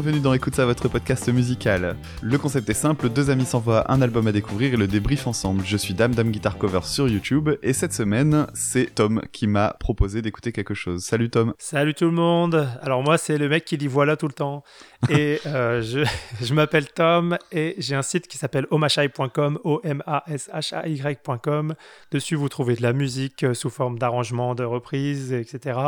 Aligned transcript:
bienvenue 0.00 0.22
dans 0.22 0.32
Écoute 0.32 0.54
ça, 0.54 0.64
votre 0.64 0.88
podcast 0.88 1.28
musical. 1.28 1.94
Le 2.22 2.38
concept 2.38 2.70
est 2.70 2.74
simple, 2.74 3.10
deux 3.10 3.28
amis 3.28 3.44
s'envoient 3.44 3.92
un 3.92 4.00
album 4.00 4.26
à 4.28 4.32
découvrir 4.32 4.72
et 4.72 4.78
le 4.78 4.86
débrief 4.86 5.26
ensemble. 5.26 5.62
Je 5.66 5.76
suis 5.76 5.92
Dame 5.92 6.14
Dame 6.14 6.30
Guitar 6.30 6.56
Cover 6.56 6.80
sur 6.84 7.06
YouTube 7.06 7.50
et 7.62 7.74
cette 7.74 7.92
semaine, 7.92 8.46
c'est 8.54 8.94
Tom 8.94 9.20
qui 9.30 9.46
m'a 9.46 9.76
proposé 9.78 10.22
d'écouter 10.22 10.52
quelque 10.52 10.72
chose. 10.72 11.04
Salut 11.04 11.28
Tom. 11.28 11.52
Salut 11.58 11.92
tout 11.92 12.06
le 12.06 12.12
monde. 12.12 12.66
Alors 12.80 13.02
moi, 13.02 13.18
c'est 13.18 13.36
le 13.36 13.50
mec 13.50 13.66
qui 13.66 13.76
dit 13.76 13.88
voilà 13.88 14.16
tout 14.16 14.26
le 14.26 14.32
temps. 14.32 14.64
Et 15.10 15.40
euh, 15.46 15.82
je, 15.82 16.00
je 16.42 16.54
m'appelle 16.54 16.86
Tom 16.86 17.36
et 17.52 17.74
j'ai 17.78 17.94
un 17.94 18.02
site 18.02 18.28
qui 18.28 18.36
s'appelle 18.36 18.66
omashai.com, 18.70 19.58
O-M-A-S-H-A-Y.com. 19.64 21.74
Dessus, 22.10 22.34
vous 22.34 22.50
trouvez 22.50 22.76
de 22.76 22.82
la 22.82 22.92
musique 22.92 23.44
euh, 23.44 23.54
sous 23.54 23.70
forme 23.70 23.98
d'arrangements, 23.98 24.54
de 24.54 24.62
reprises, 24.62 25.32
etc. 25.32 25.80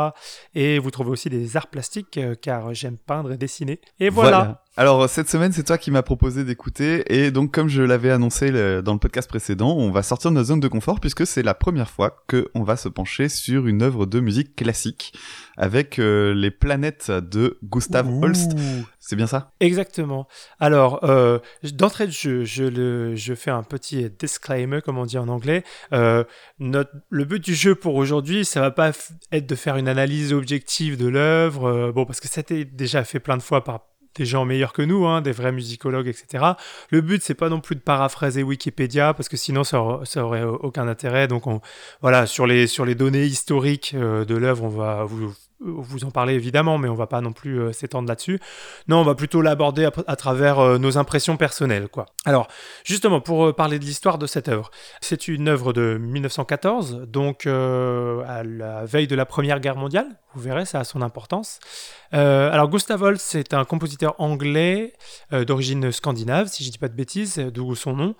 Et 0.55 0.79
vous 0.79 0.89
trouvez 0.89 1.11
aussi 1.11 1.29
des 1.29 1.57
arts 1.57 1.67
plastiques 1.67 2.17
euh, 2.17 2.33
car 2.33 2.73
j'aime 2.73 2.97
peindre 2.97 3.33
et 3.33 3.37
dessiner. 3.37 3.79
Et 3.99 4.02
voilà. 4.09 4.63
Alors 4.75 5.07
cette 5.07 5.29
semaine, 5.29 5.51
c'est 5.51 5.65
toi 5.65 5.77
qui 5.77 5.91
m'as 5.91 6.01
proposé 6.01 6.43
d'écouter 6.43 7.03
et 7.13 7.29
donc 7.29 7.53
comme 7.53 7.67
je 7.67 7.83
l'avais 7.83 8.09
annoncé 8.09 8.49
dans 8.81 8.93
le 8.93 8.97
podcast 8.97 9.29
précédent, 9.29 9.75
on 9.77 9.91
va 9.91 10.01
sortir 10.01 10.31
de 10.31 10.35
notre 10.35 10.47
zone 10.47 10.59
de 10.61 10.67
confort 10.67 10.99
puisque 10.99 11.27
c'est 11.27 11.43
la 11.43 11.53
première 11.53 11.91
fois 11.91 12.23
que 12.27 12.49
on 12.55 12.63
va 12.63 12.75
se 12.75 12.89
pencher 12.89 13.29
sur 13.29 13.67
une 13.67 13.83
œuvre 13.83 14.07
de 14.07 14.19
musique 14.19 14.55
classique 14.55 15.13
avec 15.57 15.99
euh, 15.99 16.33
les 16.33 16.49
planètes 16.49 17.11
de 17.11 17.59
Gustav 17.63 18.07
Holst. 18.23 18.53
C'est 18.99 19.15
bien 19.15 19.27
ça? 19.27 19.51
Exactement. 19.59 20.27
Alors 20.59 21.03
euh, 21.03 21.37
d'entrée 21.73 22.07
de 22.07 22.11
jeu, 22.11 22.43
je, 22.43 22.63
le, 22.63 23.15
je 23.15 23.35
fais 23.35 23.51
un 23.51 23.61
petit 23.61 24.09
disclaimer 24.09 24.81
comme 24.81 24.97
on 24.97 25.05
dit 25.05 25.19
en 25.19 25.27
anglais. 25.27 25.63
Euh, 25.93 26.23
notre, 26.57 26.89
le 27.09 27.25
but 27.25 27.43
du 27.43 27.53
jeu 27.53 27.75
pour 27.75 27.93
aujourd'hui, 27.93 28.43
ça 28.43 28.59
va 28.59 28.71
pas 28.71 28.91
être 29.31 29.45
de 29.45 29.55
faire 29.55 29.77
une 29.77 29.87
analyse 29.87 30.33
objective 30.33 30.97
de 30.97 31.05
l'œuvre, 31.05 31.91
bon 31.91 32.05
parce 32.05 32.19
que 32.19 32.27
ça 32.27 32.39
a 32.39 32.41
été 32.41 32.65
déjà 32.65 33.03
fait 33.03 33.19
plein 33.19 33.37
de 33.37 33.43
fois 33.43 33.63
par 33.63 33.92
des 34.15 34.25
gens 34.25 34.45
meilleurs 34.45 34.73
que 34.73 34.81
nous, 34.81 35.05
hein, 35.05 35.21
des 35.21 35.31
vrais 35.31 35.51
musicologues, 35.51 36.07
etc. 36.07 36.43
Le 36.89 37.01
but, 37.01 37.23
c'est 37.23 37.33
pas 37.33 37.49
non 37.49 37.59
plus 37.59 37.75
de 37.75 37.81
paraphraser 37.81 38.43
Wikipédia, 38.43 39.13
parce 39.13 39.29
que 39.29 39.37
sinon, 39.37 39.63
ça, 39.63 39.79
aurait, 39.81 40.43
aucun 40.43 40.87
intérêt. 40.87 41.27
Donc, 41.27 41.47
on, 41.47 41.61
voilà, 42.01 42.25
sur 42.25 42.47
les, 42.47 42.67
sur 42.67 42.85
les 42.85 42.95
données 42.95 43.25
historiques 43.25 43.93
euh, 43.95 44.25
de 44.25 44.35
l'œuvre, 44.35 44.63
on 44.63 44.69
va 44.69 45.03
vous, 45.03 45.33
vous 45.59 46.03
en 46.03 46.11
parler 46.11 46.33
évidemment, 46.33 46.77
mais 46.77 46.89
on 46.89 46.95
va 46.95 47.07
pas 47.07 47.21
non 47.21 47.31
plus 47.31 47.59
euh, 47.59 47.71
s'étendre 47.71 48.07
là-dessus. 48.07 48.39
Non, 48.87 48.97
on 48.97 49.03
va 49.03 49.15
plutôt 49.15 49.41
l'aborder 49.41 49.89
à, 50.07 50.15
travers 50.15 50.59
euh, 50.59 50.77
nos 50.77 50.97
impressions 50.97 51.37
personnelles, 51.37 51.87
quoi. 51.87 52.05
Alors, 52.25 52.47
justement, 52.83 53.21
pour 53.21 53.55
parler 53.55 53.79
de 53.79 53.85
l'histoire 53.85 54.17
de 54.17 54.27
cette 54.27 54.47
œuvre, 54.47 54.69
c'est 55.01 55.27
une 55.27 55.47
œuvre 55.47 55.73
de 55.73 55.97
1914, 55.99 57.01
donc 57.07 57.47
à 57.47 58.43
la 58.43 58.85
veille 58.85 59.07
de 59.07 59.15
la 59.15 59.25
Première 59.25 59.59
Guerre 59.59 59.75
mondiale. 59.75 60.07
Vous 60.35 60.41
verrez, 60.41 60.65
ça 60.65 60.79
a 60.79 60.83
son 60.83 61.01
importance. 61.01 61.59
Euh, 62.13 62.51
alors 62.51 62.69
Gustav 62.69 63.01
Holst, 63.01 63.25
c'est 63.27 63.53
un 63.53 63.65
compositeur 63.65 64.15
anglais 64.19 64.93
euh, 65.31 65.45
d'origine 65.45 65.91
scandinave, 65.91 66.47
si 66.47 66.63
je 66.63 66.69
ne 66.69 66.71
dis 66.71 66.77
pas 66.77 66.89
de 66.89 66.95
bêtises, 66.95 67.37
d'où 67.37 67.73
son 67.75 67.93
nom. 67.93 68.15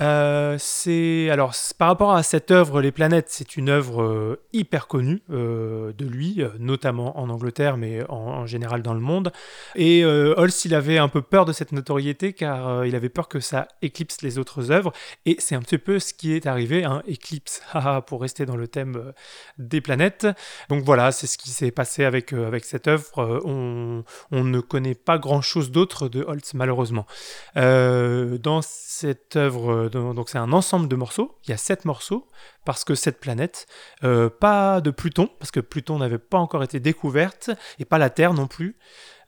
Euh, 0.00 0.56
c'est 0.58 1.28
alors 1.30 1.52
par 1.78 1.88
rapport 1.88 2.14
à 2.14 2.22
cette 2.22 2.50
œuvre 2.50 2.80
Les 2.80 2.92
Planètes, 2.92 3.26
c'est 3.28 3.56
une 3.56 3.68
œuvre 3.68 4.38
hyper 4.52 4.86
connue 4.86 5.22
de 5.28 6.06
lui, 6.06 6.42
notamment 6.58 7.18
en 7.20 7.28
Angleterre, 7.28 7.76
mais 7.76 8.02
en, 8.08 8.46
général 8.46 8.82
dans 8.82 8.94
le 8.94 9.00
monde. 9.00 9.32
Et 9.74 10.04
Holst, 10.04 10.64
il 10.64 10.74
avait 10.74 10.98
un 10.98 11.08
peu 11.08 11.20
peur 11.20 11.44
de 11.44 11.52
cette 11.52 11.72
notoriété 11.72 12.32
car 12.32 12.86
il 12.86 12.96
avait 12.96 13.10
peur 13.10 13.28
que 13.28 13.38
ça 13.38 13.68
éclipse 13.82 14.22
les 14.22 14.38
autres 14.38 14.70
œuvres. 14.70 14.92
Et 15.26 15.36
c'est 15.38 15.54
un 15.54 15.60
petit 15.60 15.78
peu 15.78 15.98
ce 15.98 16.14
qui 16.14 16.32
est 16.32 16.46
arrivé, 16.46 16.84
un 16.84 16.92
hein, 16.92 17.02
éclipse, 17.06 17.62
pour 18.06 18.22
rester 18.22 18.46
dans 18.46 18.56
le 18.56 18.68
thème 18.68 19.12
des 19.58 19.80
planètes. 19.82 20.26
Donc 20.70 20.84
voilà, 20.84 21.12
c'est 21.12 21.26
ce 21.26 21.36
qui 21.36 21.50
s'est 21.50 21.70
passé 21.70 22.04
avec 22.04 22.32
avec 22.32 22.64
cette 22.64 22.88
œuvre. 22.88 23.31
On, 23.44 24.04
on, 24.30 24.44
ne 24.44 24.60
connaît 24.60 24.94
pas 24.94 25.18
grand 25.18 25.42
chose 25.42 25.70
d'autre 25.70 26.08
de 26.08 26.22
Holst 26.22 26.54
malheureusement. 26.54 27.06
dans 27.54 28.60
cette 28.62 29.36
œuvre 29.36 29.88
donc 29.88 30.28
c'est 30.28 30.38
un 30.38 30.52
ensemble 30.52 30.88
de 30.88 30.96
morceaux. 30.96 31.38
Il 31.44 31.50
y 31.50 31.54
a 31.54 31.56
sept 31.56 31.84
morceaux 31.84 32.28
parce 32.64 32.84
que 32.84 32.94
cette 32.94 33.20
planète, 33.20 33.66
euh, 34.04 34.28
pas 34.28 34.80
de 34.80 34.90
Pluton 34.90 35.28
parce 35.38 35.50
que 35.50 35.60
Pluton 35.60 35.98
n'avait 35.98 36.18
pas 36.18 36.38
encore 36.38 36.62
été 36.62 36.80
découverte 36.80 37.50
et 37.78 37.84
pas 37.84 37.98
la 37.98 38.10
Terre 38.10 38.34
non 38.34 38.46
plus. 38.46 38.76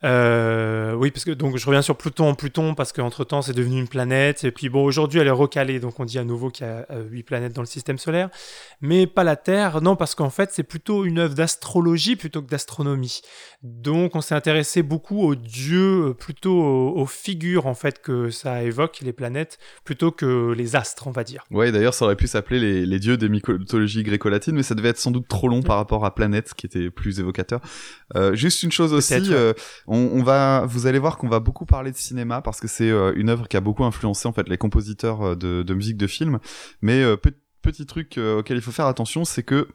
Euh, 0.05 0.93
oui, 0.93 1.09
parce 1.09 1.25
que 1.25 1.31
donc 1.31 1.57
je 1.57 1.65
reviens 1.65 1.81
sur 1.81 1.97
Pluton, 1.97 2.35
Pluton 2.35 2.75
parce 2.75 2.93
qu'entre 2.93 3.23
temps 3.23 3.41
c'est 3.41 3.53
devenu 3.53 3.79
une 3.79 3.87
planète 3.87 4.43
et 4.43 4.51
puis 4.51 4.69
bon 4.69 4.83
aujourd'hui 4.83 5.19
elle 5.19 5.27
est 5.27 5.31
recalée 5.31 5.79
donc 5.79 5.99
on 5.99 6.05
dit 6.05 6.19
à 6.19 6.23
nouveau 6.23 6.51
qu'il 6.51 6.67
y 6.67 6.69
a 6.69 6.85
euh, 6.91 7.03
huit 7.09 7.23
planètes 7.23 7.53
dans 7.53 7.61
le 7.61 7.67
système 7.67 7.97
solaire, 7.97 8.29
mais 8.81 9.07
pas 9.07 9.23
la 9.23 9.35
Terre, 9.35 9.81
non 9.81 9.95
parce 9.95 10.13
qu'en 10.13 10.29
fait 10.29 10.51
c'est 10.51 10.63
plutôt 10.63 11.05
une 11.05 11.17
œuvre 11.17 11.33
d'astrologie 11.33 12.15
plutôt 12.15 12.43
que 12.43 12.49
d'astronomie. 12.49 13.21
Donc 13.63 14.15
on 14.15 14.21
s'est 14.21 14.35
intéressé 14.35 14.83
beaucoup 14.83 15.21
aux 15.23 15.33
dieux, 15.33 16.09
euh, 16.09 16.13
plutôt 16.13 16.55
aux, 16.55 17.05
figures 17.07 17.65
en 17.65 17.75
fait 17.75 18.01
que 18.01 18.29
ça 18.29 18.63
évoque 18.63 18.99
les 19.01 19.13
planètes 19.13 19.57
plutôt 19.85 20.11
que 20.11 20.53
les 20.55 20.75
astres 20.75 21.07
on 21.07 21.11
va 21.11 21.23
dire. 21.23 21.45
Ouais 21.49 21.71
d'ailleurs 21.71 21.93
ça 21.93 22.05
aurait 22.05 22.15
pu 22.15 22.27
s'appeler 22.27 22.85
les, 22.85 22.99
dieux 22.99 23.17
des 23.17 23.29
mythologies 23.29 24.03
gréco-latines 24.03 24.55
mais 24.55 24.63
ça 24.63 24.75
devait 24.75 24.89
être 24.89 24.99
sans 24.99 25.11
doute 25.11 25.27
trop 25.27 25.47
long 25.47 25.63
par 25.63 25.77
rapport 25.77 26.05
à 26.05 26.13
planète 26.13 26.53
qui 26.53 26.65
était 26.67 26.91
plus 26.91 27.19
évocateur. 27.19 27.59
juste 28.33 28.61
une 28.61 28.71
chose 28.71 28.93
aussi 28.93 29.15
on, 29.94 29.94
va, 30.23 30.65
vous 30.67 30.87
allez 30.87 30.99
voir 30.99 31.17
qu'on 31.17 31.27
va 31.27 31.39
beaucoup 31.39 31.65
parler 31.65 31.91
de 31.91 31.97
cinéma 31.97 32.41
parce 32.41 32.59
que 32.59 32.67
c'est 32.67 32.89
euh, 32.89 33.13
une 33.15 33.29
œuvre 33.29 33.47
qui 33.47 33.57
a 33.57 33.61
beaucoup 33.61 33.83
influencé 33.83 34.27
en 34.27 34.33
fait 34.33 34.47
les 34.49 34.57
compositeurs 34.57 35.21
euh, 35.21 35.35
de, 35.35 35.73
musique 35.73 35.97
de 35.97 36.07
film. 36.07 36.39
Mais 36.81 37.01
euh, 37.01 37.17
petit 37.61 37.85
truc 37.85 38.19
auquel 38.19 38.57
il 38.57 38.61
faut 38.61 38.71
faire 38.71 38.85
attention, 38.85 39.25
c'est 39.25 39.43
que 39.43 39.67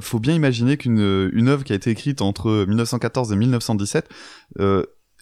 faut 0.00 0.20
bien 0.20 0.34
imaginer 0.34 0.76
qu'une 0.76 1.30
une 1.32 1.48
œuvre 1.48 1.64
qui 1.64 1.72
a 1.72 1.76
été 1.76 1.90
écrite 1.90 2.22
entre 2.22 2.64
1914 2.66 3.32
et 3.32 3.36
1917 3.36 4.08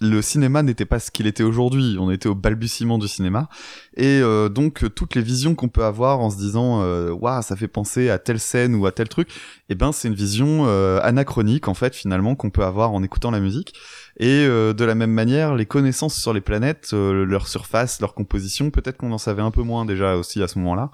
le 0.00 0.20
cinéma 0.22 0.62
n'était 0.62 0.84
pas 0.84 0.98
ce 0.98 1.10
qu'il 1.10 1.26
était 1.26 1.42
aujourd'hui, 1.42 1.96
on 1.98 2.10
était 2.10 2.28
au 2.28 2.34
balbutiement 2.34 2.98
du 2.98 3.08
cinéma, 3.08 3.48
et 3.96 4.20
donc 4.50 4.84
toutes 4.94 5.14
les 5.14 5.22
visions 5.22 5.54
qu'on 5.54 5.68
peut 5.68 5.84
avoir 5.84 6.20
en 6.20 6.30
se 6.30 6.36
disant 6.36 6.82
waouh 7.12 7.42
ça 7.42 7.56
fait 7.56 7.68
penser 7.68 8.10
à 8.10 8.18
telle 8.18 8.38
scène 8.38 8.74
ou 8.74 8.86
à 8.86 8.92
tel 8.92 9.08
truc, 9.08 9.28
eh 9.68 9.74
ben 9.74 9.92
c'est 9.92 10.08
une 10.08 10.14
vision 10.14 10.66
anachronique 11.02 11.68
en 11.68 11.74
fait 11.74 11.94
finalement 11.94 12.34
qu'on 12.34 12.50
peut 12.50 12.64
avoir 12.64 12.92
en 12.92 13.02
écoutant 13.02 13.30
la 13.30 13.40
musique. 13.40 13.74
Et 14.18 14.46
euh, 14.46 14.72
de 14.72 14.84
la 14.84 14.94
même 14.94 15.10
manière, 15.10 15.54
les 15.54 15.66
connaissances 15.66 16.18
sur 16.18 16.32
les 16.32 16.40
planètes, 16.40 16.90
euh, 16.94 17.24
leur 17.24 17.48
surface, 17.48 18.00
leur 18.00 18.14
composition, 18.14 18.70
peut-être 18.70 18.96
qu'on 18.96 19.12
en 19.12 19.18
savait 19.18 19.42
un 19.42 19.50
peu 19.50 19.62
moins 19.62 19.84
déjà 19.84 20.16
aussi 20.16 20.42
à 20.42 20.48
ce 20.48 20.58
moment-là. 20.58 20.90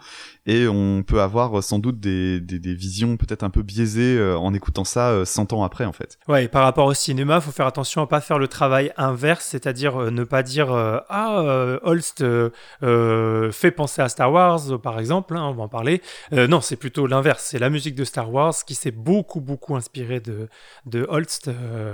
Et 0.47 0.67
on 0.67 1.05
peut 1.05 1.21
avoir 1.21 1.59
euh, 1.59 1.63
sans 1.63 1.79
doute 1.79 2.01
des, 2.01 2.41
des, 2.41 2.75
visions 2.75 3.17
peut-être 3.17 3.45
un 3.45 3.51
peu 3.51 3.63
biaisées 3.63 4.21
en 4.35 4.55
écoutant 4.55 4.85
ça 4.85 5.25
100 5.25 5.53
ans 5.53 5.63
après 5.63 5.85
en 5.85 5.93
fait. 5.93 6.19
Ouais, 6.27 6.45
et 6.45 6.49
par 6.49 6.65
rapport 6.65 6.87
au 6.87 6.95
cinéma, 6.95 7.41
faut 7.41 7.53
faire 7.53 7.67
attention 7.67 8.03
à 8.03 8.07
pas 8.07 8.21
faire 8.21 8.39
le 8.39 8.49
travail 8.49 8.93
inverse, 8.97 9.45
c'est-à-dire 9.45 10.11
ne 10.11 10.25
pas 10.25 10.43
dire 10.43 10.73
ah 10.73 11.79
Holst 11.83 12.25
fait 12.81 13.71
penser 13.71 14.01
à 14.01 14.09
Star 14.09 14.33
Wars 14.33 14.81
par 14.83 14.99
exemple, 14.99 15.37
hein, 15.37 15.45
on 15.45 15.53
va 15.53 15.65
en 15.65 15.69
parler. 15.69 16.01
non, 16.33 16.61
c'est 16.61 16.77
plutôt 16.77 17.07
l'inverse, 17.07 17.47
c'est 17.51 17.59
la 17.59 17.69
musique 17.69 17.95
de 17.95 18.05
Star 18.05 18.33
Wars 18.33 18.55
qui 18.67 18.75
s'est 18.75 18.91
beaucoup 18.91 19.41
beaucoup 19.41 19.77
inspirée 19.77 20.21
de 20.21 20.49
de 20.87 21.07
Holst. 21.09 21.51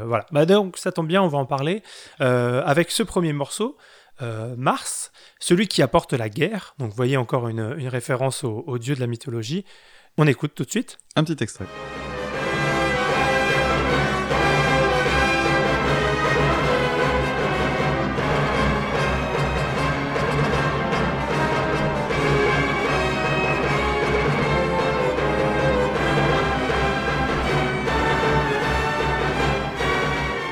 voilà. 0.06 0.24
Bah 0.30 0.46
donc 0.46 0.78
ça 0.78 0.92
tombe 0.92 1.08
bien 1.08 1.17
on 1.22 1.28
va 1.28 1.38
en 1.38 1.46
parler, 1.46 1.82
euh, 2.20 2.62
avec 2.64 2.90
ce 2.90 3.02
premier 3.02 3.32
morceau, 3.32 3.76
euh, 4.20 4.54
Mars, 4.56 5.12
celui 5.38 5.68
qui 5.68 5.82
apporte 5.82 6.12
la 6.12 6.28
guerre. 6.28 6.74
Donc 6.78 6.90
vous 6.90 6.96
voyez 6.96 7.16
encore 7.16 7.48
une, 7.48 7.60
référence 7.88 8.44
au 8.44 8.78
dieu 8.78 8.94
de 8.94 9.00
la 9.00 9.06
mythologie. 9.06 9.64
On 10.16 10.26
écoute 10.26 10.52
tout 10.54 10.64
de 10.64 10.70
suite. 10.70 10.98
Un 11.14 11.24
petit 11.24 11.42
extrait. 11.42 11.66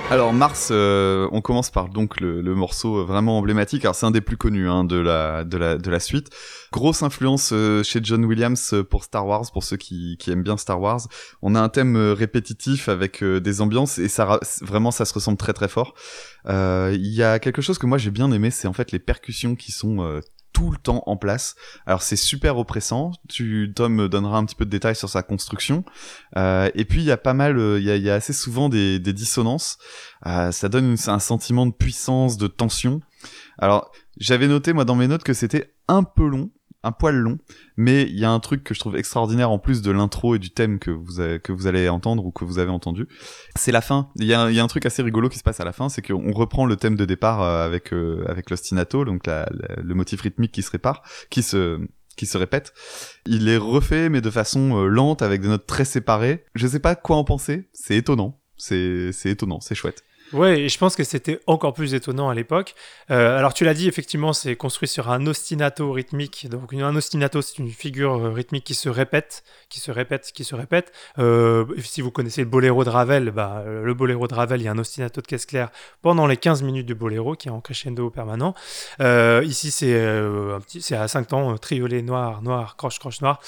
Alors 0.08 0.32
Mars, 0.32 0.69
euh, 0.70 1.29
on 1.32 1.41
commence 1.41 1.70
par 1.70 1.88
donc 1.88 2.20
le, 2.20 2.41
morceau 2.55 3.05
vraiment 3.05 3.38
emblématique. 3.38 3.85
Alors 3.85 3.97
c'est 3.97 4.06
un 4.06 4.12
des 4.12 4.20
plus 4.20 4.37
connus 4.37 4.69
hein, 4.69 4.85
de 4.85 4.97
la 4.97 5.43
de 5.43 5.56
la 5.56 5.79
de 5.79 5.91
la 5.91 5.99
suite. 5.99 6.31
Grosse 6.70 7.03
influence 7.03 7.50
euh, 7.53 7.82
chez 7.82 7.99
John 8.05 8.25
Williams 8.25 8.73
euh, 8.73 8.85
pour 8.85 9.03
Star 9.03 9.26
Wars, 9.26 9.50
pour 9.53 9.64
ceux 9.64 9.76
qui, 9.76 10.17
qui 10.20 10.31
aiment 10.31 10.44
bien 10.44 10.56
Star 10.56 10.81
Wars. 10.81 11.00
On 11.43 11.56
a 11.56 11.61
un 11.61 11.69
thème 11.69 11.97
répétitif 11.97 12.88
avec 12.88 13.25
des 13.25 13.61
ambiances 13.61 13.99
et 13.99 14.06
ça 14.06 14.38
vraiment 14.62 14.93
ça 14.93 15.05
se 15.06 15.12
ressemble 15.12 15.38
très 15.38 15.53
très 15.53 15.69
fort. 15.69 15.94
Il 16.49 17.12
y 17.12 17.25
a 17.25 17.41
quelque 17.41 17.61
chose 17.61 17.79
que 17.79 17.87
moi 17.87 17.99
j'ai 17.99 18.12
bien 18.12 18.31
aimé, 18.31 18.53
c'est 18.53 18.69
en 18.69 18.73
fait 18.73 18.93
les 18.93 19.00
percussions 19.00 19.56
qui 19.56 19.73
sont 19.73 20.20
tout 20.56 20.70
le 20.70 20.79
temps 20.79 21.03
en 21.05 21.19
place. 21.19 21.55
Alors 21.85 22.00
c'est 22.00 22.17
super 22.17 22.56
oppressant. 22.56 23.12
Tu, 23.29 23.75
Tom 23.76 23.94
me 23.94 24.08
donnera 24.08 24.38
un 24.38 24.47
petit 24.47 24.55
peu 24.55 24.64
de 24.64 24.70
détails 24.70 24.97
sur 24.97 25.11
sa 25.11 25.23
construction. 25.23 25.85
Euh, 26.38 26.70
et 26.75 26.87
puis 26.87 27.00
il 27.00 27.05
y 27.05 27.11
a 27.11 27.19
pas 27.19 27.35
mal, 27.35 27.58
euh, 27.58 27.79
il 27.79 27.85
y, 27.85 28.11
a, 28.11 28.14
assez 28.14 28.32
souvent 28.32 28.70
des, 28.70 28.99
dissonances. 28.99 29.76
Euh, 30.25 30.53
ça 30.53 30.70
donne 30.70 30.97
un 31.08 31.19
sentiment 31.19 31.67
de 31.67 31.73
puissance, 31.73 32.38
de 32.38 32.47
tension. 32.47 33.03
Alors 33.58 33.93
j'avais 34.17 34.49
noté 34.49 34.73
moi 34.73 34.87
dans 34.87 34.94
mes 34.94 35.08
notes 35.08 35.25
que 35.25 35.35
c'était 35.35 35.75
un 35.88 36.05
peu 36.05 36.26
long 36.26 36.50
un 36.87 36.93
poil 36.93 37.17
long, 37.17 37.38
mais 37.77 38.05
il 38.05 38.19
y 38.19 38.25
a 38.25 38.31
un 38.31 38.41
truc 38.41 38.62
que 38.62 38.75
je 38.75 38.81
trouve 38.81 38.97
extraordinaire 38.97 39.50
en 39.50 39.59
plus 39.59 39.83
de 39.83 39.91
l'intro 39.91 40.37
et 40.37 40.38
du 40.38 40.50
thème 40.50 40.79
que 40.79 40.91
vous, 40.91 41.17
que 41.43 41.53
vous 41.53 41.67
allez 41.67 41.88
entendre 41.88 42.25
ou 42.25 42.31
que 42.31 42.44
vous 42.44 42.59
avez 42.59 42.71
entendu. 42.71 43.09
C'est 43.56 43.73
la 43.73 43.81
fin. 43.81 44.11
Il 44.17 44.27
y, 44.27 44.35
a, 44.35 44.43
un 44.43 44.67
truc 44.69 44.87
assez 44.87 45.03
rigolo 45.03 45.29
qui 45.29 45.38
se 45.38 45.43
passe 45.43 45.61
à 45.61 45.65
la 45.65 45.73
fin, 45.73 45.88
c'est 45.88 46.03
qu'on 46.03 46.33
reprend 46.33 46.65
le 46.65 46.77
thème 46.77 46.97
de 46.97 47.05
départ 47.05 47.43
euh, 47.43 47.65
avec 47.65 47.93
euh, 47.93 48.25
avec 48.29 48.50
l'ostinato, 48.50 49.05
donc 49.05 49.27
le 49.27 49.94
motif 49.94 50.21
rythmique 50.21 50.53
qui 50.53 50.62
se 50.62 50.71
répare, 50.71 51.03
qui 51.31 51.43
se 51.43 51.81
qui 52.17 52.27
se 52.27 52.38
répète. 52.38 52.73
Il 53.27 53.49
est 53.49 53.56
refait 53.56 54.09
mais 54.09 54.21
de 54.21 54.31
façon 54.31 54.79
euh, 54.79 54.87
lente 54.87 55.23
avec 55.23 55.41
des 55.41 55.49
notes 55.49 55.67
très 55.67 55.85
séparées. 55.85 56.44
Je 56.55 56.67
sais 56.67 56.81
pas 56.81 56.94
quoi 56.94 57.17
en 57.17 57.25
penser. 57.25 57.69
C'est 57.73 57.97
étonnant. 57.97 58.41
C'est 58.56 59.11
c'est 59.12 59.31
étonnant. 59.31 59.61
C'est 59.61 59.75
chouette. 59.75 60.03
Ouais, 60.32 60.61
et 60.61 60.69
je 60.69 60.78
pense 60.78 60.96
que 60.96 61.05
c'était 61.05 61.40
encore 61.46 61.73
plus 61.73 61.94
étonnant 61.94 62.28
à 62.28 62.34
l'époque. 62.34 62.75
Euh, 63.11 63.38
alors 63.38 63.55
tu 63.55 63.64
l'as 63.64 63.75
dit, 63.75 63.87
effectivement, 63.87 64.32
c'est 64.32 64.56
construit 64.56 64.88
sur 64.88 65.11
un 65.11 65.25
ostinato 65.26 65.93
rythmique. 65.93 66.49
Donc 66.50 66.73
un 66.75 66.96
ostinato, 66.96 67.43
c'est 67.43 67.58
une 67.58 67.70
figure 67.70 68.17
euh, 68.17 68.31
rythmique 68.32 68.64
qui 68.64 68.75
se 68.75 68.88
répète, 68.88 69.44
qui 69.69 69.78
se 69.78 69.90
répète, 69.93 70.32
qui 70.34 70.44
se 70.44 70.55
répète. 70.55 70.93
Euh, 71.19 71.64
si 71.78 72.00
vous 72.00 72.11
connaissez 72.11 72.43
le 72.43 72.49
boléro 72.49 72.82
de 72.82 72.90
Ravel, 72.90 73.31
bah, 73.31 73.62
le 73.67 73.94
boléro 73.94 74.26
de 74.26 74.34
Ravel, 74.34 74.61
il 74.61 74.64
y 74.64 74.69
a 74.69 74.73
un 74.73 74.78
ostinato 74.78 75.20
de 75.20 75.26
caisse 75.26 75.46
claire 75.46 75.70
pendant 76.02 76.26
les 76.26 76.37
15 76.37 76.62
minutes 76.62 76.87
du 76.87 76.94
boléro 76.94 77.34
qui 77.34 77.49
est 77.49 77.52
en 77.52 77.61
crescendo 77.61 78.11
permanent. 78.11 78.55
ici, 79.00 79.70
c'est 79.70 80.96
à 80.96 81.08
5 81.08 81.29
temps, 81.29 81.56
triolet 81.58 82.02
noir, 82.02 82.43
noir, 82.43 82.76
croche, 82.76 82.99
croche, 82.99 83.20
noir. 83.20 83.40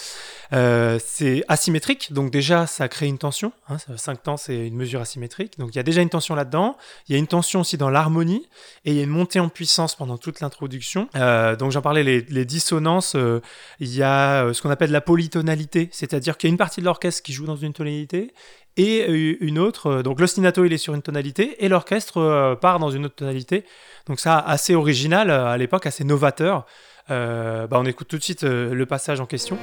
c'est 0.52 1.44
asymétrique, 1.48 2.12
donc 2.12 2.30
déjà, 2.30 2.66
ça 2.66 2.88
crée 2.88 3.06
une 3.06 3.18
tension. 3.18 3.52
Hein, 3.68 3.76
5 3.96 4.22
temps, 4.22 4.36
c'est 4.36 4.66
une 4.66 4.76
mesure 4.76 5.00
asymétrique. 5.00 5.58
Donc 5.58 5.70
il 5.72 5.76
y 5.76 5.80
a 5.80 5.82
déjà 5.82 6.02
une 6.02 6.10
tension 6.10 6.34
là-dedans. 6.34 6.67
Il 7.08 7.12
y 7.12 7.16
a 7.16 7.18
une 7.18 7.26
tension 7.26 7.60
aussi 7.60 7.76
dans 7.76 7.90
l'harmonie 7.90 8.46
et 8.84 8.90
il 8.92 8.96
y 8.96 9.00
a 9.00 9.02
une 9.02 9.10
montée 9.10 9.40
en 9.40 9.48
puissance 9.48 9.94
pendant 9.94 10.18
toute 10.18 10.40
l'introduction. 10.40 11.08
Euh, 11.16 11.56
donc 11.56 11.72
j'en 11.72 11.82
parlais, 11.82 12.02
les, 12.02 12.44
dissonances, 12.44 13.14
euh, 13.14 13.40
il 13.80 13.94
y 13.94 14.02
a 14.02 14.44
euh, 14.44 14.52
ce 14.52 14.62
qu'on 14.62 14.70
appelle 14.70 14.90
la 14.90 15.00
polytonalité, 15.00 15.88
c'est-à-dire 15.92 16.36
qu'il 16.36 16.48
y 16.48 16.50
a 16.50 16.52
une 16.52 16.58
partie 16.58 16.80
de 16.80 16.86
l'orchestre 16.86 17.22
qui 17.22 17.32
joue 17.32 17.46
dans 17.46 17.56
une 17.56 17.72
tonalité 17.72 18.32
et 18.76 19.06
une 19.08 19.58
autre. 19.58 20.02
Donc 20.02 20.20
l'ostinato 20.20 20.64
il 20.64 20.72
est 20.72 20.78
sur 20.78 20.94
une 20.94 21.02
tonalité 21.02 21.64
et 21.64 21.68
l'orchestre 21.68 22.56
part 22.60 22.78
dans 22.78 22.90
une 22.90 23.06
autre 23.06 23.16
tonalité. 23.16 23.64
Donc 24.06 24.20
ça 24.20 24.38
assez 24.38 24.76
original 24.76 25.32
à 25.32 25.56
l'époque, 25.56 25.84
assez 25.86 26.04
novateur. 26.04 26.64
bah 27.08 27.68
on 27.72 27.86
écoute 27.86 28.06
tout 28.06 28.18
de 28.18 28.22
suite 28.22 28.44
le 28.44 28.86
passage 28.86 29.20
en 29.20 29.26
question. 29.26 29.58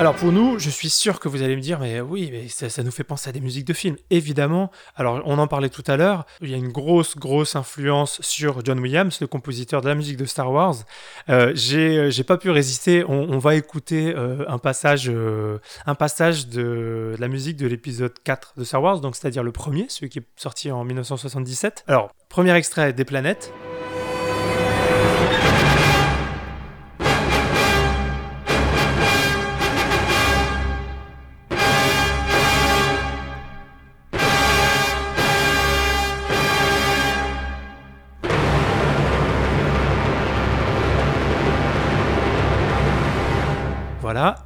Alors 0.00 0.14
pour 0.14 0.32
nous, 0.32 0.58
je 0.58 0.70
suis 0.70 0.88
sûr 0.88 1.20
que 1.20 1.28
vous 1.28 1.42
allez 1.42 1.54
me 1.56 1.60
dire, 1.60 1.78
mais 1.78 2.00
oui, 2.00 2.30
mais 2.32 2.48
ça, 2.48 2.82
nous 2.82 2.90
fait 2.90 3.04
penser 3.04 3.28
à 3.28 3.32
des 3.32 3.40
musiques 3.42 3.66
de 3.66 3.74
films. 3.74 3.96
Évidemment. 4.08 4.70
Alors 4.96 5.20
on 5.26 5.38
en 5.38 5.46
parlait 5.46 5.68
tout 5.68 5.84
à 5.86 5.98
l'heure. 5.98 6.24
Il 6.40 6.48
y 6.48 6.54
a 6.54 6.56
une 6.56 6.72
grosse, 6.72 7.18
grosse 7.18 7.54
influence 7.54 8.18
sur 8.22 8.64
John 8.64 8.80
Williams, 8.80 9.20
le 9.20 9.26
compositeur 9.26 9.82
de 9.82 9.88
la 9.88 9.94
musique 9.94 10.16
de 10.16 10.24
Star 10.24 10.50
Wars. 10.50 10.76
Euh, 11.28 11.54
euh 11.74 12.10
j'ai 12.10 12.24
pas 12.24 12.38
pu 12.38 12.48
résister. 12.48 13.04
On, 13.06 13.36
va 13.36 13.56
écouter 13.56 14.14
euh, 14.16 14.42
un 14.48 14.56
passage, 14.56 15.12
un 15.84 15.94
passage 15.94 16.48
de, 16.48 17.14
la 17.18 17.28
musique 17.28 17.58
de 17.58 17.66
l'épisode 17.66 18.14
4 18.24 18.54
de 18.56 18.64
Star 18.64 18.82
Wars, 18.82 19.00
donc 19.00 19.16
c'est-à-dire 19.16 19.42
le 19.42 19.52
premier, 19.52 19.84
celui 19.90 20.08
qui 20.08 20.20
est 20.20 20.26
sorti 20.36 20.70
en 20.70 20.82
1977. 20.82 21.84
Alors 21.88 22.10
premier 22.30 22.54
extrait 22.54 22.94
des 22.94 23.04
planètes. 23.04 23.52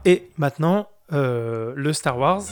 Et 0.07 0.29
maintenant, 0.37 0.89
euh, 1.13 1.73
le 1.77 1.93
Star 1.95 2.19
Wars. 2.19 2.43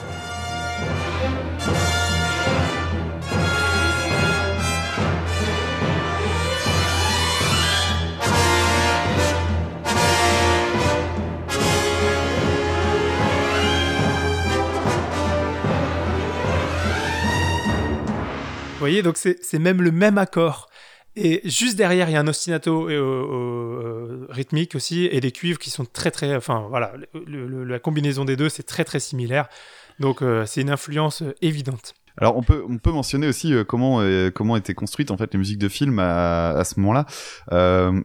Vous 18.70 18.78
voyez, 18.78 19.02
donc 19.02 19.16
c'est 19.16 19.58
même 19.60 19.81
le 19.81 19.93
même 19.93 20.19
accord. 20.19 20.69
Et 21.14 21.43
juste 21.44 21.76
derrière, 21.76 22.09
il 22.09 22.12
y 22.12 22.17
a 22.17 22.20
un 22.20 22.26
ostinato 22.26 22.88
euh, 22.88 22.93
euh, 22.93 24.26
rythmique 24.31 24.75
aussi 24.75 25.05
et 25.05 25.20
des 25.20 25.31
cuivres 25.31 25.59
qui 25.59 25.69
sont 25.69 25.85
très 25.85 26.11
très. 26.11 26.35
Enfin 26.35 26.67
voilà, 26.69 26.94
la 27.26 27.79
combinaison 27.79 28.25
des 28.25 28.37
deux, 28.37 28.49
c'est 28.49 28.62
très 28.62 28.85
très 28.85 29.00
similaire. 29.00 29.49
Donc 30.00 30.23
euh, 30.23 30.47
c'est 30.47 30.62
une 30.62 30.70
influence 30.70 31.23
évidente. 31.43 31.94
Alors 32.19 32.37
on 32.37 32.43
peut 32.43 32.62
on 32.69 32.79
peut 32.79 32.93
mentionner 32.93 33.26
aussi 33.26 33.55
euh, 33.55 33.64
comment 33.64 34.00
euh, 34.00 34.31
comment 34.31 34.56
étaient 34.56 34.75
construites 34.75 35.11
en 35.11 35.17
fait 35.17 35.32
les 35.32 35.38
musiques 35.38 35.59
de 35.59 35.69
films 35.69 35.99
à, 35.99 36.50
à 36.50 36.64
ce 36.64 36.79
moment-là. 36.81 37.06
Euh, 37.53 38.00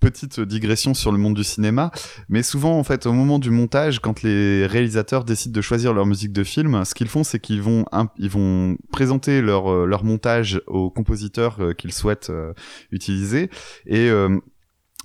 petite 0.00 0.40
digression 0.40 0.94
sur 0.94 1.12
le 1.12 1.18
monde 1.18 1.34
du 1.34 1.44
cinéma, 1.44 1.90
mais 2.28 2.42
souvent 2.42 2.78
en 2.78 2.84
fait 2.84 3.06
au 3.06 3.12
moment 3.12 3.38
du 3.38 3.50
montage, 3.50 4.00
quand 4.00 4.22
les 4.22 4.66
réalisateurs 4.66 5.24
décident 5.24 5.54
de 5.54 5.60
choisir 5.60 5.94
leur 5.94 6.06
musique 6.06 6.32
de 6.32 6.44
film, 6.44 6.84
ce 6.84 6.94
qu'ils 6.94 7.08
font 7.08 7.24
c'est 7.24 7.40
qu'ils 7.40 7.62
vont 7.62 7.84
ils 8.18 8.30
vont 8.30 8.76
présenter 8.92 9.40
leur 9.40 9.72
euh, 9.72 9.86
leur 9.86 10.04
montage 10.04 10.60
aux 10.66 10.90
compositeurs 10.90 11.58
qu'ils 11.78 11.92
souhaitent 11.92 12.32
utiliser 12.90 13.50
et 13.86 14.10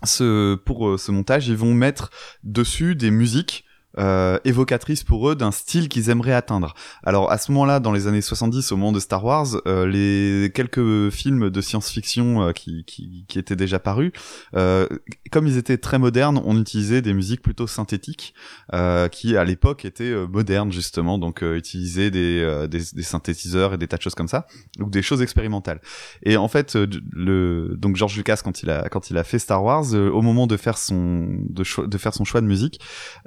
ce 0.03 0.55
pour 0.55 0.99
ce 0.99 1.11
montage 1.11 1.47
ils 1.47 1.55
vont 1.55 1.73
mettre 1.73 2.09
dessus 2.43 2.95
des 2.95 3.11
musiques 3.11 3.65
euh, 3.97 4.39
évocatrice 4.45 5.03
pour 5.03 5.29
eux 5.29 5.35
d'un 5.35 5.51
style 5.51 5.89
qu'ils 5.89 6.09
aimeraient 6.09 6.33
atteindre. 6.33 6.73
Alors 7.03 7.31
à 7.31 7.37
ce 7.37 7.51
moment-là, 7.51 7.79
dans 7.79 7.91
les 7.91 8.07
années 8.07 8.21
70, 8.21 8.71
au 8.71 8.77
moment 8.77 8.91
de 8.91 8.99
Star 8.99 9.23
Wars, 9.23 9.47
euh, 9.67 9.85
les 9.85 10.51
quelques 10.51 11.09
films 11.09 11.49
de 11.49 11.61
science-fiction 11.61 12.41
euh, 12.41 12.51
qui, 12.51 12.83
qui, 12.85 13.25
qui, 13.27 13.39
étaient 13.39 13.55
déjà 13.55 13.79
parus, 13.79 14.11
euh, 14.55 14.87
comme 15.31 15.47
ils 15.47 15.57
étaient 15.57 15.77
très 15.77 15.99
modernes, 15.99 16.41
on 16.45 16.59
utilisait 16.59 17.01
des 17.01 17.13
musiques 17.13 17.41
plutôt 17.41 17.67
synthétiques, 17.67 18.33
euh, 18.73 19.07
qui 19.07 19.35
à 19.35 19.43
l'époque 19.43 19.85
étaient 19.85 20.13
modernes 20.27 20.71
justement, 20.71 21.17
donc 21.17 21.41
utilisaient 21.41 22.11
des, 22.11 22.67
des, 22.69 22.81
des, 22.93 23.03
synthétiseurs 23.03 23.73
et 23.73 23.77
des 23.77 23.87
tas 23.87 23.97
de 23.97 24.01
choses 24.01 24.15
comme 24.15 24.27
ça, 24.27 24.47
ou 24.79 24.89
des 24.89 25.01
choses 25.01 25.21
expérimentales. 25.21 25.81
Et 26.23 26.37
en 26.37 26.47
fait, 26.47 26.75
le 26.75 27.75
donc 27.77 27.95
George 27.95 28.15
Lucas 28.15 28.41
quand 28.43 28.63
il 28.63 28.69
a 28.69 28.89
quand 28.89 29.09
il 29.09 29.17
a 29.17 29.23
fait 29.23 29.39
Star 29.39 29.63
Wars, 29.63 29.93
au 29.93 30.21
moment 30.21 30.47
de 30.47 30.57
faire 30.57 30.77
son 30.77 31.27
de, 31.49 31.63
de 31.85 31.97
faire 31.97 32.13
son 32.13 32.23
choix 32.23 32.41
de 32.41 32.47
musique. 32.47 32.79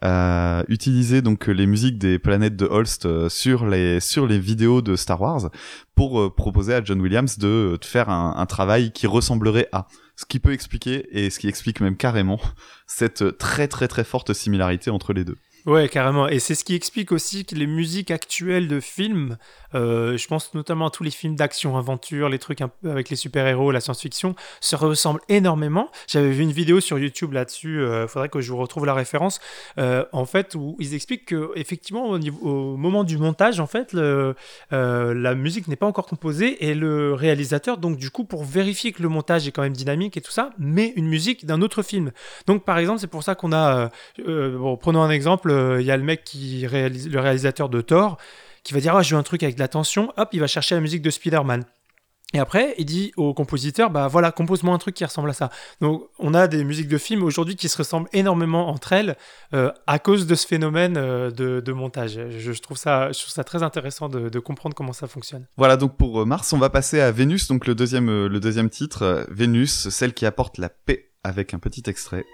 Euh, 0.05 0.54
utiliser 0.69 1.23
donc 1.23 1.47
les 1.47 1.67
musiques 1.67 1.99
des 1.99 2.19
planètes 2.19 2.57
de 2.57 2.67
Holst 2.67 3.07
euh, 3.07 3.29
sur 3.29 3.67
les 3.67 4.01
sur 4.01 4.27
les 4.27 4.39
vidéos 4.39 4.83
de 4.83 4.97
Star 4.97 5.21
Wars 5.21 5.51
pour 5.95 6.21
euh, 6.21 6.35
proposer 6.35 6.75
à 6.75 6.85
John 6.85 7.01
Williams 7.01 7.39
de, 7.39 7.79
de 7.81 7.85
faire 7.85 8.11
un, 8.11 8.35
un, 8.37 8.47
travail 8.47 8.93
qui 8.93 9.07
ressemblerait 9.07 9.69
à 9.73 9.87
ce 10.17 10.25
qui 10.25 10.39
peut 10.39 10.53
expliquer 10.53 11.07
et 11.11 11.31
ce 11.31 11.39
qui 11.39 11.49
explique 11.49 11.81
même 11.81 11.97
carrément 11.97 12.41
cette 12.87 13.39
très 13.39 13.69
très 13.69 13.89
très 13.89 14.05
forte 14.05 14.33
similarité 14.33 14.91
entre 14.91 15.13
les 15.13 15.25
deux. 15.25 15.37
Ouais, 15.67 15.89
carrément. 15.89 16.29
Et 16.29 16.41
c'est 16.41 16.55
ce 16.55 16.63
qui 16.63 16.75
explique 16.75 17.11
aussi 17.11 17.47
que 17.47 17.55
les 17.55 17.67
musiques 17.67 18.11
actuelles 18.11 18.69
de 18.69 18.81
films, 18.81 19.39
euh, 19.75 20.19
je 20.19 20.29
pense 20.29 20.53
notamment 20.53 20.89
à 20.89 20.91
tous 20.91 21.05
les 21.05 21.11
films 21.11 21.37
d'action-aventure, 21.37 22.29
les 22.29 22.39
trucs 22.39 22.61
avec 22.85 23.09
les 23.09 23.17
super-héros, 23.17 23.71
la 23.71 23.81
science-fiction, 23.81 24.35
se 24.61 24.77
ressemblent 24.77 25.23
énormément. 25.31 25.91
J'avais 26.07 26.33
vu 26.33 26.43
une 26.43 26.53
vidéo 26.53 26.81
sur 26.81 26.99
YouTube 26.99 27.33
là-dessus, 27.33 27.77
il 27.77 27.81
euh, 27.81 28.07
faudrait 28.07 28.29
que 28.29 28.43
je 28.43 28.53
vous 28.53 28.59
retrouve 28.59 28.85
la 28.85 28.93
référence, 28.93 29.41
euh, 29.79 30.05
en 30.13 30.27
fait, 30.27 30.55
où 30.55 30.77
ils 30.81 30.93
expliquent 30.93 31.25
que 31.25 31.51
effectivement, 31.57 32.11
au, 32.11 32.77
moment 32.77 33.03
du 33.03 33.17
montage, 33.17 33.59
en 33.59 33.67
fait, 33.67 33.95
la 33.95 35.35
musique 35.35 35.67
n'est 35.69 35.77
pas 35.77 35.87
encore 35.87 36.07
composée 36.07 36.69
et 36.69 36.75
le 36.75 37.15
réalisateur, 37.15 37.79
donc 37.79 37.97
du 37.97 38.11
coup, 38.11 38.25
pour 38.25 38.45
vérifier 38.45 38.93
que 38.93 39.03
le 39.03 39.09
montage 39.09 39.49
est 39.49 39.53
quand 39.53 39.63
même 39.63 39.73
dynamique 39.73 40.19
et 40.19 40.21
tout 40.21 40.31
ça, 40.31 40.51
met 40.59 40.93
une 40.97 41.07
musique 41.07 41.47
d'un 41.47 41.63
autre 41.63 41.83
film. 41.83 42.13
Donc, 42.47 42.67
par 42.67 42.77
exemple, 42.77 43.01
c'est 43.01 43.07
pour 43.07 43.23
ça 43.23 43.35
qu'on 43.35 43.55
a, 43.55 43.89
bon, 44.19 44.77
prenons 44.77 45.03
un 45.03 45.11
exemple, 45.11 45.54
il 45.81 45.87
y 45.87 45.91
a 45.91 45.97
le 45.97 46.03
mec 46.03 46.25
qui 46.25 46.67
réalise, 46.67 47.09
le 47.09 47.21
réalisateur 47.21 47.69
de 47.69 47.81
Thor, 47.81 48.19
qui 48.63 48.75
va 48.75 48.81
dire 48.81 48.97
ah 48.97 49.03
je 49.03 49.15
veux 49.15 49.21
un 49.21 49.23
truc 49.23 49.43
avec 49.43 49.57
de 49.57 49.61
la 49.61 49.69
tension, 49.69 50.13
hop, 50.17 50.29
il 50.33 50.41
va 50.41 50.47
chercher 50.47 50.75
la 50.75 50.81
musique 50.81 51.03
de 51.03 51.11
Spider-Man. 51.11 51.65
Et 52.35 52.41
après, 52.41 52.75
il 52.79 52.85
dit 52.85 53.13
au 53.17 53.33
compositeur, 53.33 53.91
bah 53.91 54.09
voilà, 54.09 54.33
compose-moi 54.33 54.75
un 54.75 54.79
truc 54.79 54.97
qui 54.97 55.05
ressemble 55.05 55.31
à 55.31 55.33
ça. 55.33 55.51
Donc, 55.81 56.03
on 56.19 56.35
a 56.35 56.49
des 56.49 56.65
musiques 56.65 56.89
de 56.89 56.99
films 56.99 57.23
aujourd'hui 57.23 57.55
qui 57.55 57.69
se 57.69 57.79
ressemblent 57.79 58.09
énormément 58.13 58.69
entre 58.69 58.93
elles 58.93 59.17
euh, 59.55 59.71
à 59.87 60.01
cause 60.01 60.27
de 60.27 60.35
ce 60.35 60.45
phénomène 60.45 60.97
euh, 60.97 61.31
de, 61.31 61.73
montage. 61.73 62.19
Je, 62.31 62.53
trouve 62.61 62.77
ça, 62.77 63.13
je 63.13 63.21
trouve 63.21 63.33
ça 63.33 63.45
très 63.45 63.63
intéressant 63.63 64.09
de, 64.09 64.39
comprendre 64.41 64.75
comment 64.75 64.93
ça 64.93 65.07
fonctionne. 65.07 65.47
Voilà, 65.57 65.77
donc 65.77 65.97
pour 65.97 66.23
euh, 66.23 66.25
Mars, 66.25 66.53
on 66.53 66.59
va 66.59 66.71
passer 66.71 67.01
à 67.01 67.13
Vénus, 67.13 67.47
donc 67.47 67.69
le 67.69 67.77
deuxième, 67.77 68.27
le 68.27 68.41
deuxième 68.41 68.69
titre, 68.69 69.27
Vénus, 69.31 69.89
celle 69.91 70.13
qui 70.13 70.27
apporte 70.27 70.59
la 70.59 70.69
paix, 70.69 71.13
avec 71.23 71.55
un 71.55 71.61
petit 71.61 71.85
extrait. 71.87 72.25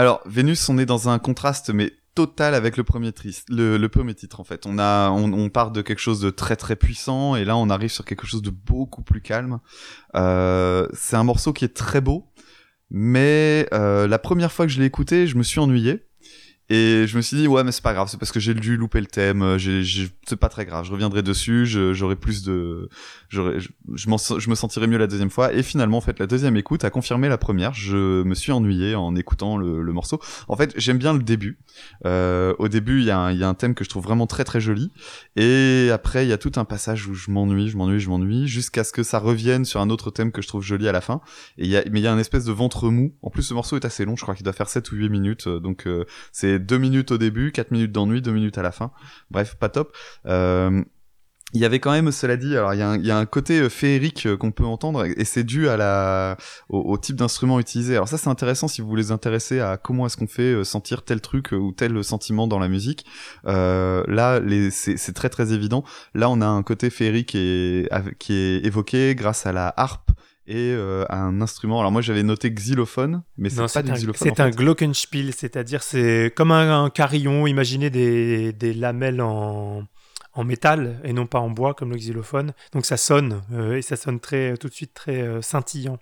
Alors, 0.00 0.22
Vénus, 0.24 0.66
on 0.70 0.78
est 0.78 0.86
dans 0.86 1.10
un 1.10 1.18
contraste, 1.18 1.68
mais 1.68 1.92
total 2.14 2.54
avec 2.54 2.78
le 2.78 2.84
premier, 2.84 3.12
triste, 3.12 3.44
le, 3.50 3.86
premier 3.88 4.14
titre 4.14 4.40
en 4.40 4.44
fait. 4.44 4.64
On 4.64 4.78
a, 4.78 5.10
on, 5.10 5.50
part 5.50 5.72
de 5.72 5.82
quelque 5.82 5.98
chose 5.98 6.20
de 6.20 6.30
très 6.30 6.56
très 6.56 6.74
puissant 6.74 7.36
et 7.36 7.44
là 7.44 7.54
on 7.58 7.68
arrive 7.68 7.90
sur 7.90 8.06
quelque 8.06 8.26
chose 8.26 8.40
de 8.40 8.48
beaucoup 8.48 9.02
plus 9.02 9.20
calme. 9.20 9.60
Euh, 10.14 10.88
c'est 10.94 11.16
un 11.16 11.22
morceau 11.22 11.52
qui 11.52 11.66
est 11.66 11.76
très 11.76 12.00
beau, 12.00 12.32
mais 12.88 13.68
euh, 13.74 14.08
la 14.08 14.18
première 14.18 14.52
fois 14.52 14.64
que 14.64 14.72
je 14.72 14.80
l'ai 14.80 14.86
écouté, 14.86 15.26
je 15.26 15.36
me 15.36 15.42
suis 15.42 15.60
ennuyé. 15.60 16.06
Et 16.70 17.08
je 17.08 17.16
me 17.16 17.22
suis 17.22 17.36
dit, 17.36 17.48
ouais, 17.48 17.64
mais 17.64 17.72
c'est 17.72 17.82
pas 17.82 17.92
grave, 17.92 18.06
c'est 18.08 18.16
parce 18.16 18.30
que 18.30 18.38
j'ai 18.38 18.54
dû 18.54 18.76
louper 18.76 19.00
le 19.00 19.08
thème, 19.08 19.42
euh, 19.42 19.58
c'est 20.24 20.36
pas 20.36 20.48
très 20.48 20.64
grave, 20.64 20.84
je 20.84 20.92
reviendrai 20.92 21.22
dessus, 21.22 21.66
j'aurai 21.66 22.14
plus 22.14 22.44
de. 22.44 22.88
J'aurais, 23.28 23.58
je, 23.58 23.68
je, 23.94 24.08
me 24.50 24.54
sentirai 24.54 24.86
mieux 24.86 24.96
la 24.96 25.08
deuxième 25.08 25.30
fois. 25.30 25.52
Et 25.52 25.64
finalement, 25.64 25.98
en 25.98 26.00
fait, 26.00 26.20
la 26.20 26.28
deuxième 26.28 26.56
écoute 26.56 26.84
a 26.84 26.90
confirmé 26.90 27.28
la 27.28 27.38
première. 27.38 27.74
Je 27.74 28.22
me 28.22 28.34
suis 28.36 28.52
ennuyé 28.52 28.94
en 28.94 29.16
écoutant 29.16 29.56
le, 29.56 29.92
morceau. 29.92 30.20
En 30.46 30.56
fait, 30.56 30.72
j'aime 30.76 30.98
bien 30.98 31.12
le 31.12 31.18
début. 31.18 31.58
Euh, 32.06 32.54
au 32.60 32.68
début, 32.68 33.00
il 33.00 33.06
y, 33.06 33.10
a 33.10 33.18
un, 33.18 33.32
y 33.32 33.42
a 33.42 33.48
un 33.48 33.54
thème 33.54 33.74
que 33.74 33.82
je 33.82 33.88
trouve 33.88 34.04
vraiment 34.04 34.28
très 34.28 34.44
très 34.44 34.60
joli. 34.60 34.92
Et 35.34 35.90
après, 35.92 36.24
il 36.24 36.28
y 36.28 36.32
a 36.32 36.38
tout 36.38 36.52
un 36.54 36.64
passage 36.64 37.08
où 37.08 37.14
je 37.14 37.32
m'ennuie, 37.32 37.68
je 37.68 37.76
m'ennuie, 37.76 37.98
je 37.98 38.08
m'ennuie, 38.08 38.46
jusqu'à 38.46 38.84
ce 38.84 38.92
que 38.92 39.02
ça 39.02 39.18
revienne 39.18 39.64
sur 39.64 39.80
un 39.80 39.90
autre 39.90 40.12
thème 40.12 40.30
que 40.30 40.40
je 40.40 40.46
trouve 40.46 40.62
joli 40.62 40.86
à 40.86 40.92
la 40.92 41.00
fin. 41.00 41.20
Et 41.58 41.66
y 41.66 41.76
a, 41.76 41.82
mais 41.90 41.98
il 41.98 42.04
y 42.04 42.06
a 42.06 42.12
un 42.12 42.18
espèce 42.18 42.44
de 42.44 42.52
ventre 42.52 42.90
mou. 42.90 43.12
En 43.22 43.30
plus, 43.30 43.42
ce 43.42 43.54
morceau 43.54 43.74
est 43.74 43.84
assez 43.84 44.04
long, 44.04 44.14
je 44.14 44.22
crois 44.22 44.36
qu'il 44.36 44.44
doit 44.44 44.52
faire 44.52 44.68
7 44.68 44.92
ou 44.92 44.96
8 44.96 45.08
minutes. 45.08 45.48
Donc, 45.48 45.88
euh, 45.88 46.04
c'est 46.30 46.59
deux 46.60 46.78
minutes 46.78 47.12
au 47.12 47.18
début, 47.18 47.52
quatre 47.52 47.70
minutes 47.70 47.92
d'ennui, 47.92 48.22
deux 48.22 48.32
minutes 48.32 48.58
à 48.58 48.62
la 48.62 48.72
fin. 48.72 48.90
Bref, 49.30 49.56
pas 49.56 49.68
top. 49.68 49.96
Euh, 50.26 50.82
il 51.52 51.60
y 51.60 51.64
avait 51.64 51.80
quand 51.80 51.90
même, 51.90 52.12
cela 52.12 52.36
dit, 52.36 52.56
alors 52.56 52.74
il 52.74 52.78
y 52.78 53.10
a 53.10 53.18
un, 53.18 53.26
côté 53.26 53.58
euh, 53.58 53.68
féerique 53.68 54.26
euh, 54.26 54.36
qu'on 54.36 54.52
peut 54.52 54.64
entendre 54.64 55.04
et 55.04 55.24
c'est 55.24 55.42
dû 55.42 55.68
à 55.68 55.76
la, 55.76 56.36
au, 56.68 56.96
type 56.96 57.16
d'instrument 57.16 57.58
utilisé. 57.58 57.94
Alors 57.96 58.06
ça 58.06 58.18
c'est 58.18 58.28
intéressant 58.28 58.68
si 58.68 58.80
vous 58.80 58.88
voulez 58.88 59.10
intéresser 59.10 59.58
à 59.58 59.76
comment 59.76 60.06
est-ce 60.06 60.16
qu'on 60.16 60.28
fait 60.28 60.62
sentir 60.62 61.02
tel 61.02 61.20
truc 61.20 61.50
ou 61.50 61.72
tel 61.72 62.04
sentiment 62.04 62.46
dans 62.46 62.60
la 62.60 62.68
musique. 62.68 63.04
là, 63.44 64.40
c'est 64.70 65.12
très 65.12 65.28
très 65.28 65.52
évident. 65.52 65.82
Là, 66.14 66.30
on 66.30 66.40
a 66.40 66.46
un 66.46 66.62
côté 66.62 66.88
féerique 66.88 67.30
qui 67.30 68.32
est 68.32 68.64
évoqué 68.64 69.16
grâce 69.16 69.44
à 69.44 69.52
la 69.52 69.74
harpe 69.76 70.12
et 70.50 70.72
euh, 70.72 71.04
un 71.10 71.40
instrument. 71.40 71.78
Alors 71.78 71.92
moi 71.92 72.02
j'avais 72.02 72.24
noté 72.24 72.50
xylophone, 72.50 73.22
mais 73.38 73.50
c'est 73.50 73.72
pas 73.72 73.82
du 73.82 73.92
xylophone. 73.92 74.28
C'est 74.28 74.40
un 74.40 74.50
glockenspiel, 74.50 75.32
c'est-à-dire 75.32 75.82
c'est 75.82 76.32
comme 76.34 76.50
un, 76.50 76.90
carillon. 76.90 77.46
Imaginez 77.46 77.88
des, 77.88 78.52
des 78.52 78.74
lamelles 78.74 79.20
en, 79.20 79.84
en, 80.34 80.44
métal 80.44 81.00
et 81.04 81.12
non 81.12 81.26
pas 81.26 81.38
en 81.38 81.50
bois 81.50 81.74
comme 81.74 81.90
le 81.90 81.96
xylophone. 81.96 82.52
Donc 82.72 82.84
ça 82.84 82.96
sonne 82.96 83.42
euh, 83.52 83.76
et 83.76 83.82
ça 83.82 83.94
sonne 83.94 84.18
très 84.18 84.56
tout 84.56 84.68
de 84.68 84.74
suite 84.74 84.92
très 84.92 85.22
euh, 85.22 85.40
scintillant, 85.40 86.00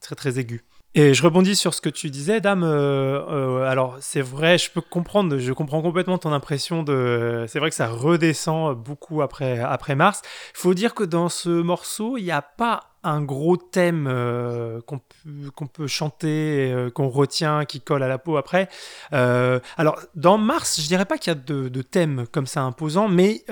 très 0.00 0.16
très 0.16 0.38
aigu. 0.38 0.64
Et 0.94 1.12
je 1.12 1.22
rebondis 1.22 1.56
sur 1.56 1.74
ce 1.74 1.82
que 1.82 1.90
tu 1.90 2.08
disais, 2.08 2.40
Dame. 2.40 2.64
alors, 2.64 3.98
c'est 4.00 4.22
vrai, 4.22 4.56
je 4.56 4.70
peux 4.70 4.80
comprendre, 4.80 5.36
je 5.36 5.52
comprends 5.52 5.82
complètement 5.82 6.16
ton 6.16 6.32
impression 6.32 6.82
de. 6.82 7.44
C'est 7.48 7.58
vrai 7.58 7.68
que 7.68 7.76
ça 7.76 7.88
redescend 7.88 8.74
beaucoup 8.74 9.20
après, 9.20 9.60
après 9.60 9.94
Mars. 9.94 10.22
Il 10.54 10.60
faut 10.60 10.72
dire 10.72 10.94
que 10.94 11.04
dans 11.04 11.28
ce 11.28 11.50
morceau, 11.50 12.16
il 12.16 12.24
n'y 12.24 12.30
a 12.30 12.40
pas 12.40 12.95
un 13.06 13.22
gros 13.22 13.56
thème 13.56 14.06
euh, 14.08 14.80
qu'on 14.82 15.66
peut 15.66 15.86
chanter, 15.86 16.72
euh, 16.72 16.90
qu'on 16.90 17.08
retient, 17.08 17.64
qui 17.64 17.80
colle 17.80 18.02
à 18.02 18.08
la 18.08 18.18
peau 18.18 18.36
après. 18.36 18.68
Euh, 19.12 19.60
alors, 19.76 19.98
dans 20.14 20.38
Mars, 20.38 20.80
je 20.80 20.86
dirais 20.86 21.04
pas 21.04 21.18
qu'il 21.18 21.32
y 21.32 21.36
a 21.36 21.38
de, 21.38 21.82
thème 21.82 22.26
comme 22.32 22.46
ça 22.46 22.62
imposant, 22.62 23.08
mais 23.08 23.44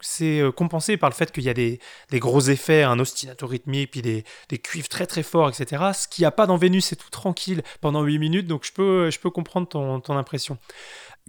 c'est 0.00 0.42
compensé 0.56 0.96
par 0.96 1.10
le 1.10 1.14
fait 1.14 1.30
qu'il 1.32 1.44
y 1.44 1.50
a 1.50 1.54
des, 1.54 1.80
gros 2.14 2.40
effets, 2.40 2.82
un 2.82 2.98
ostinato 2.98 3.46
rythmique, 3.46 3.90
puis 3.90 4.02
des, 4.02 4.24
cuivres 4.58 4.88
très 4.88 5.06
très 5.06 5.22
forts, 5.22 5.50
etc. 5.50 5.84
Ce 5.94 6.08
qu'il 6.08 6.22
n'y 6.22 6.26
a 6.26 6.30
pas 6.30 6.46
dans 6.46 6.56
Vénus, 6.56 6.86
c'est 6.86 6.96
tout 6.96 7.10
tranquille 7.10 7.62
pendant 7.80 8.02
8 8.02 8.18
minutes, 8.18 8.46
donc 8.46 8.64
je 8.64 8.72
peux, 8.72 9.30
comprendre 9.30 9.68
ton 9.68 10.16
impression. 10.16 10.58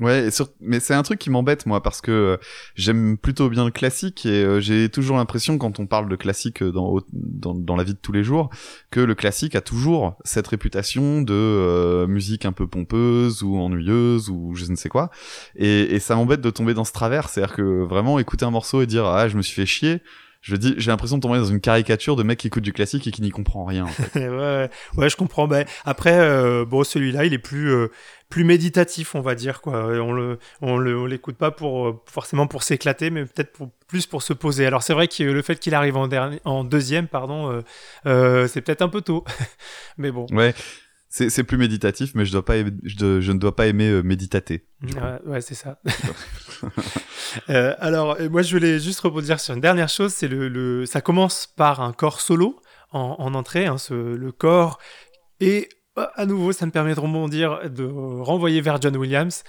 Ouais, 0.02 0.28
mais 0.60 0.82
c'est 0.82 0.94
un 0.94 1.04
truc 1.04 1.20
qui 1.20 1.30
m'embête 1.30 1.66
moi 1.66 1.82
parce 1.82 2.02
que 2.02 2.12
euh, 2.12 2.38
j'aime 2.76 3.18
plutôt 3.18 3.48
bien 3.48 3.64
le 3.64 3.72
classique 3.72 4.26
et 4.26 4.44
euh, 4.44 4.60
j'ai 4.60 4.90
toujours 4.90 5.16
l'impression 5.16 5.58
quand 5.58 5.80
on 5.80 5.88
parle 5.88 6.10
de 6.10 6.18
classique 6.18 6.62
euh, 6.64 6.74
dans, 6.74 7.02
dans, 7.14 7.76
la 7.78 7.84
vie 7.86 7.94
de 7.94 8.00
tous 8.02 8.12
les 8.12 8.22
jours 8.22 8.50
que 8.92 9.00
le 9.00 9.16
classique 9.16 9.56
a 9.56 9.62
toujours 9.62 10.18
cette 10.26 10.48
réputation 10.48 11.22
de 11.22 12.06
musique 12.10 12.44
un 12.44 12.52
peu 12.52 12.68
pompeuse 12.68 13.42
ou 13.42 13.56
ennuyeuse 13.58 14.30
ou 14.30 14.54
je 14.54 14.66
ne 14.66 14.76
sais 14.76 14.90
quoi. 14.90 15.12
Et, 15.56 15.96
et 15.96 16.00
ça 16.02 16.18
m'embête 16.18 16.42
de 16.42 16.50
tomber 16.50 16.74
dans 16.74 16.84
ce 16.84 16.92
travers, 16.92 17.30
c'est-à-dire 17.30 17.56
que 17.56 17.84
vraiment 17.84 18.20
écouter 18.20 18.44
un 18.44 18.52
morceau 18.52 18.82
et 18.82 18.88
dire 18.88 19.06
ah 19.06 19.30
je 19.30 19.38
me 19.38 19.42
suis 19.42 19.56
fait 19.56 19.66
chier, 19.66 20.02
je 20.46 20.56
dis, 20.56 20.76
j'ai 20.78 20.92
l'impression 20.92 21.18
de 21.18 21.24
tomber 21.24 21.40
dans 21.40 21.46
une 21.46 21.60
caricature 21.60 22.16
de 22.16 22.22
mec 22.22 22.38
qui 22.38 22.48
écoute 22.48 22.62
du 22.62 22.72
classique 22.72 23.08
et 23.08 23.12
qui 23.12 23.24
n'y 23.24 23.32
comprend 23.32 23.66
rien. 23.66 23.86
En 23.86 23.88
fait. 23.88 24.30
ouais, 24.30 24.70
ouais, 24.96 25.10
je 25.10 25.16
comprends. 25.16 25.48
Ben, 25.48 25.66
après, 25.86 26.20
euh, 26.20 26.66
bon, 26.66 26.84
celui-là, 26.84 27.26
il 27.26 27.34
est 27.34 27.40
plus, 27.40 27.72
euh, 27.72 27.88
plus 28.30 28.44
méditatif, 28.44 29.16
on 29.16 29.22
va 29.22 29.34
dire 29.34 29.60
quoi. 29.60 29.74
On 29.74 30.14
le, 30.14 30.38
on 30.62 30.78
le, 30.78 31.00
on 31.00 31.08
l'écoute 31.08 31.36
pas 31.36 31.50
pour 31.50 31.88
euh, 31.88 32.00
forcément 32.06 32.46
pour 32.46 32.62
s'éclater, 32.62 33.10
mais 33.10 33.26
peut-être 33.26 33.54
pour, 33.54 33.72
plus 33.88 34.06
pour 34.06 34.22
se 34.22 34.34
poser. 34.34 34.68
Alors 34.68 34.84
c'est 34.84 34.94
vrai 34.94 35.08
que 35.08 35.24
le 35.24 35.42
fait 35.42 35.56
qu'il 35.56 35.74
arrive 35.74 35.98
en 35.98 36.08
dernier, 36.08 36.40
en 36.46 36.64
deuxième, 36.64 37.08
pardon, 37.08 37.64
c'est 38.04 38.62
peut-être 38.62 38.84
un 38.84 38.90
peu 38.90 39.02
tôt, 39.02 39.26
mais 39.98 40.12
bon. 40.12 40.28
Ouais 40.30 40.54
c'est 41.30 41.44
plus 41.44 41.58
méditatif, 41.58 42.12
mais 42.14 42.26
je, 42.26 42.32
dois 42.34 42.44
pas 42.44 42.56
je, 42.58 43.22
je, 43.22 43.32
ne 43.32 43.38
dois 43.38 43.56
pas 43.56 43.68
aimer 43.68 43.88
euh, 43.88 44.02
méditater. 44.02 44.66
Ouais, 45.26 45.40
c'est 45.40 45.56
ça. 45.56 45.80
euh, 47.50 47.74
alors, 47.80 48.18
moi, 48.30 48.42
je 48.42 48.56
voulais 48.56 48.80
juste 48.80 49.00
rebondir 49.00 49.40
sur 49.40 49.54
une 49.54 49.62
dernière 49.62 49.88
chose. 49.88 50.14
C'est 50.14 50.28
le, 50.28 50.50
le, 50.50 50.86
ça 50.86 51.00
commence 51.00 51.48
par 51.48 51.80
un 51.82 51.94
corps 51.94 52.20
solo 52.20 52.60
en, 52.92 53.16
en 53.18 53.34
entrée, 53.34 53.66
hein, 53.66 53.78
ce, 53.78 53.94
le 53.94 54.32
corps. 54.34 54.78
Et 55.40 55.70
euh, 55.98 56.06
à 56.16 56.26
nouveau, 56.26 56.52
ça 56.52 56.66
me 56.66 56.72
permet 56.72 56.94
de 56.94 57.00
rebondir, 57.00 57.70
de 57.70 57.86
renvoyer 57.86 58.60
vers 58.60 58.82
John 58.82 58.98
Williams. 58.98 59.44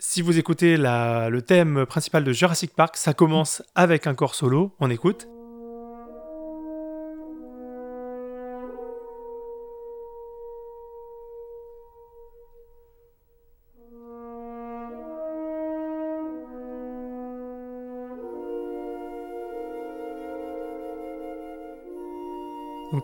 Si 0.00 0.22
vous 0.22 0.38
écoutez 0.38 0.76
la, 0.76 1.30
le 1.30 1.42
thème 1.42 1.86
principal 1.86 2.24
de 2.24 2.32
Jurassic 2.32 2.74
Park, 2.74 2.96
ça 2.96 3.14
commence 3.14 3.62
avec 3.76 4.08
un 4.08 4.14
corps 4.14 4.34
solo. 4.34 4.74
On 4.80 4.90
écoute. 4.90 5.28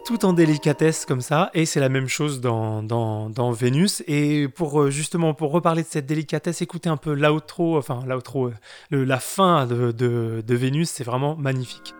Tout 0.04 0.26
en 0.26 0.34
délicatesse 0.34 1.06
comme 1.06 1.22
ça, 1.22 1.50
et 1.54 1.64
c'est 1.64 1.80
la 1.80 1.88
même 1.88 2.08
chose 2.08 2.42
dans, 2.42 3.52
Vénus. 3.52 4.02
Et 4.06 4.46
pour 4.48 4.82
euh, 4.82 4.90
justement 4.90 5.32
pour 5.32 5.50
reparler 5.50 5.82
de 5.82 5.88
cette 5.88 6.04
délicatesse, 6.04 6.60
écoutez 6.60 6.90
un 6.90 6.98
peu 6.98 7.14
l'outro, 7.14 7.78
enfin 7.78 8.04
l'outro, 8.06 8.48
euh, 8.92 9.04
la 9.04 9.18
fin 9.18 9.66
de 9.66 10.44
Vénus, 10.46 10.90
c'est 10.90 11.04
vraiment 11.04 11.36
magnifique. 11.36 11.94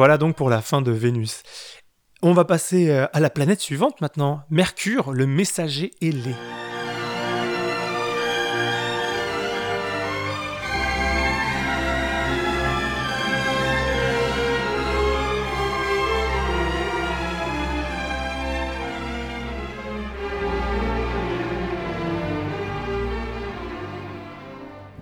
Voilà 0.00 0.16
donc 0.16 0.34
pour 0.34 0.48
la 0.48 0.62
fin 0.62 0.80
de 0.80 0.92
Vénus. 0.92 1.42
On 2.22 2.32
va 2.32 2.46
passer 2.46 2.88
euh, 2.88 3.06
à 3.12 3.20
la 3.20 3.28
planète 3.28 3.60
suivante 3.60 4.00
maintenant, 4.00 4.40
Mercure, 4.48 5.12
le 5.12 5.26
messager 5.26 5.90
ailé. 6.00 6.34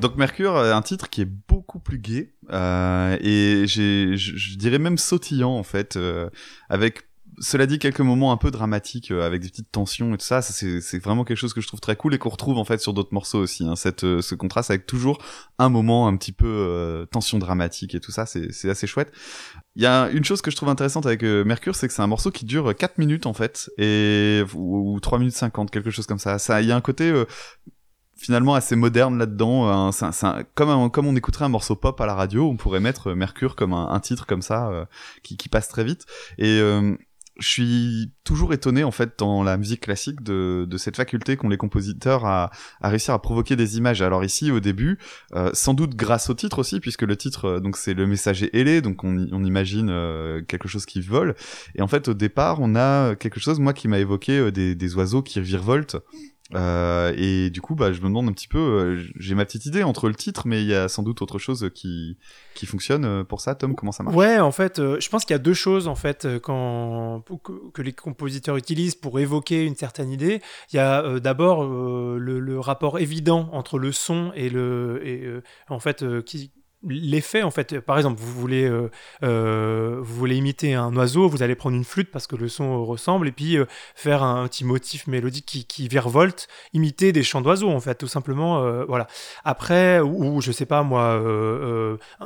Donc 0.00 0.16
Mercure, 0.16 0.56
un 0.56 0.82
titre 0.82 1.10
qui 1.10 1.22
est 1.22 1.30
beaucoup 1.48 1.80
plus 1.80 1.98
gai 1.98 2.32
euh, 2.50 3.16
et 3.20 3.66
je 3.66 4.56
dirais 4.56 4.78
même 4.78 4.96
sautillant 4.96 5.50
en 5.50 5.64
fait, 5.64 5.96
euh, 5.96 6.30
avec 6.68 7.08
cela 7.40 7.66
dit 7.66 7.78
quelques 7.78 8.00
moments 8.00 8.32
un 8.32 8.36
peu 8.36 8.50
dramatiques 8.50 9.10
euh, 9.10 9.26
avec 9.26 9.42
des 9.42 9.48
petites 9.48 9.70
tensions 9.70 10.14
et 10.14 10.18
tout 10.18 10.24
ça, 10.24 10.42
ça 10.42 10.52
c'est 10.52 10.98
vraiment 10.98 11.24
quelque 11.24 11.36
chose 11.36 11.52
que 11.52 11.60
je 11.60 11.66
trouve 11.66 11.80
très 11.80 11.96
cool 11.96 12.14
et 12.14 12.18
qu'on 12.18 12.28
retrouve 12.28 12.58
en 12.58 12.64
fait 12.64 12.80
sur 12.80 12.92
d'autres 12.92 13.12
morceaux 13.12 13.38
aussi. 13.38 13.64
Hein, 13.64 13.76
cette, 13.76 14.04
euh, 14.04 14.20
ce 14.20 14.34
contraste 14.34 14.70
avec 14.70 14.86
toujours 14.86 15.18
un 15.58 15.68
moment 15.68 16.08
un 16.08 16.16
petit 16.16 16.32
peu 16.32 16.46
euh, 16.46 17.06
tension 17.06 17.38
dramatique 17.38 17.94
et 17.94 18.00
tout 18.00 18.12
ça, 18.12 18.26
c'est 18.26 18.70
assez 18.70 18.86
chouette. 18.86 19.12
Il 19.76 19.82
y 19.82 19.86
a 19.86 20.08
une 20.10 20.24
chose 20.24 20.42
que 20.42 20.50
je 20.50 20.56
trouve 20.56 20.68
intéressante 20.68 21.06
avec 21.06 21.22
Mercure, 21.22 21.76
c'est 21.76 21.86
que 21.86 21.94
c'est 21.94 22.02
un 22.02 22.06
morceau 22.08 22.30
qui 22.30 22.44
dure 22.44 22.74
4 22.74 22.98
minutes 22.98 23.26
en 23.26 23.32
fait 23.32 23.70
et 23.78 24.42
ou, 24.54 24.94
ou 24.94 25.00
3 25.00 25.18
minutes 25.18 25.34
50, 25.34 25.70
quelque 25.70 25.90
chose 25.90 26.06
comme 26.06 26.18
ça. 26.18 26.38
Ça, 26.38 26.60
il 26.62 26.68
y 26.68 26.72
a 26.72 26.76
un 26.76 26.80
côté 26.80 27.12
finalement 28.18 28.54
assez 28.54 28.76
moderne 28.76 29.16
là-dedans. 29.16 29.90
comme, 30.54 30.90
comme 30.90 31.06
on 31.06 31.16
écouterait 31.16 31.44
un 31.44 31.50
morceau 31.50 31.76
pop 31.76 31.98
à 32.00 32.06
la 32.06 32.14
radio, 32.14 32.48
on 32.48 32.56
pourrait 32.56 32.80
mettre 32.80 33.14
Mercure 33.14 33.56
comme 33.56 33.72
un, 33.72 34.00
titre 34.00 34.26
comme 34.26 34.42
ça 34.42 34.68
euh, 34.68 34.84
qui, 35.22 35.48
passe 35.48 35.68
très 35.68 35.84
vite. 35.84 36.04
Et 36.36 36.58
euh, 36.60 36.96
je 37.38 37.48
suis 37.48 38.12
toujours 38.24 38.52
étonné 38.52 38.82
en 38.82 38.90
fait 38.90 39.12
dans 39.16 39.44
la 39.44 39.56
musique 39.56 39.82
classique 39.82 40.22
de, 40.22 40.66
cette 40.76 40.96
faculté 40.96 41.36
qu'ont 41.36 41.48
les 41.48 41.56
compositeurs 41.56 42.26
à, 42.26 42.50
réussir 42.82 43.14
à 43.14 43.22
provoquer 43.22 43.54
des 43.54 43.78
images. 43.78 44.02
Alors 44.02 44.24
ici 44.24 44.50
au 44.50 44.58
début, 44.58 44.98
euh, 45.36 45.50
sans 45.54 45.72
doute 45.72 45.94
grâce 45.94 46.28
au 46.28 46.34
titre 46.34 46.58
aussi, 46.58 46.80
puisque 46.80 47.02
le 47.02 47.16
titre 47.16 47.60
donc 47.60 47.76
c'est 47.76 47.94
le 47.94 48.08
messager 48.08 48.50
ailé, 48.58 48.80
donc 48.80 49.04
on, 49.04 49.44
imagine 49.44 49.88
quelque 50.48 50.66
chose 50.66 50.84
qui 50.84 51.00
vole. 51.00 51.36
Et 51.76 51.82
en 51.82 51.86
fait 51.86 52.08
au 52.08 52.14
départ 52.14 52.58
on 52.60 52.74
a 52.74 53.14
quelque 53.14 53.38
chose 53.38 53.60
moi 53.60 53.72
qui 53.72 53.86
m'a 53.86 54.00
évoqué 54.00 54.50
des 54.50 54.94
oiseaux 54.96 55.22
qui 55.22 55.40
virevoltent. 55.40 55.96
Euh, 56.54 57.12
et 57.16 57.50
du 57.50 57.60
coup, 57.60 57.74
bah, 57.74 57.92
je 57.92 58.00
me 58.00 58.06
demande 58.06 58.28
un 58.28 58.32
petit 58.32 58.48
peu, 58.48 58.58
euh, 58.58 59.02
j'ai 59.18 59.34
ma 59.34 59.44
petite 59.44 59.66
idée 59.66 59.82
entre 59.82 60.08
le 60.08 60.14
titre, 60.14 60.46
mais 60.46 60.62
il 60.62 60.68
y 60.68 60.74
a 60.74 60.88
sans 60.88 61.02
doute 61.02 61.20
autre 61.20 61.38
chose 61.38 61.70
qui, 61.74 62.16
qui 62.54 62.64
fonctionne 62.64 63.04
euh, 63.04 63.24
pour 63.24 63.40
ça. 63.40 63.54
Tom, 63.54 63.74
comment 63.74 63.92
ça 63.92 64.02
marche? 64.02 64.16
Ouais, 64.16 64.38
en 64.38 64.52
fait, 64.52 64.78
je 64.78 65.08
pense 65.08 65.24
qu'il 65.24 65.34
y 65.34 65.36
a 65.36 65.40
deux 65.40 65.54
choses 65.54 65.88
en 65.88 65.94
fait 65.94 66.26
quand, 66.42 67.22
que, 67.74 67.82
les 67.82 67.92
compositeurs 67.92 68.56
utilisent 68.56 68.94
pour 68.94 69.20
évoquer 69.20 69.64
une 69.64 69.76
certaine 69.76 70.10
idée. 70.10 70.40
Il 70.72 70.76
y 70.76 70.80
a 70.80 71.20
d'abord 71.20 71.64
le, 71.64 72.58
rapport 72.60 72.98
évident 72.98 73.48
entre 73.52 73.78
le 73.78 73.92
son 73.92 74.32
et 74.34 74.48
le, 74.48 75.42
en 75.68 75.80
fait, 75.80 76.04
qui, 76.24 76.50
l'effet 76.86 77.42
en 77.42 77.50
fait 77.50 77.80
par 77.80 77.96
exemple 77.96 78.20
vous 78.20 78.32
voulez 78.32 78.64
euh, 78.64 78.90
euh, 79.24 79.98
vous 80.00 80.14
voulez 80.14 80.36
imiter 80.36 80.74
un 80.74 80.94
oiseau 80.94 81.28
vous 81.28 81.42
allez 81.42 81.56
prendre 81.56 81.76
une 81.76 81.84
flûte 81.84 82.10
parce 82.10 82.28
que 82.28 82.36
le 82.36 82.48
son 82.48 82.84
ressemble 82.84 83.26
et 83.26 83.32
puis 83.32 83.56
euh, 83.56 83.66
faire 83.96 84.22
un 84.22 84.46
petit 84.46 84.64
motif 84.64 85.08
mélodique 85.08 85.46
qui, 85.46 85.64
qui 85.64 85.88
virevolte 85.88 86.46
imiter 86.72 87.10
des 87.10 87.24
chants 87.24 87.40
d'oiseaux 87.40 87.70
en 87.70 87.80
fait 87.80 87.96
tout 87.96 88.06
simplement 88.06 88.38
voilà. 88.86 89.08
Après 89.44 90.00
ou, 90.00 90.40
je 90.40 90.52
sais 90.52 90.66
pas 90.66 90.82
moi 90.82 91.20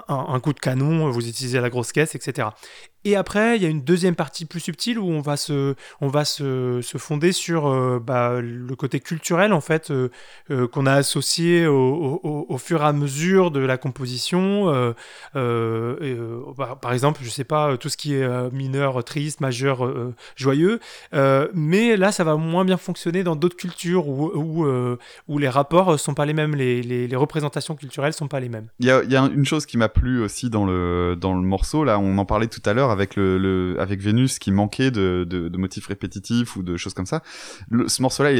un, 0.08 0.40
coup 0.40 0.52
de 0.52 0.60
canon 0.60 1.10
vous 1.10 1.26
utilisez 1.26 1.60
la 1.60 1.70
grosse 1.70 1.92
caisse 1.92 2.14
etc 2.14 2.48
et 3.04 3.16
après, 3.16 3.56
il 3.56 3.62
y 3.62 3.66
a 3.66 3.68
une 3.68 3.82
deuxième 3.82 4.14
partie 4.14 4.44
plus 4.44 4.60
subtile 4.60 4.98
où 4.98 5.08
on 5.08 5.20
va 5.20 5.36
se, 5.36 5.74
on 6.00 6.08
va 6.08 6.24
se, 6.24 6.80
se 6.82 6.98
fonder 6.98 7.32
sur 7.32 7.66
euh, 7.66 8.00
bah, 8.00 8.40
le 8.40 8.76
côté 8.76 9.00
culturel 9.00 9.52
en 9.52 9.60
fait 9.60 9.90
euh, 9.90 10.08
euh, 10.50 10.68
qu'on 10.68 10.86
a 10.86 10.92
associé 10.92 11.66
au, 11.66 12.58
fur 12.58 12.82
et 12.82 12.86
à 12.86 12.92
mesure 12.92 13.50
de 13.50 13.60
la 13.60 13.76
composition. 13.76 14.94
Par 15.32 16.92
exemple, 16.92 17.20
je 17.22 17.30
sais 17.30 17.44
pas 17.44 17.76
tout 17.76 17.88
ce 17.88 17.96
qui 17.96 18.14
est 18.14 18.52
mineur, 18.52 19.02
triste, 19.04 19.40
majeur, 19.40 19.88
joyeux. 20.36 20.78
mais 21.54 21.96
là, 21.96 22.12
ça 22.12 22.24
va 22.24 22.36
moins 22.36 22.64
bien 22.64 22.76
fonctionner 22.76 23.24
dans 23.24 23.36
d'autres 23.36 23.56
cultures 23.56 24.08
où, 24.08 24.66
où, 25.28 25.38
les 25.38 25.48
rapports 25.48 25.98
sont 25.98 26.14
pas 26.14 26.26
les 26.26 26.34
mêmes, 26.34 26.54
les, 26.54 26.82
les, 26.82 27.08
les 27.08 27.16
représentations 27.16 27.74
culturelles 27.74 28.12
sont 28.12 28.28
pas 28.28 28.38
les 28.38 28.48
mêmes. 28.48 28.66
Il 28.78 28.86
y 28.86 28.90
a, 28.90 29.02
y 29.02 29.16
a, 29.16 29.22
une 29.22 29.44
chose 29.44 29.66
qui 29.66 29.76
m'a 29.76 29.88
plu 29.88 30.22
aussi 30.22 30.50
dans 30.50 30.64
le 30.64 31.16
dans 31.18 31.34
le 31.34 31.42
morceau 31.42 31.84
là, 31.84 31.98
on 31.98 32.18
en 32.18 32.24
parlait 32.24 32.46
tout 32.46 32.62
à 32.64 32.72
l'heure 32.72 32.91
avec 32.92 34.00
Vénus 34.00 34.38
qui 34.38 34.52
manquait 34.52 34.90
de, 34.90 35.50
motifs 35.56 35.86
répétitifs 35.86 36.56
ou 36.56 36.62
de 36.62 36.76
choses 36.76 36.94
comme 36.94 37.06
ça. 37.06 37.22
ce 37.86 38.02
morceau-là, 38.02 38.30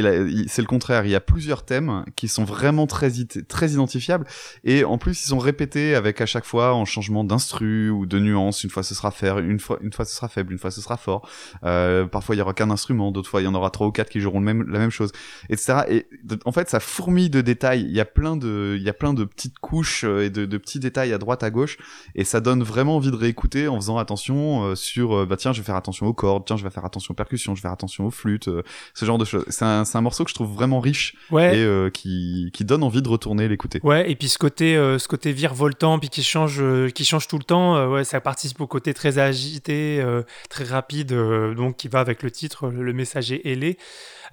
c'est 0.47 0.61
le 0.61 0.67
contraire. 0.67 1.05
Il 1.05 1.11
y 1.11 1.15
a 1.15 1.21
plusieurs 1.21 1.65
thèmes 1.65 2.03
qui 2.15 2.27
sont 2.27 2.43
vraiment 2.43 2.87
très 2.87 3.11
identifiables 3.11 4.25
et 4.63 4.83
en 4.83 4.97
plus 4.97 5.23
ils 5.23 5.29
sont 5.29 5.39
répétés 5.39 5.95
avec 5.95 6.21
à 6.21 6.25
chaque 6.25 6.45
fois 6.45 6.73
en 6.73 6.85
changement 6.85 7.23
d'instru 7.23 7.89
ou 7.89 8.05
de 8.05 8.19
nuance. 8.19 8.63
Une 8.63 8.69
fois 8.69 8.83
ce 8.83 8.95
sera 8.95 9.11
faire, 9.11 9.39
une 9.39 9.59
fois 9.59 9.77
une 9.81 9.93
fois 9.93 10.05
ce 10.05 10.15
sera 10.15 10.27
faible, 10.27 10.51
une 10.53 10.59
fois 10.59 10.71
ce 10.71 10.81
sera 10.81 10.97
fort. 10.97 11.27
Euh, 11.63 12.05
parfois 12.05 12.35
il 12.35 12.39
y 12.39 12.41
aura 12.41 12.53
qu'un 12.53 12.69
instrument, 12.69 13.11
d'autres 13.11 13.29
fois 13.29 13.41
il 13.41 13.45
y 13.45 13.47
en 13.47 13.55
aura 13.55 13.69
trois 13.69 13.87
ou 13.87 13.91
quatre 13.91 14.09
qui 14.09 14.19
joueront 14.19 14.41
la 14.41 14.53
même 14.53 14.89
chose, 14.89 15.11
etc. 15.49 15.81
Et 15.89 16.07
en 16.45 16.51
fait 16.51 16.69
ça 16.69 16.79
fourmille 16.79 17.29
de 17.29 17.41
détails. 17.41 17.81
Il 17.81 17.95
y 17.95 17.99
a 17.99 18.05
plein 18.05 18.35
de 18.35 18.75
il 18.77 18.83
y 18.83 18.89
a 18.89 18.93
plein 18.93 19.13
de 19.13 19.23
petites 19.23 19.59
couches 19.59 20.03
euh, 20.03 20.25
et 20.25 20.29
de 20.29 20.57
petits 20.57 20.79
détails 20.79 21.13
à 21.13 21.17
droite 21.17 21.43
à 21.43 21.49
gauche 21.49 21.77
et 22.15 22.23
ça 22.23 22.39
donne 22.39 22.63
vraiment 22.63 22.97
envie 22.97 23.11
de 23.11 23.15
réécouter 23.15 23.67
en 23.67 23.75
faisant 23.75 23.97
attention 23.97 24.42
euh, 24.43 24.75
sur 24.75 25.15
euh, 25.15 25.25
bah 25.25 25.37
tiens 25.37 25.53
je 25.53 25.61
vais 25.61 25.65
faire 25.65 25.75
attention 25.75 26.05
aux 26.07 26.13
cordes 26.13 26.43
tiens 26.45 26.57
je 26.57 26.63
vais 26.63 26.69
faire 26.69 26.85
attention 26.85 27.11
aux 27.11 27.15
percussions 27.15 27.55
je 27.55 27.59
vais 27.59 27.63
faire 27.63 27.71
attention 27.71 28.05
aux 28.05 28.11
flûtes 28.11 28.47
euh, 28.47 28.63
ce 28.93 29.05
genre 29.05 29.17
de 29.17 29.25
choses. 29.25 29.45
C'est 29.49 29.65
un, 29.65 29.83
un, 29.91 30.01
morceau 30.01 30.23
que 30.23 30.29
je 30.29 30.35
trouve 30.35 30.53
vraiment 30.53 30.79
riche 30.79 31.15
et 31.31 31.65
qui, 31.93 32.51
qui 32.53 32.65
donne 32.65 32.83
envie 32.83 33.01
de 33.01 33.09
retourner 33.09 33.47
l'écouter. 33.47 33.79
Ouais 33.83 34.09
et 34.09 34.15
puis 34.15 34.27
ce 34.29 34.37
côté 34.37 34.75
ce 34.75 35.07
côté 35.07 35.31
virevoltant 35.31 35.99
puis 35.99 36.09
qui 36.09 36.23
change 36.23 36.63
qui 36.93 37.05
change 37.05 37.27
tout 37.27 37.37
le 37.37 37.43
temps 37.43 37.87
ouais 37.87 38.03
ça 38.03 38.21
participe 38.21 38.59
au 38.61 38.67
côté 38.67 38.93
très 38.93 39.17
agité 39.17 40.03
très 40.49 40.65
rapide 40.65 41.13
donc 41.55 41.77
qui 41.77 41.87
va 41.87 41.99
avec 41.99 42.23
le 42.23 42.31
titre 42.31 42.67
le 42.67 42.93
messager 42.93 43.49
ailé 43.49 43.77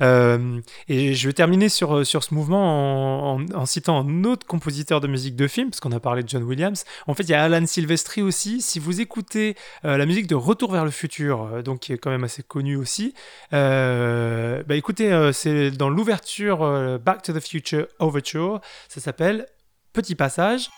euh, 0.00 0.60
et 0.88 1.14
je 1.14 1.26
vais 1.28 1.32
terminer 1.32 1.68
sur, 1.68 1.98
euh, 1.98 2.04
sur 2.04 2.24
ce 2.24 2.34
mouvement 2.34 3.34
en, 3.34 3.44
en, 3.52 3.66
citant 3.66 4.00
un 4.00 4.24
autre 4.24 4.46
compositeur 4.46 5.00
de 5.00 5.08
musique 5.08 5.36
de 5.36 5.46
film, 5.46 5.70
parce 5.70 5.80
qu'on 5.80 5.92
a 5.92 6.00
parlé 6.00 6.22
de 6.22 6.28
John 6.28 6.42
Williams. 6.42 6.84
En 7.06 7.14
fait, 7.14 7.24
il 7.24 7.30
y 7.30 7.34
a 7.34 7.42
Alan 7.42 7.66
Silvestri 7.66 8.22
aussi. 8.22 8.60
Si 8.60 8.78
vous 8.78 9.00
écoutez 9.00 9.56
euh, 9.84 9.96
la 9.96 10.06
musique 10.06 10.26
de 10.26 10.34
Retour 10.34 10.72
vers 10.72 10.84
le 10.84 10.90
futur, 10.90 11.62
donc 11.62 11.80
qui 11.80 11.92
est 11.92 11.98
quand 11.98 12.10
même 12.10 12.24
assez 12.24 12.42
connu 12.42 12.76
aussi, 12.76 13.14
bah 13.52 14.62
écoutez, 14.70 15.30
c'est 15.32 15.70
dans 15.70 15.90
l'ouverture 15.90 16.98
Back 16.98 17.22
to 17.22 17.32
the 17.32 17.40
Future 17.40 17.86
Overture. 17.98 18.60
Ça 18.88 19.00
s'appelle 19.00 19.46
Petit 19.92 20.14
passage. 20.14 20.70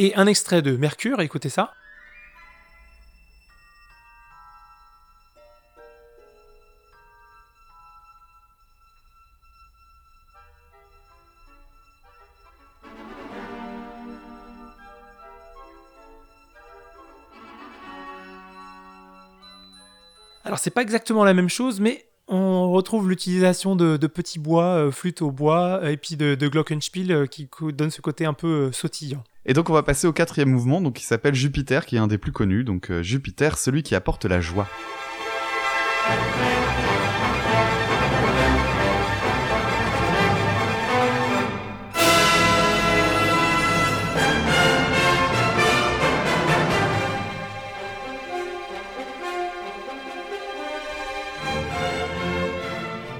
Et 0.00 0.14
un 0.14 0.26
extrait 0.26 0.62
de 0.62 0.76
Mercure, 0.78 1.20
écoutez 1.20 1.50
ça. 1.50 1.74
Alors 20.44 20.58
c'est 20.58 20.70
pas 20.70 20.80
exactement 20.80 21.24
la 21.24 21.34
même 21.34 21.50
chose, 21.50 21.78
mais 21.78 22.06
on 22.26 22.72
retrouve 22.72 23.10
l'utilisation 23.10 23.76
de, 23.76 23.98
petits 24.06 24.38
bois, 24.38 24.64
euh, 24.64 24.90
flûte 24.90 25.20
au 25.20 25.30
bois, 25.30 25.90
et 25.90 25.98
puis 25.98 26.16
de, 26.16 26.34
glockenspiel 26.48 27.12
euh, 27.12 27.26
qui 27.26 27.50
donne 27.74 27.90
ce 27.90 28.00
côté 28.00 28.24
un 28.24 28.32
peu 28.32 28.46
euh, 28.46 28.72
sautillant. 28.72 29.22
Et 29.46 29.52
donc 29.54 29.70
on 29.70 29.72
va 29.72 29.82
passer 29.82 30.06
au 30.06 30.12
quatrième 30.12 30.50
mouvement, 30.50 30.80
donc 30.80 30.94
qui 30.94 31.04
s'appelle 31.04 31.34
Jupiter, 31.34 31.86
qui 31.86 31.96
est 31.96 32.00
un 32.00 32.06
des 32.06 32.18
plus 32.18 32.32
connus. 32.32 32.64
Donc 32.64 32.92
Jupiter, 33.00 33.58
celui 33.58 33.82
qui 33.82 33.94
apporte 33.94 34.24
la 34.24 34.40
joie. 34.40 34.68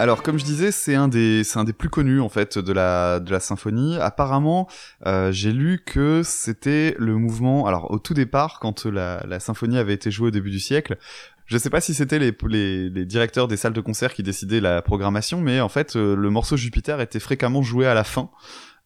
Alors, 0.01 0.23
comme 0.23 0.39
je 0.39 0.47
disais, 0.47 0.73
c'est 0.73 0.95
un 0.95 1.09
des, 1.09 1.45
c'est 1.45 1.59
un 1.59 1.65
des 1.65 1.75
plus 1.75 1.91
connus 1.91 2.23
en 2.23 2.31
fait 2.31 2.57
de 2.57 2.73
la 2.73 3.21
de 3.21 3.31
la 3.31 3.39
symphonie. 3.39 3.99
Apparemment, 3.99 4.67
euh, 5.07 5.31
j'ai 5.31 5.53
lu 5.53 5.83
que 5.85 6.23
c'était 6.25 6.97
le 6.99 7.17
mouvement. 7.17 7.67
Alors, 7.67 7.91
au 7.91 7.99
tout 7.99 8.15
départ, 8.15 8.61
quand 8.61 8.87
la, 8.87 9.23
la 9.29 9.41
symphonie 9.41 9.77
avait 9.77 9.93
été 9.93 10.11
jouée 10.11 10.29
au 10.29 10.31
début 10.31 10.51
du 10.51 10.59
siècle, 10.59 10.97
je 11.45 11.59
sais 11.59 11.69
pas 11.69 11.83
si 11.83 11.93
c'était 11.93 12.19
les, 12.19 12.35
les, 12.49 12.89
les, 12.89 13.05
directeurs 13.05 13.47
des 13.47 13.59
salles 13.59 13.75
de 13.75 13.81
concert 13.83 14.15
qui 14.15 14.23
décidaient 14.23 14.63
la 14.63 14.81
programmation, 14.81 15.43
mais 15.43 15.61
en 15.61 15.69
fait, 15.69 15.97
euh, 15.97 16.17
le 16.17 16.31
morceau 16.31 16.57
Jupiter 16.57 17.03
était 17.03 17.21
fréquemment 17.21 17.61
joué 17.61 17.87
à 17.87 17.93
la 17.93 18.05
fin. 18.05 18.31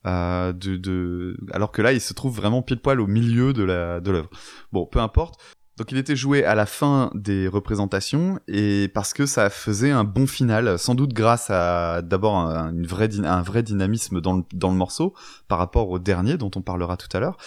Euh, 0.06 0.52
de, 0.52 0.76
de, 0.76 1.36
alors 1.52 1.70
que 1.70 1.80
là, 1.80 1.92
il 1.92 2.00
se 2.00 2.12
trouve 2.12 2.34
vraiment 2.34 2.60
pile 2.60 2.80
poil 2.80 3.00
au 3.00 3.06
milieu 3.06 3.52
de 3.52 3.62
la 3.62 4.00
de 4.00 4.10
l'œuvre. 4.10 4.30
Bon, 4.72 4.84
peu 4.84 4.98
importe. 4.98 5.40
Donc 5.76 5.90
il 5.90 5.98
était 5.98 6.14
joué 6.14 6.44
à 6.44 6.54
la 6.54 6.66
fin 6.66 7.10
des 7.14 7.48
représentations 7.48 8.38
et 8.46 8.88
parce 8.94 9.12
que 9.12 9.26
ça 9.26 9.50
faisait 9.50 9.90
un 9.90 10.04
bon 10.04 10.28
final, 10.28 10.78
sans 10.78 10.94
doute 10.94 11.12
grâce 11.12 11.50
à 11.50 12.00
d'abord 12.00 12.36
un, 12.36 12.72
vrai 12.82 13.62
dynamisme 13.62 14.20
dans 14.20 14.36
le, 14.36 14.76
morceau 14.76 15.14
par 15.48 15.58
rapport 15.58 15.90
au 15.90 15.98
dernier 15.98 16.36
dont 16.36 16.50
on 16.54 16.62
parlera 16.62 16.96
tout 16.96 17.08
à 17.16 17.18
l'heure 17.18 17.38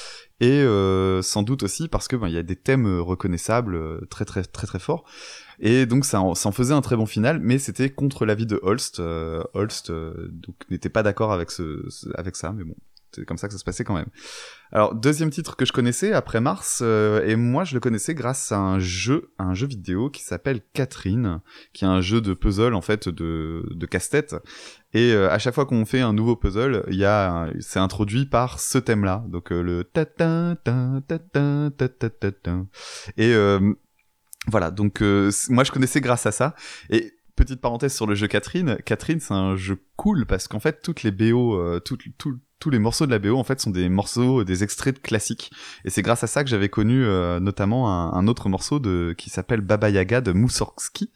et 0.41 0.61
euh, 0.61 1.21
sans 1.21 1.41
doute 1.41 1.63
aussi 1.63 1.87
parce 1.87 2.09
que 2.09 2.17
ben, 2.17 2.27
il 2.27 2.33
y 2.33 2.37
a 2.37 2.43
des 2.43 2.57
thèmes 2.57 2.99
reconnaissables 2.99 3.75
euh, 3.75 4.01
très 4.09 4.25
très 4.25 4.43
très 4.43 4.67
très 4.67 4.79
forts 4.79 5.05
et 5.59 5.85
donc 5.85 6.03
ça 6.03 6.19
en, 6.21 6.35
faisait 6.35 6.73
un 6.73 6.81
très 6.81 6.97
bon 6.97 7.05
final 7.05 7.39
mais 7.41 7.57
c'était 7.59 7.89
contre 7.89 8.25
l'avis 8.25 8.45
de 8.45 8.59
Holst 8.61 8.99
euh, 8.99 9.41
Holst 9.53 9.89
donc 9.89 10.55
n'était 10.69 10.89
pas 10.89 11.01
d'accord 11.01 11.31
avec 11.31 11.49
ce, 11.49 11.85
avec 12.15 12.35
ça 12.35 12.51
mais 12.51 12.65
bon 12.65 12.75
c'est 13.11 13.25
comme 13.25 13.37
ça 13.37 13.47
que 13.47 13.53
ça 13.53 13.59
se 13.59 13.63
passait 13.63 13.83
quand 13.83 13.95
même. 13.95 14.09
Alors 14.71 14.95
deuxième 14.95 15.29
titre 15.29 15.55
que 15.55 15.65
je 15.65 15.71
connaissais 15.71 16.13
après 16.13 16.41
Mars 16.41 16.81
euh, 16.83 17.25
et 17.25 17.35
moi 17.35 17.63
je 17.63 17.73
le 17.73 17.79
connaissais 17.79 18.13
grâce 18.13 18.51
à 18.51 18.59
un 18.59 18.79
jeu, 18.79 19.31
un 19.39 19.53
jeu 19.53 19.67
vidéo 19.67 20.09
qui 20.09 20.23
s'appelle 20.23 20.61
Catherine, 20.73 21.41
qui 21.73 21.85
est 21.85 21.87
un 21.87 22.01
jeu 22.01 22.21
de 22.21 22.33
puzzle 22.33 22.73
en 22.73 22.81
fait 22.81 23.09
de, 23.09 23.65
de 23.69 23.85
casse-tête. 23.85 24.35
Et 24.93 25.11
euh, 25.11 25.29
à 25.29 25.39
chaque 25.39 25.53
fois 25.53 25.65
qu'on 25.65 25.85
fait 25.85 26.01
un 26.01 26.13
nouveau 26.13 26.35
puzzle, 26.35 26.83
il 26.89 26.95
y 26.95 27.05
a 27.05 27.49
c'est 27.59 27.79
introduit 27.79 28.25
par 28.25 28.59
ce 28.59 28.77
thème-là, 28.77 29.23
donc 29.27 29.51
euh, 29.51 29.61
le 29.61 29.83
ta 29.83 30.05
ta 30.05 30.55
ta 30.63 31.01
ta 31.07 31.19
ta 31.19 31.69
ta 31.69 32.09
ta 32.09 32.31
ta 32.31 32.57
et 33.17 33.33
euh, 33.33 33.73
voilà, 34.47 34.71
donc 34.71 35.01
euh, 35.01 35.31
moi 35.49 35.63
je 35.63 35.71
connaissais 35.71 36.01
grâce 36.01 36.25
à 36.25 36.31
ça. 36.31 36.55
Et 36.89 37.13
petite 37.35 37.61
parenthèse 37.61 37.93
sur 37.93 38.07
le 38.07 38.15
jeu 38.15 38.27
Catherine, 38.27 38.77
Catherine 38.85 39.19
c'est 39.19 39.33
un 39.33 39.55
jeu 39.55 39.79
cool 39.95 40.25
parce 40.25 40.47
qu'en 40.47 40.59
fait 40.59 40.81
toutes 40.81 41.03
les 41.03 41.11
BO, 41.11 41.55
euh, 41.55 41.79
tout, 41.79 41.97
tout, 42.17 42.39
tous 42.59 42.69
les 42.69 42.79
morceaux 42.79 43.05
de 43.05 43.11
la 43.11 43.19
BO 43.19 43.37
en 43.37 43.43
fait 43.43 43.59
sont 43.59 43.69
des 43.69 43.89
morceaux, 43.89 44.43
des 44.43 44.63
extraits 44.63 44.95
de 44.95 44.99
classiques. 44.99 45.51
Et 45.85 45.89
c'est 45.89 46.01
grâce 46.01 46.23
à 46.23 46.27
ça 46.27 46.43
que 46.43 46.49
j'avais 46.49 46.69
connu 46.69 47.03
euh, 47.05 47.39
notamment 47.39 48.13
un, 48.13 48.27
autre 48.27 48.49
morceau 48.49 48.79
de 48.79 49.13
qui 49.17 49.29
s'appelle 49.29 49.61
Baba 49.61 49.89
Yaga 49.89 50.21
de 50.21 50.31
Moussorgsky. 50.31 51.11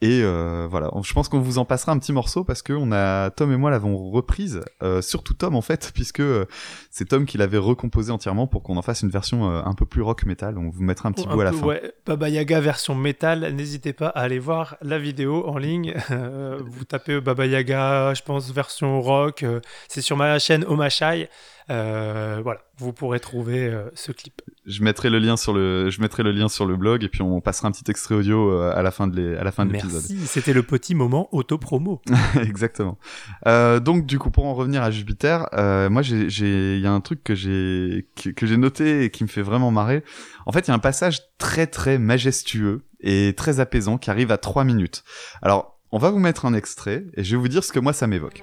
Et 0.00 0.20
euh, 0.22 0.68
voilà, 0.70 0.92
je 1.02 1.12
pense 1.12 1.28
qu'on 1.28 1.40
vous 1.40 1.58
en 1.58 1.64
passera 1.64 1.90
un 1.90 1.98
petit 1.98 2.12
morceau 2.12 2.44
parce 2.44 2.62
que 2.62 2.72
on 2.72 2.92
a 2.92 3.30
Tom 3.30 3.52
et 3.52 3.56
moi 3.56 3.72
l'avons 3.72 4.10
reprise, 4.10 4.60
euh, 4.80 5.02
surtout 5.02 5.34
Tom 5.34 5.56
en 5.56 5.60
fait, 5.60 5.90
puisque 5.94 6.20
euh, 6.20 6.46
c'est 6.92 7.06
Tom 7.06 7.26
qui 7.26 7.36
l'avait 7.36 7.58
recomposé 7.58 8.12
entièrement 8.12 8.46
pour 8.46 8.62
qu'on 8.62 8.76
en 8.76 8.82
fasse 8.82 9.02
une 9.02 9.10
version 9.10 9.50
euh, 9.50 9.60
un 9.64 9.74
peu 9.74 9.86
plus 9.86 10.02
rock 10.02 10.24
metal. 10.24 10.56
On 10.56 10.70
vous 10.70 10.84
mettra 10.84 11.08
un 11.08 11.12
petit 11.12 11.26
un 11.26 11.34
bout 11.34 11.40
à 11.40 11.44
la 11.44 11.52
fin. 11.52 11.66
Ouais, 11.66 11.92
Baba 12.06 12.28
Yaga 12.28 12.60
version 12.60 12.94
métal. 12.94 13.52
N'hésitez 13.52 13.92
pas 13.92 14.06
à 14.08 14.20
aller 14.20 14.38
voir 14.38 14.76
la 14.82 14.98
vidéo 14.98 15.46
en 15.46 15.58
ligne. 15.58 15.94
Euh, 16.10 16.60
vous 16.64 16.84
tapez 16.84 17.20
Baba 17.20 17.46
Yaga, 17.46 18.12
je 18.14 18.22
pense 18.22 18.50
version 18.50 19.00
rock. 19.00 19.44
c'est 19.88 20.00
sur 20.00 20.16
ma 20.16 20.38
chaîne 20.38 20.64
Omashai. 20.64 21.28
Euh, 21.70 22.40
voilà, 22.42 22.60
vous 22.78 22.92
pourrez 22.92 23.20
trouver 23.20 23.66
euh, 23.66 23.90
ce 23.94 24.10
clip. 24.12 24.40
Je 24.66 24.82
mettrai 24.82 25.10
le 25.10 25.18
lien 25.18 25.36
sur 25.36 25.52
le, 25.52 25.90
je 25.90 26.00
mettrai 26.00 26.22
le 26.22 26.32
lien 26.32 26.48
sur 26.48 26.64
le 26.66 26.76
blog 26.76 27.04
et 27.04 27.08
puis 27.08 27.20
on 27.22 27.40
passera 27.40 27.68
un 27.68 27.72
petit 27.72 27.90
extrait 27.90 28.14
audio 28.14 28.50
euh, 28.52 28.72
à 28.74 28.82
la 28.82 28.90
fin 28.90 29.06
de 29.06 29.16
l'é- 29.16 29.36
à 29.36 29.44
la 29.44 29.52
fin 29.52 29.66
de 29.66 29.72
l'épisode. 29.72 30.02
Merci, 30.08 30.26
c'était 30.26 30.52
le 30.52 30.62
petit 30.62 30.94
moment 30.94 31.28
auto-promo. 31.32 32.00
Exactement. 32.42 32.98
Euh, 33.46 33.80
donc 33.80 34.06
du 34.06 34.18
coup 34.18 34.30
pour 34.30 34.46
en 34.46 34.54
revenir 34.54 34.82
à 34.82 34.90
Jupiter, 34.90 35.46
euh, 35.52 35.90
moi 35.90 36.02
j'ai 36.02 36.30
j'ai 36.30 36.76
il 36.76 36.82
y 36.82 36.86
a 36.86 36.92
un 36.92 37.00
truc 37.00 37.22
que 37.22 37.34
j'ai 37.34 38.08
que, 38.16 38.30
que 38.30 38.46
j'ai 38.46 38.56
noté 38.56 39.04
et 39.04 39.10
qui 39.10 39.22
me 39.24 39.28
fait 39.28 39.42
vraiment 39.42 39.70
marrer. 39.70 40.02
En 40.46 40.52
fait, 40.52 40.60
il 40.66 40.68
y 40.68 40.70
a 40.70 40.74
un 40.74 40.78
passage 40.78 41.20
très 41.38 41.66
très 41.66 41.98
majestueux 41.98 42.82
et 43.00 43.34
très 43.36 43.60
apaisant 43.60 43.98
qui 43.98 44.10
arrive 44.10 44.32
à 44.32 44.38
3 44.38 44.64
minutes. 44.64 45.04
Alors, 45.42 45.78
on 45.92 45.98
va 45.98 46.10
vous 46.10 46.18
mettre 46.18 46.46
un 46.46 46.54
extrait 46.54 47.04
et 47.14 47.24
je 47.24 47.36
vais 47.36 47.40
vous 47.40 47.48
dire 47.48 47.62
ce 47.64 47.72
que 47.72 47.78
moi 47.80 47.92
ça 47.92 48.06
m'évoque. 48.06 48.42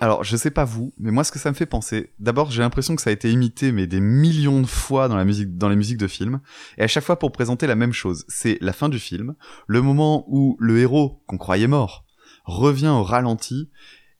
Alors, 0.00 0.22
je 0.22 0.36
sais 0.36 0.52
pas 0.52 0.64
vous, 0.64 0.92
mais 0.98 1.10
moi, 1.10 1.24
ce 1.24 1.32
que 1.32 1.40
ça 1.40 1.50
me 1.50 1.56
fait 1.56 1.66
penser, 1.66 2.12
d'abord, 2.20 2.52
j'ai 2.52 2.62
l'impression 2.62 2.94
que 2.94 3.02
ça 3.02 3.10
a 3.10 3.12
été 3.12 3.32
imité, 3.32 3.72
mais 3.72 3.88
des 3.88 3.98
millions 4.00 4.60
de 4.60 4.66
fois 4.66 5.08
dans 5.08 5.16
la 5.16 5.24
musique, 5.24 5.56
dans 5.58 5.68
les 5.68 5.74
musiques 5.74 5.98
de 5.98 6.06
films, 6.06 6.40
et 6.76 6.82
à 6.84 6.86
chaque 6.86 7.02
fois 7.02 7.18
pour 7.18 7.32
présenter 7.32 7.66
la 7.66 7.74
même 7.74 7.92
chose. 7.92 8.24
C'est 8.28 8.58
la 8.60 8.72
fin 8.72 8.88
du 8.88 9.00
film, 9.00 9.34
le 9.66 9.82
moment 9.82 10.24
où 10.28 10.56
le 10.60 10.78
héros, 10.78 11.22
qu'on 11.26 11.36
croyait 11.36 11.66
mort, 11.66 12.04
revient 12.44 12.88
au 12.88 13.02
ralenti, 13.02 13.70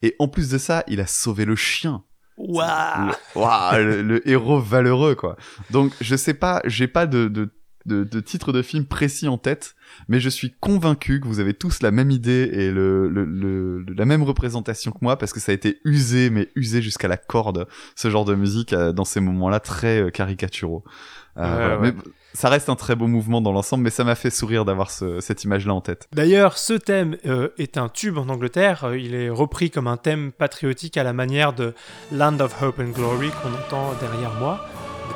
et 0.02 0.16
en 0.18 0.26
plus 0.26 0.48
de 0.50 0.58
ça, 0.58 0.82
il 0.88 0.98
a 1.00 1.06
sauvé 1.06 1.44
le 1.44 1.54
chien. 1.54 2.02
Waouh 2.38 3.12
Ouah, 3.36 3.78
le- 3.78 4.02
le 4.02 4.28
héros 4.28 4.60
valeureux, 4.60 5.14
quoi. 5.14 5.36
Donc, 5.70 5.92
je 6.00 6.16
sais 6.16 6.34
pas, 6.34 6.60
j'ai 6.64 6.88
pas 6.88 7.06
de, 7.06 7.28
de, 7.28 7.52
de, 7.88 8.04
de 8.04 8.20
titre 8.20 8.52
de 8.52 8.62
film 8.62 8.84
précis 8.84 9.26
en 9.26 9.38
tête, 9.38 9.74
mais 10.08 10.20
je 10.20 10.28
suis 10.28 10.52
convaincu 10.60 11.20
que 11.20 11.26
vous 11.26 11.40
avez 11.40 11.54
tous 11.54 11.82
la 11.82 11.90
même 11.90 12.10
idée 12.12 12.48
et 12.52 12.70
le, 12.70 13.08
le, 13.08 13.24
le- 13.24 13.84
la 13.96 14.04
même 14.04 14.22
représentation 14.22 14.92
que 14.92 14.98
moi, 15.00 15.16
parce 15.18 15.32
que 15.32 15.40
ça 15.40 15.50
a 15.50 15.54
été 15.54 15.80
usé, 15.84 16.30
mais 16.30 16.48
usé 16.54 16.80
jusqu'à 16.82 17.08
la 17.08 17.16
corde, 17.16 17.66
ce 17.96 18.10
genre 18.10 18.24
de 18.24 18.34
musique 18.36 18.72
euh, 18.72 18.92
dans 18.92 19.04
ces 19.04 19.18
moments-là 19.20 19.58
très 19.58 20.00
euh, 20.02 20.10
caricaturaux. 20.10 20.84
Euh, 20.86 21.40
Ouais, 21.40 21.48
voilà. 21.48 21.78
ouais. 21.80 21.92
Mais 21.92 22.02
ça 22.34 22.48
reste 22.48 22.68
un 22.68 22.74
très 22.74 22.96
beau 22.96 23.06
mouvement 23.06 23.40
dans 23.40 23.52
l'ensemble, 23.52 23.84
mais 23.84 23.90
ça 23.90 24.02
m'a 24.02 24.16
fait 24.16 24.30
sourire 24.30 24.64
d'avoir 24.64 24.90
ce- 24.90 25.20
cette 25.20 25.44
image-là 25.44 25.72
en 25.72 25.80
tête. 25.80 26.08
D'ailleurs, 26.12 26.58
ce 26.58 26.72
thème 26.74 27.16
euh, 27.26 27.48
est 27.58 27.78
un 27.78 27.88
tube 27.88 28.18
en 28.18 28.28
Angleterre. 28.28 28.90
Il 28.98 29.14
est 29.14 29.30
repris 29.30 29.70
comme 29.70 29.86
un 29.86 29.96
thème 29.96 30.32
patriotique 30.32 30.96
à 30.96 31.04
la 31.04 31.12
manière 31.12 31.52
de 31.52 31.74
Land 32.12 32.40
of 32.40 32.60
Hope 32.60 32.80
and 32.80 32.90
Glory 32.90 33.30
qu'on 33.40 33.54
entend 33.54 33.92
derrière 34.00 34.34
moi 34.34 34.66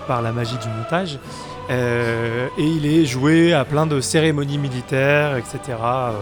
par 0.06 0.22
la 0.22 0.32
magie 0.32 0.56
du 0.58 0.68
montage. 0.68 1.18
Euh, 1.72 2.48
et 2.58 2.66
il 2.66 2.84
est 2.84 3.06
joué 3.06 3.54
à 3.54 3.64
plein 3.64 3.86
de 3.86 4.02
cérémonies 4.02 4.58
militaires, 4.58 5.38
etc. 5.38 5.58
euh, 5.70 6.12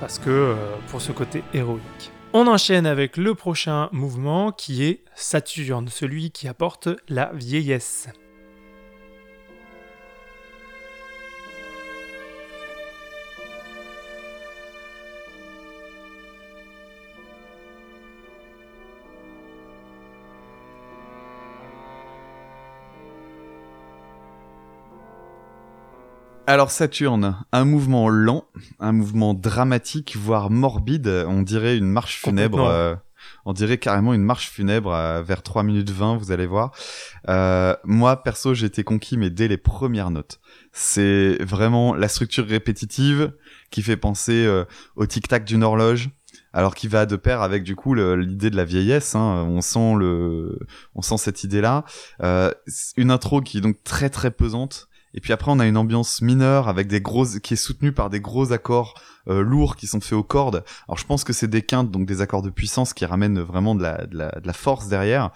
parce 0.00 0.18
que 0.18 0.28
euh, 0.28 0.54
pour 0.88 1.00
ce 1.00 1.12
côté 1.12 1.42
héroïque. 1.54 2.12
On 2.34 2.46
enchaîne 2.46 2.84
avec 2.84 3.16
le 3.16 3.34
prochain 3.34 3.88
mouvement 3.90 4.52
qui 4.52 4.84
est 4.84 5.00
Saturne, 5.14 5.88
celui 5.88 6.30
qui 6.30 6.46
apporte 6.46 6.90
la 7.08 7.30
vieillesse. 7.32 8.08
Alors 26.48 26.70
Saturne, 26.70 27.36
un 27.52 27.66
mouvement 27.66 28.08
lent, 28.08 28.46
un 28.80 28.92
mouvement 28.92 29.34
dramatique, 29.34 30.16
voire 30.16 30.48
morbide, 30.48 31.06
on 31.28 31.42
dirait 31.42 31.76
une 31.76 31.90
marche 31.90 32.18
funèbre. 32.18 32.64
Euh, 32.64 32.94
on 33.44 33.52
dirait 33.52 33.76
carrément 33.76 34.14
une 34.14 34.22
marche 34.22 34.48
funèbre 34.48 34.94
euh, 34.94 35.20
vers 35.20 35.42
3 35.42 35.62
minutes 35.62 35.90
20, 35.90 36.16
vous 36.16 36.32
allez 36.32 36.46
voir. 36.46 36.72
Euh, 37.28 37.76
moi, 37.84 38.22
perso, 38.22 38.54
j'ai 38.54 38.64
été 38.64 38.82
conquis, 38.82 39.18
mais 39.18 39.28
dès 39.28 39.46
les 39.46 39.58
premières 39.58 40.10
notes. 40.10 40.40
C'est 40.72 41.36
vraiment 41.44 41.94
la 41.94 42.08
structure 42.08 42.46
répétitive 42.46 43.34
qui 43.70 43.82
fait 43.82 43.98
penser 43.98 44.50
au 44.96 45.04
tic-tac 45.04 45.44
d'une 45.44 45.62
horloge, 45.62 46.08
alors 46.54 46.74
qui 46.74 46.88
va 46.88 47.04
de 47.04 47.16
pair 47.16 47.42
avec 47.42 47.62
du 47.62 47.76
coup 47.76 47.92
l'idée 47.92 48.48
de 48.48 48.56
la 48.56 48.64
vieillesse. 48.64 49.14
hein. 49.14 49.44
On 49.46 49.60
sent 49.60 49.96
le, 49.98 50.58
on 50.94 51.02
sent 51.02 51.18
cette 51.18 51.44
idée-là. 51.44 51.84
Euh, 52.22 52.50
une 52.96 53.10
intro 53.10 53.42
qui 53.42 53.58
est 53.58 53.60
donc 53.60 53.84
très 53.84 54.08
très 54.08 54.30
pesante. 54.30 54.88
Et 55.18 55.20
puis 55.20 55.32
après, 55.32 55.50
on 55.50 55.58
a 55.58 55.66
une 55.66 55.76
ambiance 55.76 56.22
mineure 56.22 56.68
avec 56.68 56.86
des 56.86 57.00
grosses, 57.00 57.40
qui 57.40 57.54
est 57.54 57.56
soutenue 57.56 57.90
par 57.90 58.08
des 58.08 58.20
gros 58.20 58.52
accords 58.52 58.94
euh, 59.28 59.42
lourds 59.42 59.74
qui 59.74 59.88
sont 59.88 60.00
faits 60.00 60.12
aux 60.12 60.22
cordes. 60.22 60.62
Alors 60.86 60.96
je 60.96 61.04
pense 61.04 61.24
que 61.24 61.32
c'est 61.32 61.48
des 61.48 61.62
quintes, 61.62 61.90
donc 61.90 62.06
des 62.06 62.20
accords 62.20 62.40
de 62.40 62.50
puissance 62.50 62.94
qui 62.94 63.04
ramènent 63.04 63.40
vraiment 63.40 63.74
de 63.74 63.82
la, 63.82 64.06
de 64.06 64.16
la, 64.16 64.30
de 64.30 64.46
la 64.46 64.52
force 64.52 64.86
derrière. 64.86 65.32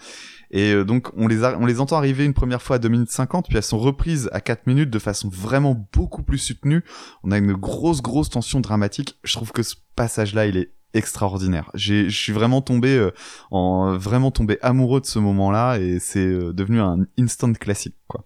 Et 0.51 0.71
euh, 0.71 0.85
donc 0.85 1.09
on 1.17 1.27
les, 1.27 1.43
a, 1.43 1.57
on 1.59 1.65
les 1.65 1.81
entend 1.81 1.97
arriver 1.97 2.23
une 2.23 2.33
première 2.33 2.61
fois 2.61 2.77
à 2.77 2.79
2 2.79 2.87
minutes 2.87 3.11
50, 3.11 3.47
puis 3.49 3.57
elles 3.57 3.63
sont 3.63 3.77
reprises 3.77 4.29
à 4.31 4.39
4 4.39 4.67
minutes 4.67 4.89
de 4.89 4.99
façon 4.99 5.27
vraiment 5.27 5.85
beaucoup 5.91 6.23
plus 6.23 6.37
soutenue. 6.37 6.85
On 7.25 7.31
a 7.31 7.37
une 7.37 7.51
grosse, 7.51 8.01
grosse 8.01 8.29
tension 8.29 8.61
dramatique. 8.61 9.17
Je 9.25 9.33
trouve 9.33 9.51
que 9.51 9.63
ce 9.63 9.75
passage-là, 9.97 10.45
il 10.45 10.55
est 10.55 10.71
extraordinaire. 10.93 11.71
J'ai, 11.73 12.09
je 12.09 12.17
suis 12.17 12.33
vraiment 12.33 12.61
tombé 12.61 12.95
euh, 12.95 13.11
en 13.51 13.97
vraiment 13.97 14.31
tombé 14.31 14.57
amoureux 14.61 15.01
de 15.01 15.05
ce 15.05 15.19
moment-là 15.19 15.77
et 15.77 15.99
c'est 15.99 16.25
euh, 16.25 16.53
devenu 16.53 16.79
un 16.79 16.99
instant 17.17 17.51
classique 17.53 17.95
quoi. 18.07 18.23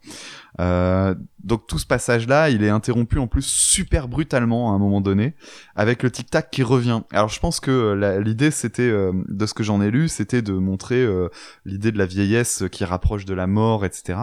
Euh, 0.60 1.16
donc 1.44 1.68
tout 1.68 1.80
ce 1.80 1.86
passage-là, 1.86 2.50
il 2.50 2.64
est 2.64 2.70
interrompu 2.70 3.20
en 3.20 3.28
plus 3.28 3.46
super 3.46 4.08
brutalement 4.08 4.72
à 4.72 4.76
un 4.76 4.80
moment 4.80 5.02
donné, 5.02 5.36
avec 5.76 6.04
le 6.04 6.12
tic-tac 6.12 6.50
qui 6.50 6.64
revient. 6.64 7.02
Alors 7.12 7.30
je 7.30 7.40
pense 7.40 7.60
que 7.60 7.72
euh, 7.72 8.22
l'idée, 8.22 8.52
c'était, 8.52 8.90
euh, 8.90 9.12
de 9.28 9.46
ce 9.46 9.54
que 9.54 9.64
j'en 9.64 9.82
ai 9.82 9.92
lu, 9.92 10.10
c'était 10.10 10.42
de 10.42 10.54
montrer 10.54 11.02
euh, 11.02 11.30
l'idée 11.66 11.92
de 11.92 11.98
la 11.98 12.06
vieillesse 12.06 12.64
qui 12.72 12.86
rapproche 12.86 13.26
de 13.26 13.34
la 13.34 13.48
mort, 13.48 13.86
etc. 13.86 14.20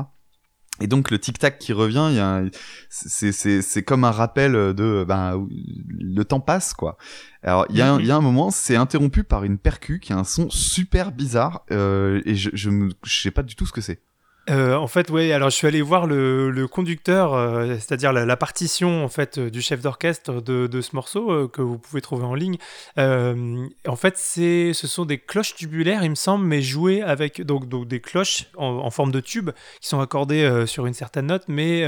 Et 0.80 0.88
donc 0.88 1.12
le 1.12 1.20
tic-tac 1.20 1.58
qui 1.60 1.72
revient, 1.72 2.08
il 2.10 2.16
y 2.16 2.20
a 2.20 2.42
c'est 2.90 3.82
comme 3.84 4.02
un 4.02 4.10
rappel 4.10 4.52
de 4.52 5.04
ben 5.06 5.46
le 5.88 6.24
temps 6.24 6.40
passe 6.40 6.74
quoi. 6.74 6.96
Alors 7.44 7.64
il 7.70 7.76
y, 7.76 7.80
a 7.80 7.94
un, 7.94 8.00
y 8.00 8.10
a 8.10 8.16
un 8.16 8.20
moment, 8.20 8.50
c'est 8.50 8.74
interrompu 8.74 9.22
par 9.22 9.44
une 9.44 9.56
percu 9.56 10.00
qui 10.00 10.12
a 10.12 10.16
un 10.16 10.24
son 10.24 10.50
super 10.50 11.12
bizarre 11.12 11.64
euh, 11.70 12.20
et 12.24 12.34
je, 12.34 12.50
je, 12.54 12.70
je 13.04 13.20
sais 13.20 13.30
pas 13.30 13.44
du 13.44 13.54
tout 13.54 13.66
ce 13.66 13.72
que 13.72 13.80
c'est. 13.80 14.02
Euh, 14.50 14.74
en 14.74 14.86
fait, 14.86 15.10
oui. 15.10 15.32
Alors, 15.32 15.50
je 15.50 15.56
suis 15.56 15.66
allé 15.66 15.80
voir 15.80 16.06
le, 16.06 16.66
conducteur, 16.70 17.34
euh, 17.34 17.74
c'est-à-dire 17.76 18.12
la, 18.12 18.36
partition 18.36 19.04
en 19.04 19.08
fait 19.08 19.38
du 19.38 19.62
chef 19.62 19.80
d'orchestre 19.80 20.40
de, 20.40 20.80
ce 20.80 20.94
morceau 20.94 21.30
euh, 21.30 21.48
que 21.48 21.62
vous 21.62 21.78
pouvez 21.78 22.00
trouver 22.00 22.24
en 22.24 22.34
ligne. 22.34 22.56
Euh, 22.98 23.66
en 23.86 23.96
fait, 23.96 24.16
c'est, 24.16 24.72
ce 24.74 24.86
sont 24.86 25.04
des 25.04 25.18
cloches 25.18 25.54
tubulaires, 25.54 26.04
il 26.04 26.10
me 26.10 26.14
semble, 26.14 26.44
mais 26.44 26.62
jouées 26.62 27.02
avec 27.02 27.40
donc, 27.42 27.68
des 27.88 28.00
cloches 28.00 28.46
en, 28.56 28.90
forme 28.90 29.12
de 29.12 29.20
tube 29.20 29.50
qui 29.80 29.88
sont 29.88 30.00
accordées 30.00 30.44
euh, 30.44 30.66
sur 30.66 30.86
une 30.86 30.94
certaine 30.94 31.26
note, 31.26 31.44
mais 31.48 31.84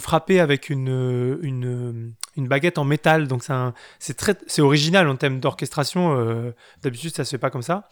frappées 0.00 0.40
avec 0.40 0.70
une, 0.70 2.14
une 2.40 2.48
baguette 2.48 2.78
en 2.78 2.84
métal. 2.84 3.28
Donc, 3.28 3.44
c'est, 3.98 4.16
très, 4.16 4.36
c'est 4.46 4.62
original 4.62 5.08
en 5.08 5.16
termes 5.16 5.40
d'orchestration. 5.40 6.52
D'habitude, 6.82 7.14
ça 7.14 7.24
se 7.24 7.30
fait 7.30 7.38
pas 7.38 7.50
comme 7.50 7.62
ça 7.62 7.88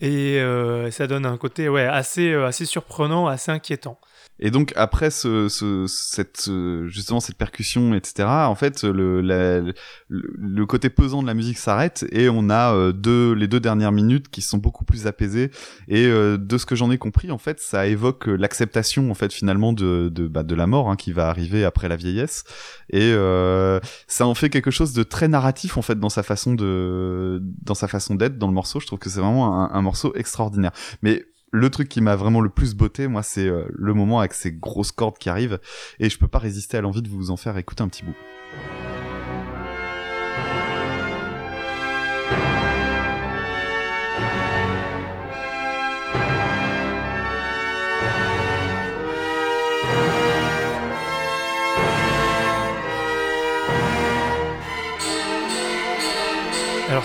et 0.00 0.38
euh, 0.40 0.90
ça 0.90 1.06
donne 1.06 1.26
un 1.26 1.36
côté 1.36 1.68
ouais, 1.68 1.86
assez, 1.86 2.32
euh, 2.32 2.46
assez 2.46 2.66
surprenant, 2.66 3.26
assez 3.26 3.50
inquiétant. 3.50 3.98
Et 4.38 4.50
donc 4.50 4.72
après 4.76 5.10
ce, 5.10 5.48
ce, 5.48 5.86
cette 5.88 6.50
justement 6.86 7.20
cette 7.20 7.38
percussion 7.38 7.94
etc 7.94 8.24
en 8.28 8.54
fait 8.54 8.84
le, 8.84 9.20
la, 9.20 9.60
le, 10.08 10.66
côté 10.66 10.90
pesant 10.90 11.22
de 11.22 11.26
la 11.26 11.34
musique 11.34 11.58
s'arrête 11.58 12.04
et 12.12 12.28
on 12.28 12.50
a 12.50 12.74
euh, 12.74 12.92
deux 12.92 13.32
les 13.32 13.48
deux 13.48 13.60
dernières 13.60 13.92
minutes 13.92 14.28
qui 14.28 14.42
sont 14.42 14.58
beaucoup 14.58 14.84
plus 14.84 15.06
apaisées. 15.06 15.50
Et 15.88 16.06
euh, 16.06 16.36
de 16.36 16.58
ce 16.58 16.66
que 16.66 16.74
j'en 16.74 16.90
ai 16.90 16.98
compris 16.98 17.30
en 17.30 17.38
fait 17.38 17.60
ça 17.60 17.86
évoque 17.86 18.26
l'acceptation 18.26 19.10
en 19.10 19.14
fait 19.14 19.32
finalement 19.32 19.72
de 19.72 20.08
de, 20.08 20.26
bah, 20.26 20.42
de 20.42 20.54
la 20.54 20.66
mort 20.66 20.90
hein, 20.90 20.96
qui 20.96 21.12
va 21.12 21.28
arriver 21.28 21.64
après 21.64 21.88
la 21.88 21.96
vieillesse. 21.96 22.44
Et 22.90 23.12
euh, 23.12 23.80
ça 24.06 24.26
en 24.26 24.34
fait 24.34 24.50
quelque 24.50 24.70
chose 24.70 24.92
de 24.92 25.02
très 25.02 25.28
narratif 25.28 25.76
en 25.76 25.82
fait 25.82 25.98
dans 25.98 26.08
sa 26.10 26.22
façon 26.22 26.54
de 26.54 27.42
dans 27.62 27.74
sa 27.74 27.88
façon 27.88 28.14
d'être 28.14 28.38
dans 28.38 28.48
le 28.48 28.54
morceau. 28.54 28.80
Je 28.80 28.86
trouve 28.86 28.98
que 28.98 29.10
c'est 29.10 29.20
vraiment 29.20 29.62
un, 29.62 29.70
un 29.72 29.82
morceau 29.82 30.14
extraordinaire. 30.14 30.72
Mais 31.02 31.24
le 31.56 31.70
truc 31.70 31.88
qui 31.88 32.00
m'a 32.00 32.16
vraiment 32.16 32.40
le 32.40 32.50
plus 32.50 32.74
botté, 32.74 33.08
moi, 33.08 33.22
c'est 33.22 33.46
euh, 33.46 33.64
le 33.70 33.94
moment 33.94 34.20
avec 34.20 34.34
ces 34.34 34.52
grosses 34.52 34.92
cordes 34.92 35.18
qui 35.18 35.30
arrivent, 35.30 35.58
et 35.98 36.10
je 36.10 36.18
peux 36.18 36.28
pas 36.28 36.38
résister 36.38 36.76
à 36.76 36.82
l'envie 36.82 37.02
de 37.02 37.08
vous 37.08 37.30
en 37.30 37.36
faire 37.36 37.56
écouter 37.56 37.82
un 37.82 37.88
petit 37.88 38.04
bout. 38.04 38.14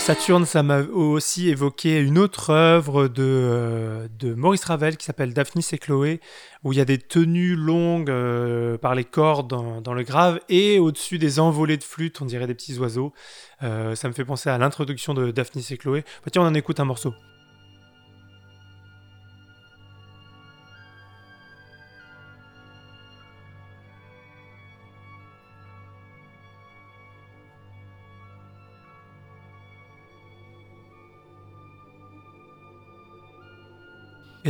Saturne, 0.01 0.45
ça 0.45 0.63
m'a 0.63 0.81
aussi 0.81 1.49
évoqué 1.49 1.99
une 1.99 2.17
autre 2.17 2.49
œuvre 2.49 3.07
de, 3.07 3.21
euh, 3.23 4.07
de 4.17 4.33
Maurice 4.33 4.65
Ravel 4.65 4.97
qui 4.97 5.05
s'appelle 5.05 5.31
Daphnis 5.31 5.67
et 5.73 5.77
Chloé, 5.77 6.19
où 6.63 6.73
il 6.73 6.79
y 6.79 6.81
a 6.81 6.85
des 6.85 6.97
tenues 6.97 7.55
longues 7.55 8.09
euh, 8.09 8.79
par 8.79 8.95
les 8.95 9.03
cordes 9.03 9.47
dans, 9.47 9.79
dans, 9.79 9.93
le 9.93 10.01
grave 10.01 10.39
et 10.49 10.79
au-dessus 10.79 11.19
des 11.19 11.39
envolées 11.39 11.77
de 11.77 11.83
flûte, 11.83 12.19
on 12.19 12.25
dirait 12.25 12.47
des 12.47 12.55
petits 12.55 12.79
oiseaux. 12.79 13.13
Euh, 13.61 13.93
ça 13.93 14.07
me 14.07 14.13
fait 14.13 14.25
penser 14.25 14.49
à 14.49 14.57
l'introduction 14.57 15.13
de 15.13 15.29
Daphnis 15.29 15.67
et 15.69 15.77
Chloé. 15.77 16.03
Bah, 16.25 16.31
tiens, 16.31 16.41
on 16.41 16.47
en 16.47 16.55
écoute 16.55 16.79
un 16.79 16.85
morceau. 16.85 17.13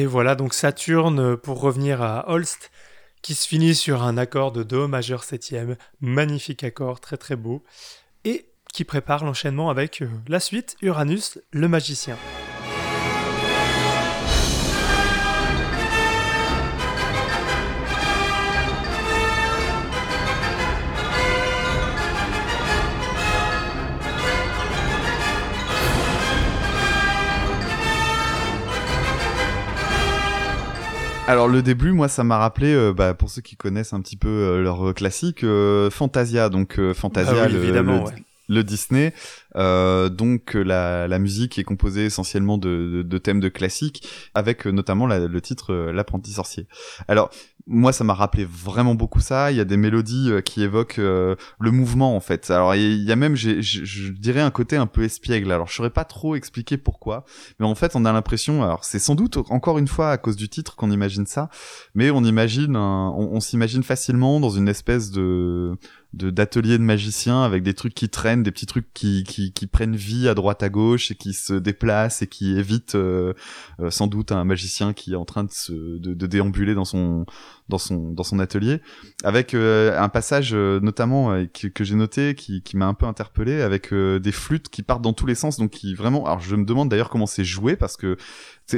Et 0.02 0.08
voilà 0.08 0.34
donc 0.34 0.56
Saturne 0.56 1.38
pour 1.38 1.62
revenir 1.62 2.02
à 2.02 2.28
Holst 2.28 2.72
qui 3.22 3.36
se 3.36 3.48
finit 3.48 3.76
sur 3.76 4.02
un 4.02 4.18
accord 4.18 4.52
de 4.52 4.64
Do 4.64 4.88
majeur 4.88 5.24
septième, 5.24 5.76
magnifique 6.00 6.64
accord, 6.64 7.00
très 7.00 7.18
très 7.18 7.36
beau, 7.36 7.64
et 8.26 8.48
qui 8.74 8.84
prépare 8.84 9.24
l'enchaînement 9.24 9.70
avec 9.70 10.02
euh, 10.02 10.10
la 10.28 10.40
suite 10.40 10.76
Uranus 10.82 11.38
le 11.52 11.68
magicien. 11.68 12.18
Alors 31.28 31.48
le 31.48 31.62
début, 31.62 31.92
moi, 31.92 32.08
ça 32.08 32.24
m'a 32.24 32.38
rappelé, 32.38 32.74
euh, 32.74 32.94
bah, 32.94 33.14
pour 33.14 33.30
ceux 33.30 33.42
qui 33.42 33.56
connaissent 33.56 33.94
un 33.94 34.02
petit 34.02 34.18
peu 34.18 34.28
euh, 34.28 34.62
leur 34.62 34.94
classique, 34.94 35.44
euh, 35.44 35.90
Fantasia. 35.90 36.50
Donc 36.50 36.80
euh, 36.80 36.94
Fantasia, 36.94 37.34
ah 37.44 37.46
oui, 37.48 37.54
le, 37.54 37.64
évidemment, 37.64 38.00
le, 38.00 38.10
ouais. 38.10 38.24
le 38.50 38.64
Disney. 38.64 39.14
Euh, 39.56 40.10
donc 40.10 40.54
la, 40.54 41.08
la, 41.08 41.20
musique 41.20 41.60
est 41.60 41.64
composée 41.64 42.06
essentiellement 42.06 42.58
de, 42.58 42.70
de, 42.70 43.02
de 43.02 43.18
thèmes 43.18 43.40
de 43.40 43.50
classiques, 43.50 44.08
avec 44.34 44.66
notamment 44.66 45.08
la, 45.08 45.28
le 45.28 45.42
titre 45.42 45.74
L'apprenti 45.92 46.32
sorcier. 46.32 46.68
Alors 47.08 47.32
moi, 47.68 47.94
ça 47.94 48.04
m'a 48.04 48.14
rappelé 48.14 48.46
vraiment 48.46 48.96
beaucoup 48.96 49.20
ça. 49.20 49.52
Il 49.52 49.58
y 49.58 49.60
a 49.60 49.66
des 49.66 49.78
mélodies 49.78 50.32
qui 50.44 50.64
évoquent 50.64 51.00
euh, 51.00 51.36
le 51.60 51.72
mouvement 51.72 52.16
en 52.16 52.20
fait. 52.20 52.50
Alors 52.52 52.76
il 52.76 53.04
y 53.04 53.12
a 53.12 53.16
même, 53.16 53.36
je, 53.36 53.62
je 53.62 54.12
dirais, 54.12 54.42
un 54.42 54.52
côté 54.52 54.76
un 54.76 54.88
peu 54.88 55.04
espiègle. 55.04 55.52
Alors 55.52 55.68
je 55.68 55.76
saurais 55.76 55.90
pas 55.90 56.04
trop 56.04 56.36
expliquer 56.36 56.78
pourquoi, 56.78 57.26
mais 57.60 57.66
en 57.66 57.76
fait, 57.76 57.96
on 57.96 58.06
a 58.06 58.12
l'impression. 58.12 58.64
Alors 58.64 58.84
c'est 58.84 59.00
sans 59.00 59.16
doute 59.16 59.38
encore 59.50 59.78
une 59.78 59.88
fois 59.88 60.12
à 60.12 60.18
cause 60.18 60.36
du 60.36 60.50
titre 60.50 60.76
qu'on 60.76 60.92
imagine 60.92 61.26
ça, 61.26 61.50
mais 61.94 62.12
on 62.12 62.24
imagine, 62.24 62.76
un, 62.76 63.10
on, 63.12 63.40
s'imagine 63.40 63.84
facilement 63.84 64.40
dans 64.40 64.50
une 64.50 64.68
espèce 64.68 65.12
de 65.12 65.78
de 66.14 66.30
d'atelier 66.30 66.78
de 66.78 66.84
magicien 66.84 67.44
avec 67.44 67.64
des 67.64 67.74
trucs 67.74 67.94
qui 67.94 68.10
traînent, 68.10 68.44
des 68.44 68.52
petits 68.52 68.66
trucs 68.66 68.94
qui, 68.94 69.24
qui, 69.24 69.41
qui 69.50 69.66
prennent 69.66 69.96
vie 69.96 70.28
à 70.28 70.36
droite 70.36 70.62
à 70.62 70.70
gauche 70.70 71.10
et 71.10 71.16
qui 71.16 71.34
se 71.34 71.54
déplacent 71.54 72.22
et 72.22 72.28
qui 72.28 72.58
évitent 72.58 72.96
euh, 72.96 73.34
euh, 73.80 73.90
sans 73.90 74.08
doute 74.08 74.32
un 74.32 74.44
magicien 74.44 74.94
qui 74.94 75.14
est 75.14 75.16
en 75.16 75.26
train 75.26 75.44
de 75.44 75.98
de, 75.98 76.28
déambuler 76.28 76.76
dans 76.76 76.86
son 76.86 77.26
dans 77.68 77.80
son 77.80 78.12
dans 78.12 78.24
son 78.24 78.40
atelier. 78.40 78.82
Avec 79.24 79.54
euh, 79.54 80.00
un 80.00 80.10
passage 80.10 80.54
notamment 80.54 81.46
que, 81.54 81.68
que 81.68 81.84
j'ai 81.84 81.96
noté 81.96 82.36
qui, 82.36 82.62
qui 82.62 82.78
m'a 82.78 82.86
un 82.86 82.94
peu 82.94 83.06
interpellé 83.06 83.62
avec 83.62 83.94
des 83.94 84.32
flûtes 84.32 84.70
qui 84.70 84.84
partent 84.84 85.02
dans 85.02 85.14
tous 85.14 85.26
les 85.26 85.36
sens 85.36 85.58
donc 85.58 85.72
qui 85.72 85.96
vraiment 85.96 86.26
alors 86.26 86.40
je 86.40 86.56
me 86.56 86.66
demande 86.66 86.90
d'ailleurs 86.90 87.10
comment 87.10 87.26
c'est 87.26 87.44
joué 87.44 87.76
parce 87.76 87.98
que 87.98 88.18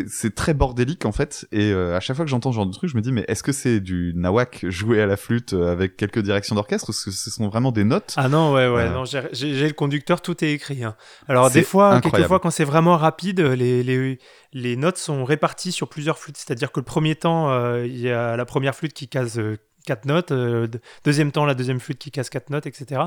c'est 0.08 0.36
très 0.36 0.54
bordélique 0.54 1.06
en 1.06 1.12
fait 1.12 1.48
et 1.52 1.74
à 1.74 2.00
chaque 2.00 2.16
fois 2.16 2.26
que 2.26 2.32
j'entends 2.32 2.52
ce 2.52 2.56
genre 2.56 2.66
de 2.66 2.74
truc 2.74 2.90
je 2.90 2.96
me 2.96 3.02
dis 3.02 3.12
mais 3.12 3.26
est-ce 3.28 3.44
que 3.44 3.52
c'est 3.52 3.80
du 3.80 4.14
nawak 4.16 4.66
joué 4.70 5.02
à 5.02 5.06
la 5.06 5.18
flûte 5.18 5.54
avec 5.54 5.98
quelques 5.98 6.20
directions 6.20 6.56
d'orchestre 6.56 6.90
ou 6.90 6.94
ce 6.94 7.12
sont 7.12 7.48
vraiment 7.50 7.72
des 7.72 7.84
notes? 7.84 8.14
Ah 8.18 8.30
non 8.30 8.54
ouais 8.54 8.68
ouais 8.68 8.90
non 8.90 9.04
j'ai 9.06 9.68
le 9.68 9.74
conducteur 9.74 10.22
tout 10.22 10.44
est 10.44 10.52
écrit 10.52 10.84
hein. 10.84 10.96
alors 11.28 11.50
des 11.50 11.64
fois 11.64 12.02
quelquefois 12.02 12.40
quand 12.40 12.52
c'est 12.52 12.64
vraiment 12.64 12.98
rapide 12.98 13.40
les, 13.40 13.84
les 13.84 14.20
les 14.54 14.76
notes 14.76 14.98
sont 14.98 15.26
réparties 15.26 15.72
sur 15.72 15.90
plusieurs 15.90 16.18
flûtes 16.18 16.38
c'est-à-dire 16.38 16.72
que 16.72 16.80
le 16.80 16.86
premier 16.86 17.16
temps 17.16 17.50
il 17.84 18.00
y 18.00 18.10
a 18.10 18.36
la 18.36 18.46
première 18.46 18.76
flûte 18.76 18.94
qui 18.94 19.08
casse 19.08 19.38
euh, 19.38 19.58
quatre 19.86 20.06
notes, 20.06 20.32
euh, 20.32 20.68
deuxième 21.04 21.32
temps 21.32 21.46
la 21.46 21.56
deuxième 21.56 21.80
flûte 21.80 22.00
qui 22.00 22.10
casse 22.10 22.30
quatre 22.30 22.50
notes, 22.50 22.66
etc. 22.68 23.02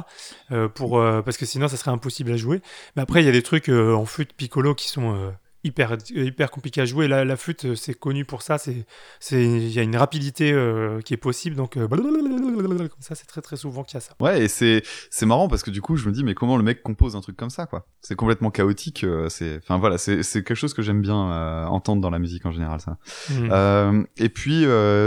Euh, 0.53 0.69
pour, 0.69 1.03
parce 1.25 1.37
que 1.37 1.47
sinon 1.47 1.69
ça 1.69 1.77
serait 1.77 1.91
impossible 1.91 2.33
à 2.33 2.37
jouer. 2.37 2.61
Mais 2.97 3.03
après 3.03 3.23
il 3.23 3.27
y 3.27 3.29
a 3.29 3.33
des 3.33 3.43
trucs 3.43 3.69
en 3.69 4.05
flûte 4.05 4.33
piccolo 4.35 4.75
qui 4.75 4.89
sont 4.89 5.33
hyper 5.67 5.97
hyper 6.11 6.51
compliqué 6.51 6.81
à 6.81 6.85
jouer. 6.85 7.09
La, 7.09 7.25
la 7.25 7.37
flûte, 7.37 7.75
c'est 7.75 7.95
connu 7.95 8.25
pour 8.25 8.43
ça. 8.43 8.59
C'est 8.59 8.87
c'est 9.21 9.45
il 9.45 9.71
y 9.71 9.79
a 9.79 9.83
une 9.83 9.97
rapidité 9.97 10.53
euh, 10.53 11.01
qui 11.01 11.15
est 11.15 11.19
possible. 11.19 11.57
Donc 11.57 11.77
euh, 11.77 11.87
comme 11.89 12.89
ça, 13.01 13.15
c'est 13.15 13.27
très 13.27 13.43
très 13.43 13.57
souvent 13.57 13.85
qu'il 13.85 13.97
y 13.97 13.99
a 13.99 14.01
ça. 14.01 14.15
Ouais, 14.21 14.43
et 14.43 14.49
c'est 14.49 14.83
c'est 15.11 15.27
marrant 15.27 15.49
parce 15.49 15.63
que 15.63 15.71
du 15.71 15.83
coup, 15.83 15.97
je 15.97 16.07
me 16.09 16.13
dis 16.13 16.25
mais 16.25 16.35
comment 16.35 16.57
le 16.57 16.63
mec 16.63 16.83
compose 16.83 17.17
un 17.17 17.21
truc 17.21 17.37
comme 17.37 17.51
ça 17.51 17.67
quoi? 17.67 17.87
C'est 18.01 18.15
complètement 18.15 18.51
chaotique. 18.51 19.05
Euh, 19.05 19.29
c'est 19.29 19.59
enfin 19.63 19.79
voilà, 19.79 19.99
c'est 19.99 20.23
c'est 20.23 20.43
quelque 20.43 20.57
chose 20.57 20.75
que 20.75 20.83
j'aime 20.83 21.03
bien 21.03 21.31
euh, 21.31 21.65
entendre 21.67 22.01
dans 22.01 22.11
la 22.11 22.19
musique 22.19 22.47
en 22.47 22.53
général 22.53 22.81
ça. 22.81 22.99
Mmh. 23.31 24.05
et 24.17 24.29
puis 24.29 24.65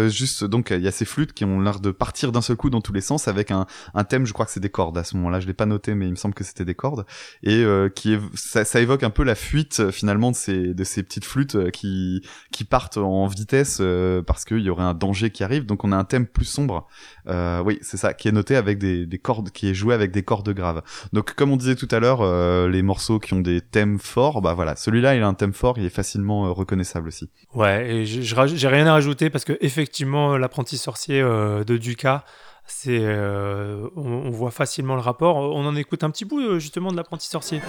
juste 0.09 0.43
donc 0.43 0.71
il 0.71 0.81
y 0.81 0.87
a 0.87 0.91
ces 0.91 1.05
flûtes 1.05 1.33
qui 1.33 1.45
ont 1.45 1.59
l'air 1.61 1.79
de 1.79 1.91
partir 1.91 2.31
d'un 2.31 2.41
seul 2.41 2.57
coup 2.57 2.69
dans 2.69 2.81
tous 2.81 2.93
les 2.93 3.01
sens 3.01 3.27
avec 3.27 3.51
un 3.51 3.65
un 3.93 4.03
thème. 4.03 4.25
Je 4.25 4.33
crois 4.33 4.45
que 4.45 4.51
c'est 4.51 4.59
des 4.59 4.69
cordes 4.69 4.97
à 4.97 5.03
ce 5.03 5.15
moment-là. 5.17 5.39
Je 5.39 5.47
l'ai 5.47 5.53
pas 5.53 5.65
noté, 5.65 5.95
mais 5.95 6.05
il 6.05 6.11
me 6.11 6.15
semble 6.15 6.33
que 6.33 6.43
c'était 6.43 6.65
des 6.65 6.75
cordes 6.75 7.05
et 7.43 7.65
qui 7.95 8.13
est, 8.13 8.19
ça, 8.35 8.65
ça 8.65 8.81
évoque 8.81 9.03
un 9.03 9.09
peu 9.09 9.23
la 9.23 9.35
fuite 9.35 9.91
finalement 9.91 10.31
de 10.31 10.35
ces 10.35 10.48
de 10.49 10.83
ces 10.83 11.03
petites 11.03 11.25
flûtes 11.25 11.71
qui 11.71 12.21
qui 12.51 12.63
partent 12.63 12.97
en 12.97 13.27
vitesse 13.27 13.81
parce 14.25 14.45
qu'il 14.45 14.59
y 14.59 14.69
aurait 14.69 14.83
un 14.83 14.93
danger 14.93 15.29
qui 15.29 15.43
arrive. 15.43 15.65
Donc 15.65 15.83
on 15.83 15.91
a 15.91 15.97
un 15.97 16.03
thème 16.03 16.25
plus 16.25 16.45
sombre. 16.45 16.87
oui, 17.27 17.79
c'est 17.81 17.97
ça, 17.97 18.13
qui 18.13 18.27
est 18.27 18.31
noté 18.31 18.55
avec 18.55 18.77
des, 18.79 19.05
des 19.05 19.19
cordes, 19.19 19.51
qui 19.51 19.69
est 19.69 19.73
joué 19.73 19.93
avec 19.93 20.11
des 20.11 20.23
cordes 20.23 20.53
graves. 20.53 20.81
Donc 21.13 21.33
comme 21.33 21.51
on 21.51 21.57
disait 21.57 21.75
tout 21.75 21.87
à 21.91 21.99
l'heure, 21.99 22.23
les 22.67 22.81
morceaux 22.81 23.19
qui 23.19 23.33
ont 23.33 23.41
des 23.41 23.61
thèmes 23.61 23.99
forts, 23.99 24.41
bah 24.41 24.53
voilà, 24.53 24.75
celui-là 24.75 25.15
il 25.15 25.23
a 25.23 25.27
un 25.27 25.33
thème 25.33 25.53
fort, 25.53 25.77
il 25.77 25.85
est 25.85 25.89
facilement 25.89 26.53
reconnaissable 26.53 27.07
aussi. 27.07 27.29
Ouais, 27.53 27.89
et 27.89 28.05
j'ai 28.05 28.67
rien 28.67 28.87
à 28.87 28.93
rajouter 28.93 29.29
parce 29.29 29.45
que 29.45 29.57
effectivement 29.61 30.37
l'apprenti 30.37 30.77
sorcier 30.77 31.21
de 31.21 31.77
Duca 31.77 32.25
c'est, 32.69 32.99
euh, 33.01 33.89
on, 33.95 34.29
voit 34.29 34.51
facilement 34.51 34.95
le 34.95 35.01
rapport. 35.01 35.37
On 35.37 35.65
en 35.65 35.75
écoute 35.75 36.03
un 36.03 36.11
petit 36.11 36.25
bout 36.25 36.39
euh, 36.39 36.59
justement 36.59 36.91
de 36.91 36.97
l'apprenti 36.97 37.27
sorcier. 37.27 37.61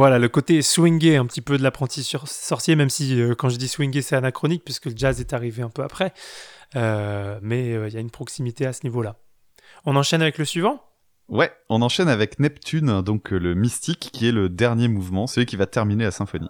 Voilà, 0.00 0.18
le 0.18 0.30
côté 0.30 0.62
swingé 0.62 1.18
un 1.18 1.26
petit 1.26 1.42
peu 1.42 1.58
de 1.58 1.62
l'apprenti 1.62 2.02
sorcier, 2.02 2.74
même 2.74 2.88
si 2.88 3.20
euh, 3.20 3.34
quand 3.34 3.50
je 3.50 3.58
dis 3.58 3.68
swingé, 3.68 4.00
c'est 4.00 4.16
anachronique, 4.16 4.64
puisque 4.64 4.86
le 4.86 4.94
jazz 4.96 5.20
est 5.20 5.34
arrivé 5.34 5.62
un 5.62 5.68
peu 5.68 5.82
après. 5.82 6.14
Euh, 6.74 7.38
mais 7.42 7.74
euh, 7.74 7.86
il 7.86 7.92
y 7.92 7.98
a 7.98 8.00
une 8.00 8.10
proximité 8.10 8.64
à 8.64 8.72
ce 8.72 8.80
niveau-là. 8.84 9.16
On 9.84 9.96
enchaîne 9.96 10.22
avec 10.22 10.38
le 10.38 10.46
suivant? 10.46 10.82
Ouais, 11.28 11.52
on 11.68 11.82
enchaîne 11.82 12.08
avec 12.08 12.38
Neptune, 12.38 13.02
donc 13.02 13.30
le 13.30 13.54
mystique, 13.54 14.08
qui 14.10 14.26
est 14.26 14.32
le 14.32 14.48
dernier 14.48 14.88
mouvement, 14.88 15.26
celui 15.26 15.44
qui 15.44 15.56
va 15.56 15.66
terminer 15.66 16.04
la 16.04 16.12
symphonie. 16.12 16.48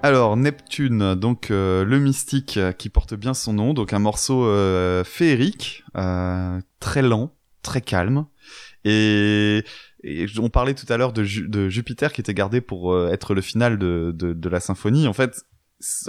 Alors 0.00 0.36
Neptune, 0.36 1.16
donc 1.16 1.50
euh, 1.50 1.84
le 1.84 1.98
mystique 1.98 2.56
euh, 2.56 2.70
qui 2.70 2.88
porte 2.88 3.14
bien 3.14 3.34
son 3.34 3.52
nom, 3.52 3.74
donc 3.74 3.92
un 3.92 3.98
morceau 3.98 4.46
euh, 4.46 5.02
féerique, 5.02 5.82
très 5.92 7.02
lent, 7.02 7.34
très 7.62 7.80
calme, 7.80 8.26
et, 8.84 9.64
on 10.40 10.48
parlait 10.48 10.74
tout 10.74 10.86
à 10.88 10.96
l'heure 10.96 11.12
de, 11.12 11.24
Jupiter 11.24 12.12
qui 12.12 12.20
était 12.20 12.32
gardé 12.32 12.60
pour 12.60 12.96
être 13.08 13.34
le 13.34 13.40
final 13.40 13.76
de, 13.78 14.48
la 14.48 14.60
symphonie. 14.60 15.08
En 15.08 15.12
fait, 15.12 15.42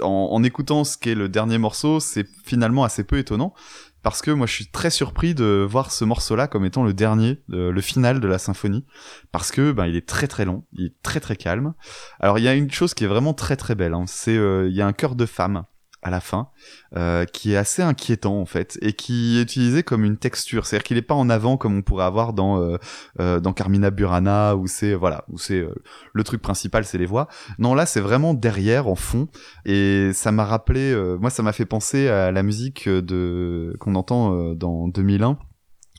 en 0.00 0.42
écoutant 0.44 0.84
ce 0.84 0.96
qu'est 0.96 1.16
le 1.16 1.28
dernier 1.28 1.58
morceau, 1.58 1.98
c'est 1.98 2.26
finalement 2.44 2.84
assez 2.84 3.02
peu 3.02 3.18
étonnant 3.18 3.52
parce 4.02 4.22
que 4.22 4.30
moi 4.30 4.46
je 4.46 4.52
suis 4.54 4.66
très 4.70 4.90
surpris 4.90 5.34
de 5.34 5.66
voir 5.68 5.90
ce 5.92 6.04
morceau-là 6.04 6.46
comme 6.46 6.64
étant 6.64 6.84
le 6.84 6.94
dernier, 6.94 7.42
le 7.48 7.80
final 7.80 8.20
de 8.20 8.28
la 8.28 8.38
symphonie, 8.38 8.84
parce 9.32 9.50
que 9.50 9.72
ben 9.72 9.86
il 9.86 9.96
est 9.96 10.06
très 10.06 10.26
très 10.26 10.44
long, 10.44 10.64
il 10.72 10.86
est 10.86 11.02
très 11.02 11.20
très 11.20 11.36
calme. 11.36 11.74
Alors 12.18 12.38
il 12.38 12.44
y 12.44 12.48
a 12.48 12.54
une 12.54 12.70
chose 12.70 12.94
qui 12.94 13.04
est 13.04 13.08
vraiment 13.08 13.34
très 13.34 13.56
très 13.56 13.74
belle, 13.74 13.94
hein, 13.94 14.04
c'est 14.06 14.36
euh, 14.36 14.68
il 14.68 14.76
y 14.76 14.82
a 14.82 14.86
un 14.86 14.92
chœur 14.92 15.14
de 15.14 15.26
femme 15.26 15.64
à 16.02 16.10
la 16.10 16.20
fin, 16.20 16.48
euh, 16.96 17.24
qui 17.26 17.52
est 17.52 17.56
assez 17.56 17.82
inquiétant 17.82 18.40
en 18.40 18.46
fait, 18.46 18.78
et 18.80 18.92
qui 18.92 19.38
est 19.38 19.42
utilisé 19.42 19.82
comme 19.82 20.04
une 20.04 20.16
texture. 20.16 20.64
C'est-à-dire 20.64 20.84
qu'il 20.84 20.96
n'est 20.96 21.02
pas 21.02 21.14
en 21.14 21.28
avant 21.28 21.56
comme 21.56 21.76
on 21.76 21.82
pourrait 21.82 22.04
avoir 22.04 22.32
dans 22.32 22.60
euh, 22.60 22.78
euh, 23.20 23.40
dans 23.40 23.52
Carmina 23.52 23.90
Burana, 23.90 24.56
où 24.56 24.66
c'est 24.66 24.94
voilà, 24.94 25.24
où 25.28 25.38
c'est 25.38 25.64
le 26.12 26.24
truc 26.24 26.40
principal, 26.40 26.84
c'est 26.84 26.98
les 26.98 27.06
voix. 27.06 27.28
Non, 27.58 27.74
là 27.74 27.86
c'est 27.86 28.00
vraiment 28.00 28.34
derrière, 28.34 28.88
en 28.88 28.94
fond, 28.94 29.28
et 29.66 30.10
ça 30.14 30.32
m'a 30.32 30.44
rappelé, 30.44 30.94
moi 31.20 31.30
ça 31.30 31.42
m'a 31.42 31.52
fait 31.52 31.66
penser 31.66 32.08
à 32.08 32.30
la 32.32 32.42
musique 32.42 32.88
de 32.88 33.76
qu'on 33.78 33.94
entend 33.94 34.54
dans 34.54 34.88
2001 34.88 35.38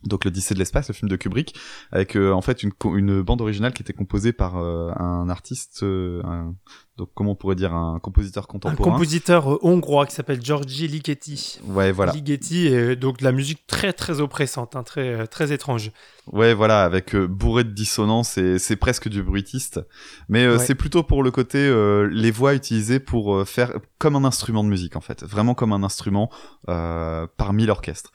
donc 0.03 0.25
l'Odyssée 0.25 0.55
de 0.55 0.59
l'espace, 0.59 0.87
le 0.87 0.95
film 0.95 1.09
de 1.09 1.15
Kubrick, 1.15 1.55
avec 1.91 2.15
en 2.15 2.41
fait 2.41 2.63
une, 2.63 3.21
bande 3.21 3.39
originale 3.39 3.71
qui 3.71 3.83
était 3.83 3.93
composée 3.93 4.33
par 4.33 4.57
un 4.57 5.29
artiste, 5.29 5.83
un, 5.83 6.55
donc 6.97 7.09
comment 7.13 7.31
on 7.31 7.35
pourrait 7.35 7.55
dire 7.55 7.73
un 7.73 7.99
compositeur 7.99 8.47
contemporain 8.47 8.89
Un 8.89 8.91
compositeur 8.91 9.53
euh, 9.53 9.59
hongrois 9.61 10.05
qui 10.05 10.13
s'appelle 10.13 10.43
Giorgi 10.43 10.87
Ligeti. 10.87 11.61
Ouais, 11.65 11.91
voilà. 11.91 12.11
Ligeti 12.11 12.67
et 12.67 12.97
donc 12.97 13.19
de 13.19 13.23
la 13.23 13.31
musique 13.31 13.65
très 13.65 13.93
très 13.93 14.19
oppressante, 14.19 14.75
hein, 14.75 14.83
très 14.83 15.21
euh, 15.21 15.25
très 15.25 15.53
étrange. 15.53 15.91
Ouais, 16.31 16.53
voilà, 16.53 16.83
avec 16.83 17.15
euh, 17.15 17.27
bourré 17.27 17.63
de 17.63 17.71
dissonance 17.71 18.37
et 18.37 18.59
c'est 18.59 18.75
presque 18.75 19.07
du 19.07 19.23
bruitiste, 19.23 19.79
mais 20.27 20.59
c'est 20.59 20.75
plutôt 20.75 21.01
pour 21.01 21.23
le 21.23 21.31
côté 21.31 21.71
les 22.11 22.31
voix 22.31 22.53
utilisées 22.53 22.99
pour 22.99 23.47
faire 23.47 23.73
comme 23.97 24.15
un 24.15 24.23
instrument 24.23 24.63
de 24.63 24.69
musique 24.69 24.95
en 24.95 25.01
fait, 25.01 25.23
vraiment 25.23 25.53
comme 25.53 25.73
un 25.73 25.83
instrument 25.83 26.29
parmi 26.65 27.65
l'orchestre. 27.65 28.11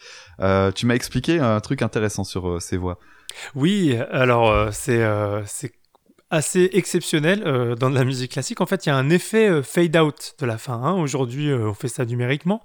tu 0.75 0.87
m'as 0.87 0.95
expliqué 0.95 1.41
un 1.41 1.61
truc 1.61 1.83
intéressant 1.83 2.25
sur 2.25 2.63
ces 2.63 2.77
voix. 2.77 2.99
Oui, 3.55 3.97
alors 4.11 4.73
c'est 4.73 5.05
c'est 5.47 5.73
assez 6.31 6.71
exceptionnel 6.73 7.43
euh, 7.47 7.75
dans 7.75 7.89
la 7.89 8.05
musique 8.05 8.33
classique. 8.33 8.61
En 8.61 8.67
fait, 8.67 8.87
il 8.87 8.89
y 8.89 8.93
a 8.93 8.97
un 8.97 9.11
effet 9.11 9.49
euh, 9.49 9.63
fade-out 9.63 10.35
de 10.39 10.47
la 10.47 10.59
fin. 10.59 10.75
Hein. 10.75 10.95
Aujourd'hui, 10.95 11.51
euh, 11.51 11.69
on 11.69 11.75
fait 11.75 11.89
ça 11.89 12.05
numériquement. 12.05 12.63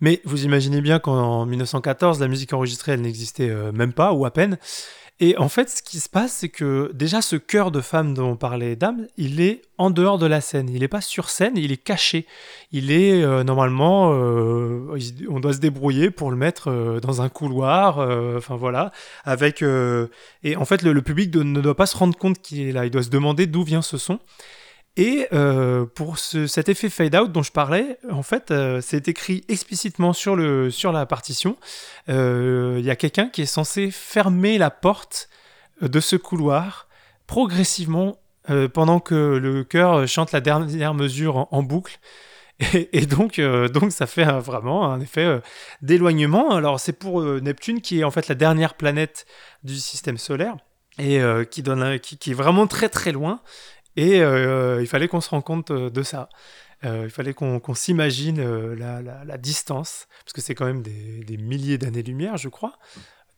Mais 0.00 0.20
vous 0.24 0.44
imaginez 0.44 0.80
bien 0.80 0.98
qu'en 0.98 1.46
1914, 1.46 2.20
la 2.20 2.28
musique 2.28 2.52
enregistrée, 2.52 2.92
elle 2.92 3.02
n'existait 3.02 3.54
même 3.72 3.92
pas, 3.92 4.12
ou 4.12 4.26
à 4.26 4.32
peine. 4.32 4.58
Et 5.24 5.38
en 5.38 5.48
fait, 5.48 5.70
ce 5.70 5.82
qui 5.84 6.00
se 6.00 6.08
passe, 6.08 6.32
c'est 6.32 6.48
que 6.48 6.90
déjà 6.94 7.22
ce 7.22 7.36
chœur 7.36 7.70
de 7.70 7.80
femme 7.80 8.12
dont 8.12 8.30
on 8.30 8.36
parlait 8.36 8.74
Dame, 8.74 9.06
il 9.16 9.40
est 9.40 9.62
en 9.78 9.90
dehors 9.90 10.18
de 10.18 10.26
la 10.26 10.40
scène. 10.40 10.68
Il 10.68 10.80
n'est 10.80 10.88
pas 10.88 11.00
sur 11.00 11.30
scène, 11.30 11.56
il 11.56 11.70
est 11.70 11.76
caché. 11.76 12.26
Il 12.72 12.90
est 12.90 13.22
euh, 13.22 13.44
normalement, 13.44 14.14
euh, 14.14 14.98
on 15.30 15.38
doit 15.38 15.52
se 15.52 15.60
débrouiller 15.60 16.10
pour 16.10 16.32
le 16.32 16.36
mettre 16.36 16.72
euh, 16.72 16.98
dans 16.98 17.22
un 17.22 17.28
couloir. 17.28 17.98
Enfin 18.36 18.56
voilà, 18.56 18.90
avec 19.24 19.62
et 19.62 20.56
en 20.56 20.64
fait 20.64 20.82
le 20.82 21.02
public 21.02 21.32
ne 21.36 21.60
doit 21.60 21.76
pas 21.76 21.86
se 21.86 21.96
rendre 21.96 22.18
compte 22.18 22.40
qu'il 22.40 22.66
est 22.66 22.72
là. 22.72 22.84
Il 22.84 22.90
doit 22.90 23.04
se 23.04 23.10
demander 23.10 23.46
d'où 23.46 23.62
vient 23.62 23.80
ce 23.80 23.98
son. 23.98 24.18
Et 24.96 25.26
euh, 25.32 25.86
pour 25.86 26.18
cet 26.18 26.68
effet 26.68 26.90
fade 26.90 27.16
out 27.16 27.32
dont 27.32 27.42
je 27.42 27.52
parlais, 27.52 27.98
en 28.10 28.22
fait, 28.22 28.50
euh, 28.50 28.82
c'est 28.82 29.08
écrit 29.08 29.42
explicitement 29.48 30.12
sur, 30.12 30.36
le, 30.36 30.70
sur 30.70 30.92
la 30.92 31.06
partition. 31.06 31.56
Euh, 32.10 32.76
il 32.78 32.84
y 32.84 32.90
a 32.90 32.96
quelqu'un 32.96 33.28
qui 33.28 33.42
est 33.42 33.46
censé 33.46 33.90
fermer 33.90 34.58
la 34.58 34.70
porte 34.70 35.30
de 35.80 35.98
ce 35.98 36.16
couloir 36.16 36.88
progressivement 37.26 38.18
pendant 38.74 38.98
que 38.98 39.14
le 39.14 39.62
chœur 39.62 40.06
chante 40.08 40.32
la 40.32 40.40
dernière 40.40 40.94
mesure 40.94 41.46
en, 41.50 41.62
boucle. 41.62 41.98
Et, 42.74 43.06
donc, 43.06 43.40
donc, 43.40 43.92
ça 43.92 44.06
fait 44.06 44.24
vraiment 44.24 44.92
un 44.92 45.00
effet 45.00 45.40
d'éloignement. 45.80 46.50
Alors, 46.50 46.80
c'est 46.80 46.92
pour 46.92 47.22
Neptune 47.22 47.80
qui 47.80 48.00
est 48.00 48.04
en 48.04 48.10
fait 48.10 48.28
la 48.28 48.34
dernière 48.34 48.74
planète 48.74 49.26
du 49.62 49.76
système 49.76 50.18
solaire 50.18 50.56
et 50.98 51.20
qui, 51.50 51.62
donne 51.62 51.98
qui, 52.00 52.30
est 52.30 52.34
vraiment 52.34 52.66
très 52.66 52.88
très 52.88 53.12
loin 53.12 53.40
et 53.96 54.22
euh, 54.22 54.80
il 54.80 54.86
fallait 54.86 55.08
qu'on 55.08 55.20
se 55.20 55.30
rende 55.30 55.44
compte 55.44 55.70
euh, 55.70 55.90
de 55.90 56.02
ça. 56.02 56.28
Euh, 56.84 57.02
il 57.04 57.10
fallait 57.10 57.34
qu'on 57.34 57.74
s'imagine 57.74 58.42
la, 58.74 59.38
distance, 59.38 60.08
parce 60.24 60.32
que 60.32 60.40
c'est 60.40 60.54
quand 60.54 60.64
même 60.64 60.82
des, 60.82 61.36
milliers 61.36 61.78
d'années-lumière, 61.78 62.36
je 62.36 62.48
crois. 62.48 62.78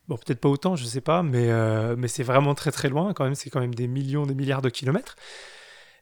Bon, 0.07 0.17
peut-être 0.17 0.39
pas 0.39 0.49
autant, 0.49 0.75
je 0.75 0.85
sais 0.85 1.01
pas, 1.01 1.21
mais, 1.21 1.47
mais 1.95 2.07
c'est 2.07 2.23
vraiment 2.23 2.55
très 2.55 2.71
très 2.71 2.89
loin, 2.89 3.13
quand 3.13 3.23
même, 3.23 3.35
c'est 3.35 3.51
quand 3.51 3.59
même 3.59 3.75
des 3.75 3.87
millions, 3.87 4.25
des 4.25 4.33
milliards 4.33 4.63
de 4.63 4.69
kilomètres. 4.69 5.15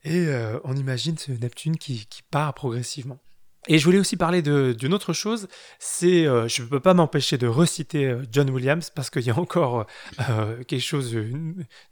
Et 0.06 0.26
on 0.64 0.74
imagine 0.78 1.18
ce 1.18 1.34
Neptune 1.34 1.78
qui 1.78 2.08
part 2.32 2.54
progressivement. 2.54 3.20
Et 3.68 3.78
je 3.78 3.86
voulais 3.86 4.00
aussi 4.00 4.18
parler 4.18 4.42
d'une 4.42 4.94
autre 4.94 5.14
chose, 5.14 5.48
c'est, 5.80 6.28
euh, 6.28 6.48
je 6.50 6.64
ne 6.64 6.68
peux 6.68 6.82
pas 6.82 6.94
m'empêcher 6.94 7.38
de 7.38 7.48
reciter 7.48 8.06
euh, 8.06 8.22
John 8.30 8.50
Williams 8.50 8.90
parce 8.90 9.10
qu'il 9.10 9.22
y 9.22 9.30
a 9.30 9.40
encore 9.40 9.86
euh, 10.30 10.64
quelque 10.64 10.82
chose 10.82 11.16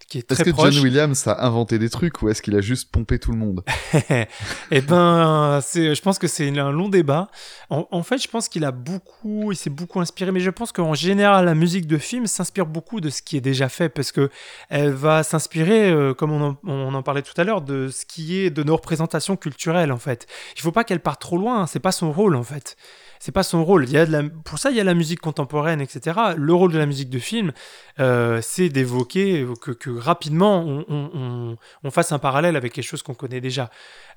qui 0.09 0.17
est 0.17 0.23
très 0.23 0.35
proche. 0.35 0.47
Est-ce 0.47 0.67
que 0.67 0.71
John 0.71 0.83
Williams 0.83 1.27
a 1.27 1.45
inventé 1.45 1.79
des 1.79 1.89
trucs 1.89 2.21
ou 2.21 2.29
est-ce 2.29 2.41
qu'il 2.41 2.57
a 2.57 2.61
juste 2.61 2.91
pompé 2.91 3.19
tout 3.19 3.31
le 3.31 3.37
monde? 3.37 3.63
Eh 4.71 4.81
ben, 4.81 5.59
je 5.73 6.01
pense 6.01 6.17
que 6.17 6.27
c'est 6.27 6.47
un 6.57 6.71
long 6.71 6.89
débat. 6.89 7.29
En, 7.69 8.03
fait, 8.03 8.17
je 8.17 8.27
pense 8.27 8.47
qu'il 8.47 8.63
a 8.65 8.71
beaucoup, 8.71 9.51
il 9.51 9.55
s'est 9.55 9.69
beaucoup 9.69 9.99
inspiré, 9.99 10.31
mais 10.31 10.39
je 10.39 10.49
pense 10.49 10.71
qu'en 10.71 10.93
général, 10.93 11.45
la 11.45 11.55
musique 11.55 11.87
de 11.87 11.97
film 11.97 12.27
s'inspire 12.27 12.65
beaucoup 12.65 13.01
de 13.01 13.09
ce 13.09 13.21
qui 13.21 13.37
est 13.37 13.41
déjà 13.41 13.69
fait 13.69 13.89
parce 13.89 14.11
que 14.11 14.29
elle 14.69 14.91
va 14.91 15.23
s'inspirer, 15.23 15.93
comme 16.17 16.31
on 16.31 16.49
en, 16.49 16.57
on 16.63 16.93
en 16.93 17.03
parlait 17.03 17.21
tout 17.21 17.39
à 17.39 17.43
l'heure, 17.43 17.61
de 17.61 17.89
ce 17.89 18.05
qui 18.05 18.37
est 18.37 18.49
de 18.49 18.63
nos 18.63 18.75
représentations 18.75 19.35
culturelles 19.35 19.91
en 19.91 19.97
fait. 19.97 20.27
Il 20.55 20.61
faut 20.61 20.71
pas 20.71 20.83
qu'elle 20.83 21.01
parte 21.01 21.21
trop 21.21 21.37
loin 21.37 21.60
c'est 21.67 21.79
pas 21.79 21.91
son 21.91 22.11
rôle 22.11 22.35
en 22.35 22.43
fait. 22.43 22.75
C'est 23.21 23.31
pas 23.31 23.43
son 23.43 23.63
rôle. 23.63 23.83
Il 23.83 23.91
y 23.91 23.99
a 23.99 24.07
de 24.07 24.11
la... 24.11 24.23
Pour 24.23 24.57
ça, 24.57 24.71
il 24.71 24.77
y 24.77 24.79
a 24.79 24.83
la 24.83 24.95
musique 24.95 25.19
contemporaine, 25.19 25.79
etc. 25.79 26.19
Le 26.37 26.53
rôle 26.55 26.71
de 26.71 26.79
la 26.79 26.87
musique 26.87 27.11
de 27.11 27.19
film, 27.19 27.51
euh, 27.99 28.39
c'est 28.41 28.69
d'évoquer 28.69 29.45
que, 29.61 29.95
rapidement 29.95 30.65
on, 30.65 31.55
fasse 31.91 32.11
un 32.13 32.17
parallèle 32.17 32.55
avec 32.55 32.73
quelque 32.73 32.83
chose 32.83 33.03
qu'on 33.03 33.13
connaît 33.13 33.39
déjà. 33.39 33.69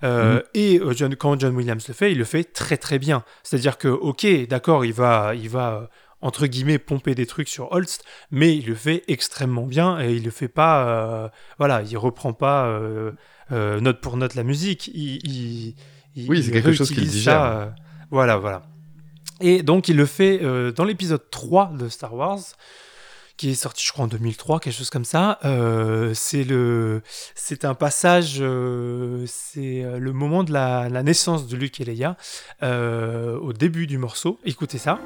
Euh, 0.04 0.38
mm. 0.38 0.42
Et 0.54 0.80
euh, 0.80 0.94
John, 0.94 1.16
quand 1.16 1.38
John 1.38 1.54
Williams 1.54 1.86
le 1.86 1.92
fait, 1.92 2.12
il 2.12 2.18
le 2.18 2.24
fait 2.24 2.44
très 2.44 2.78
très 2.78 2.98
bien. 2.98 3.24
C'est-à-dire 3.42 3.76
que, 3.76 3.88
ok, 3.88 4.26
d'accord, 4.48 4.86
il 4.86 4.94
va, 4.94 5.34
il 5.34 5.50
va 5.50 5.90
entre 6.22 6.46
guillemets 6.46 6.78
pomper 6.78 7.14
des 7.14 7.26
trucs 7.26 7.50
sur 7.50 7.72
Holst, 7.72 8.04
mais 8.30 8.56
il 8.56 8.64
le 8.64 8.74
fait 8.74 9.04
extrêmement 9.08 9.66
bien 9.66 10.00
et 10.00 10.14
il 10.14 10.24
le 10.24 10.30
fait 10.30 10.48
pas, 10.48 11.30
voilà, 11.58 11.82
il 11.82 11.98
reprend 11.98 12.32
pas 12.32 12.80
note 13.50 14.00
pour 14.00 14.16
note 14.16 14.34
la 14.34 14.44
musique, 14.44 14.88
il, 14.94 15.74
oui, 16.16 16.42
c'est 16.42 16.50
quelque 16.50 16.72
chose 16.72 16.90
qu'il 16.90 17.06
digère. 17.08 17.74
voilà, 18.10 18.36
voilà. 18.36 18.62
Et 19.40 19.62
donc 19.62 19.88
il 19.88 19.96
le 19.96 20.06
fait 20.06 20.38
dans 20.72 20.84
l'épisode 20.84 21.28
3 21.30 21.72
de 21.78 21.88
Star 21.88 22.14
Wars 22.14 22.40
qui 23.36 23.50
est 23.50 23.54
sorti, 23.54 23.84
je 23.84 23.92
crois, 23.92 24.04
en 24.04 24.08
2003, 24.08 24.60
quelque 24.60 24.74
chose 24.74 24.90
comme 24.90 25.04
ça. 25.04 25.38
Euh, 25.44 26.12
c'est 26.14 26.44
le, 26.44 27.02
c'est 27.34 27.64
un 27.64 27.74
passage, 27.74 28.36
euh, 28.40 29.24
c'est 29.26 29.82
euh, 29.82 29.98
le 29.98 30.12
moment 30.12 30.44
de 30.44 30.52
la, 30.52 30.88
la, 30.88 31.02
naissance 31.02 31.46
de 31.46 31.56
Luke 31.56 31.80
et 31.80 31.84
Leia 31.84 32.16
au 32.62 33.52
début 33.52 33.86
du 33.86 33.98
morceau. 33.98 34.38
Écoutez 34.44 34.78
ça. 34.78 35.00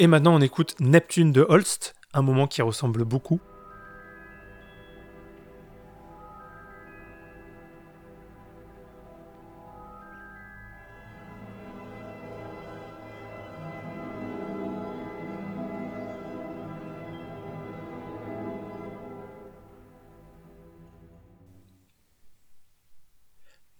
Et 0.00 0.06
maintenant, 0.06 0.34
on 0.34 0.40
écoute 0.40 0.76
Neptune 0.80 1.30
de 1.30 1.44
Holst, 1.46 1.94
un 2.14 2.22
moment 2.22 2.46
qui 2.46 2.62
ressemble 2.62 3.04
beaucoup 3.04 3.38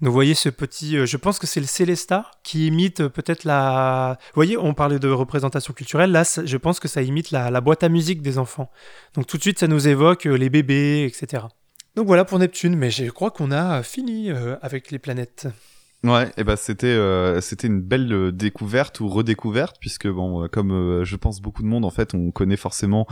Vous 0.02 0.12
voyez 0.12 0.34
ce 0.34 0.48
petit, 0.48 0.96
euh, 0.96 1.04
je 1.04 1.18
pense 1.18 1.38
que 1.38 1.46
c'est 1.46 1.60
le 1.60 1.66
Célesta 1.66 2.30
qui 2.42 2.66
imite 2.68 3.00
euh, 3.00 3.08
peut-être 3.10 3.44
la. 3.44 4.16
Vous 4.28 4.34
voyez, 4.34 4.56
on 4.56 4.72
parlait 4.72 4.98
de 4.98 5.10
représentation 5.10 5.74
culturelle. 5.74 6.10
Là, 6.10 6.22
je 6.42 6.56
pense 6.56 6.80
que 6.80 6.88
ça 6.88 7.02
imite 7.02 7.30
la, 7.32 7.60
boîte 7.60 7.84
à 7.84 7.90
musique 7.90 8.22
des 8.22 8.38
enfants. 8.38 8.70
Donc 9.14 9.26
tout 9.26 9.36
de 9.36 9.42
suite, 9.42 9.58
ça 9.58 9.66
nous 9.66 9.88
évoque 9.88 10.26
euh, 10.26 10.36
les 10.36 10.48
bébés, 10.48 11.04
etc. 11.04 11.44
Donc 11.96 12.06
voilà 12.06 12.24
pour 12.24 12.38
Neptune, 12.38 12.76
mais 12.76 12.90
je 12.90 13.10
crois 13.10 13.30
qu'on 13.30 13.50
a 13.50 13.82
fini 13.82 14.30
avec 14.62 14.90
les 14.90 14.98
planètes. 14.98 15.48
Ouais, 16.02 16.30
et 16.38 16.44
ben 16.44 16.56
c'était 16.56 16.96
c'était 17.42 17.66
une 17.66 17.82
belle 17.82 18.30
découverte 18.32 19.00
ou 19.00 19.08
redécouverte 19.08 19.76
puisque 19.80 20.08
bon 20.08 20.48
comme 20.48 21.02
je 21.04 21.16
pense 21.16 21.42
beaucoup 21.42 21.62
de 21.62 21.66
monde 21.66 21.84
en 21.84 21.90
fait 21.90 22.14
on 22.14 22.30
connaît 22.30 22.56
forcément 22.56 23.06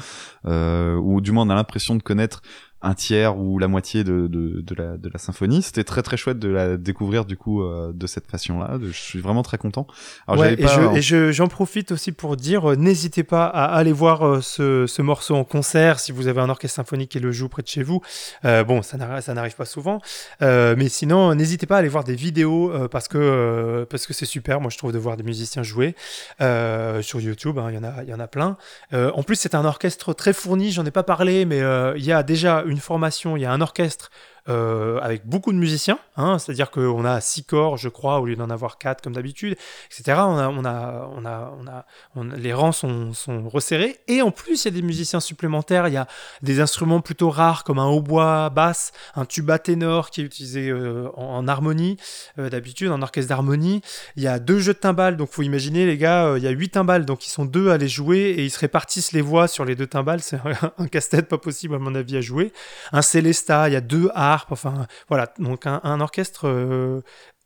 ou 0.47 1.21
du 1.21 1.33
moins 1.33 1.45
on 1.45 1.51
a 1.51 1.55
l'impression 1.57 1.97
de 1.97 2.03
connaître 2.03 2.41
un 2.81 2.95
tiers 2.95 3.37
ou 3.37 3.59
la 3.59 3.67
moitié 3.67 4.05
de, 4.05 4.29
de, 4.29 4.61
de, 4.61 4.75
la, 4.75 4.97
de 4.97 5.09
la 5.09 5.19
symphonie. 5.19 5.63
C'était 5.63 5.83
très 5.83 6.03
très 6.03 6.17
chouette 6.17 6.39
de 6.39 6.49
la 6.49 6.77
découvrir 6.77 7.25
du 7.25 7.37
coup 7.37 7.63
euh, 7.63 7.93
de 7.93 8.07
cette 8.07 8.31
façon-là. 8.31 8.79
Je 8.81 8.93
suis 8.93 9.21
vraiment 9.21 9.43
très 9.43 9.59
content. 9.59 9.87
Alors, 10.29 10.43
ouais, 10.43 10.57
et, 10.95 11.03
je, 11.03 11.33
j'en 11.33 11.49
profite 11.49 11.91
aussi 11.91 12.13
pour 12.13 12.37
dire, 12.37 12.71
euh, 12.71 12.77
n'hésitez 12.77 13.25
pas 13.25 13.47
à 13.47 13.65
aller 13.65 13.93
voir 13.93 14.25
euh, 14.25 14.41
ce, 14.41 14.87
ce, 14.87 15.03
morceau 15.03 15.35
en 15.35 15.43
concert 15.43 15.99
si 15.99 16.13
vous 16.13 16.29
avez 16.29 16.41
un 16.41 16.49
orchestre 16.49 16.77
symphonique 16.77 17.11
qui 17.11 17.19
le 17.19 17.33
joue 17.33 17.49
près 17.49 17.63
de 17.63 17.69
chez 17.69 17.83
vous. 17.83 18.01
bon, 18.45 18.83
ça 18.83 18.97
n'arrive, 18.97 19.23
ça 19.23 19.35
n'arrive 19.35 19.57
pas 19.57 19.65
souvent, 19.65 20.01
mais 20.41 20.89
sinon 20.89 21.35
n'hésitez 21.35 21.67
pas 21.67 21.77
à 21.77 21.79
aller 21.79 21.89
voir 21.89 22.05
des 22.05 22.15
vidéos 22.15 22.73
parce 22.89 23.09
que 23.09 23.87
parce 23.91 24.07
que 24.07 24.13
c'est 24.13 24.27
super. 24.27 24.61
Moi, 24.61 24.71
je 24.71 24.79
trouve 24.79 24.93
de 24.93 24.99
voir 24.99 25.17
des 25.17 25.23
musiciens 25.23 25.63
jouer 25.63 25.95
sur 26.39 27.21
YouTube. 27.21 27.59
Hein, 27.59 27.69
il 27.71 27.75
y 27.75 27.79
en 27.79 27.85
a, 27.85 28.03
il 28.03 28.09
y 28.09 28.15
en 28.15 28.21
a 28.21 28.27
plein. 28.27 28.57
en 28.93 29.23
plus, 29.23 29.37
c'est 29.37 29.55
un 29.55 29.65
orchestre 29.65 30.13
très 30.13 30.33
fourni. 30.33 30.71
J'en 30.71 30.85
ai 30.85 30.91
pas 30.91 31.03
parlé, 31.03 31.45
mais 31.45 31.63
il 31.97 32.05
y 32.05 32.13
a 32.13 32.23
déjà 32.23 32.65
une 32.69 32.79
formation, 32.79 33.37
il 33.37 33.41
y 33.41 33.45
a 33.47 33.53
un 33.53 33.61
orchestre 33.61 34.11
euh, 34.49 34.99
avec 35.01 35.27
beaucoup 35.27 35.53
de 35.53 35.59
musiciens, 35.59 35.99
hein, 36.17 36.39
c'est-à-dire 36.39 36.71
qu'on 36.71 37.05
a 37.05 37.21
six 37.21 37.45
corps, 37.45 37.77
je 37.77 37.89
crois, 37.89 38.19
au 38.21 38.27
lieu 38.27 38.37
d'en 38.37 38.49
avoir 38.49 38.79
quatre 38.79 39.03
comme 39.03 39.13
d'habitude, 39.13 39.57
etc. 39.91 40.19
On 40.21 40.39
a, 40.39 40.49
on 40.49 40.65
a, 40.65 41.11
on 41.17 41.27
a, 41.27 41.87
on 42.15 42.31
a, 42.31 42.37
les 42.37 42.55
rangs 42.55 42.73
sont, 42.73 43.13
resserrés, 43.49 43.99
et 44.09 44.23
en 44.23 44.31
plus, 44.31 44.65
il 44.65 44.69
y 44.69 44.69
a 44.69 44.81
des 44.81 44.83
musiciens 44.83 45.21
supplémentaires, 45.21 45.89
il 45.89 45.95
y 45.95 45.99
a 45.99 46.07
des 46.43 46.61
instruments 46.61 47.01
plutôt 47.01 47.31
rares 47.31 47.63
comme 47.63 47.79
un 47.79 47.89
hautbois 47.89 48.49
basse, 48.51 48.93
un 49.17 49.25
tuba 49.25 49.59
ténor 49.59 50.11
qui 50.11 50.23
est 50.23 50.25
utilisé 50.25 50.71
euh, 50.71 51.09
en, 51.17 51.47
harmonie, 51.47 51.99
euh, 52.39 52.49
d'habitude, 52.49 52.91
en 52.91 53.03
orchestre 53.03 53.29
d'harmonie. 53.29 53.83
Il 54.17 54.23
y 54.23 54.29
a 54.29 54.39
deux 54.39 54.61
jeux 54.61 54.73
de 54.73 54.79
timbales, 54.79 55.17
donc 55.17 55.31
faut 55.31 55.43
imaginer, 55.43 55.85
les 55.85 55.99
gars, 55.99 56.35
il 56.37 56.43
y 56.43 56.47
a 56.47 56.51
huit 56.51 56.71
timbales, 56.71 57.05
donc 57.05 57.27
ils 57.27 57.31
sont 57.31 57.45
deux 57.45 57.71
à 57.71 57.77
les 57.77 57.89
jouer, 57.89 58.35
et 58.39 58.45
ils 58.45 58.51
se 58.51 58.59
répartissent 58.59 59.13
les 59.13 59.23
voix 59.23 59.47
sur 59.47 59.65
les 59.65 59.75
deux 59.75 59.87
timbales, 59.87 60.21
c'est 60.23 60.39
un 60.79 60.87
casse-tête 60.87 61.29
pas 61.29 61.39
possible 61.39 61.75
à 61.75 61.79
mon 61.79 61.95
avis 61.95 62.17
à 62.17 62.21
jouer. 62.21 62.53
Un 62.93 63.03
célesta, 63.03 63.69
il 63.69 63.73
y 63.73 63.77
a 63.77 63.81
deux 63.81 64.09
Enfin, 64.51 64.87
voilà. 65.09 65.33
Donc, 65.39 65.67
un, 65.67 66.01
orchestre 66.01 67.03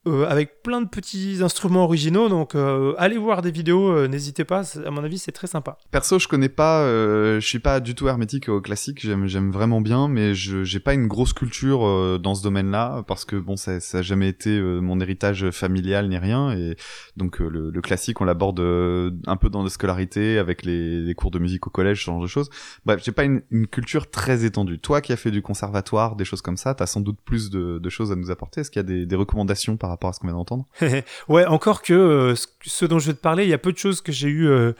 euh, 0.07 0.12
euh, 0.12 0.26
avec 0.28 0.62
plein 0.62 0.80
de 0.80 0.88
petits 0.88 1.38
instruments 1.42 1.84
originaux. 1.84 2.28
Donc, 2.28 2.55
euh, 2.55 2.94
allez 2.98 3.18
voir 3.18 3.42
des 3.42 3.50
vidéos, 3.50 3.92
euh, 3.92 4.09
n'hésitez 4.09 4.44
pas. 4.44 4.62
À 4.84 4.90
mon 4.90 5.03
avis, 5.05 5.18
c'est 5.18 5.32
très 5.32 5.46
sympa. 5.46 5.78
Perso, 5.90 6.18
je 6.18 6.28
connais 6.28 6.48
pas, 6.48 6.84
je 6.86 7.40
suis 7.40 7.59
pas 7.59 7.80
du 7.80 7.94
tout 7.94 8.09
hermétique 8.09 8.48
au 8.48 8.61
classique. 8.61 9.00
J'aime, 9.00 9.50
vraiment 9.53 9.80
bien, 9.80 10.09
mais 10.09 10.34
je 10.34 10.64
j'ai 10.64 10.80
pas 10.80 10.94
une 10.94 11.07
grosse 11.07 11.32
culture 11.32 12.18
dans 12.18 12.34
ce 12.34 12.42
domaine-là 12.42 13.03
parce 13.07 13.24
que 13.24 13.36
bon, 13.36 13.57
ça, 13.57 13.80
ça 13.80 13.98
a 13.98 14.03
jamais 14.03 14.28
été 14.28 14.61
mon 14.61 15.00
héritage 15.00 15.50
familial 15.50 16.09
ni 16.09 16.18
rien. 16.18 16.53
Et 16.53 16.76
donc, 17.16 17.38
le, 17.38 17.70
le, 17.70 17.80
classique, 17.80 18.20
on 18.20 18.24
l'aborde 18.24 18.61
un 18.61 19.36
peu 19.36 19.50
dans 19.50 19.62
la 19.62 19.70
scolarité 19.70 20.38
avec 20.38 20.64
les, 20.64 21.00
les, 21.00 21.14
cours 21.14 21.30
de 21.30 21.38
musique 21.38 21.66
au 21.66 21.70
collège, 21.70 22.00
ce 22.00 22.05
genre 22.07 22.22
de 22.22 22.26
choses. 22.26 22.50
Bref, 22.86 23.03
j'ai 23.05 23.12
pas 23.12 23.24
une, 23.24 23.42
une, 23.50 23.66
culture 23.66 24.11
très 24.11 24.44
étendue. 24.44 24.78
Toi, 24.78 25.00
qui 25.00 25.12
as 25.12 25.16
fait 25.16 25.30
du 25.30 25.42
conservatoire, 25.42 26.16
des 26.16 26.24
choses 26.24 26.42
comme 26.42 26.57
ça, 26.57 26.74
t'as 26.74 26.86
sans 26.86 27.00
doute 27.00 27.18
plus 27.24 27.50
de, 27.50 27.78
de 27.78 27.88
choses 27.90 28.12
à 28.12 28.16
nous 28.16 28.30
apporter. 28.30 28.62
Est-ce 28.62 28.70
qu'il 28.70 28.80
y 28.80 28.84
a 28.84 28.88
des, 28.88 29.07
des 29.07 29.16
recommandations 29.16 29.76
par 29.76 29.91
rapport 29.93 30.11
à 30.11 30.12
ce 30.12 30.20
qu'on 30.20 30.26
vient 30.26 30.36
d'entendre. 30.36 30.66
ouais, 31.28 31.47
encore 31.47 31.82
que 31.82 31.93
euh, 31.93 32.34
ce 32.62 32.84
dont 32.84 32.99
je 32.99 33.09
vais 33.09 33.14
te 33.14 33.20
parler, 33.20 33.45
il 33.45 33.49
y 33.49 33.55
a 33.55 33.59
peu 33.59 33.72
de 33.72 33.78
choses 33.78 34.01
que 34.01 34.12
j'ai 34.12 34.28
eues 34.28 34.49
euh, 34.49 34.72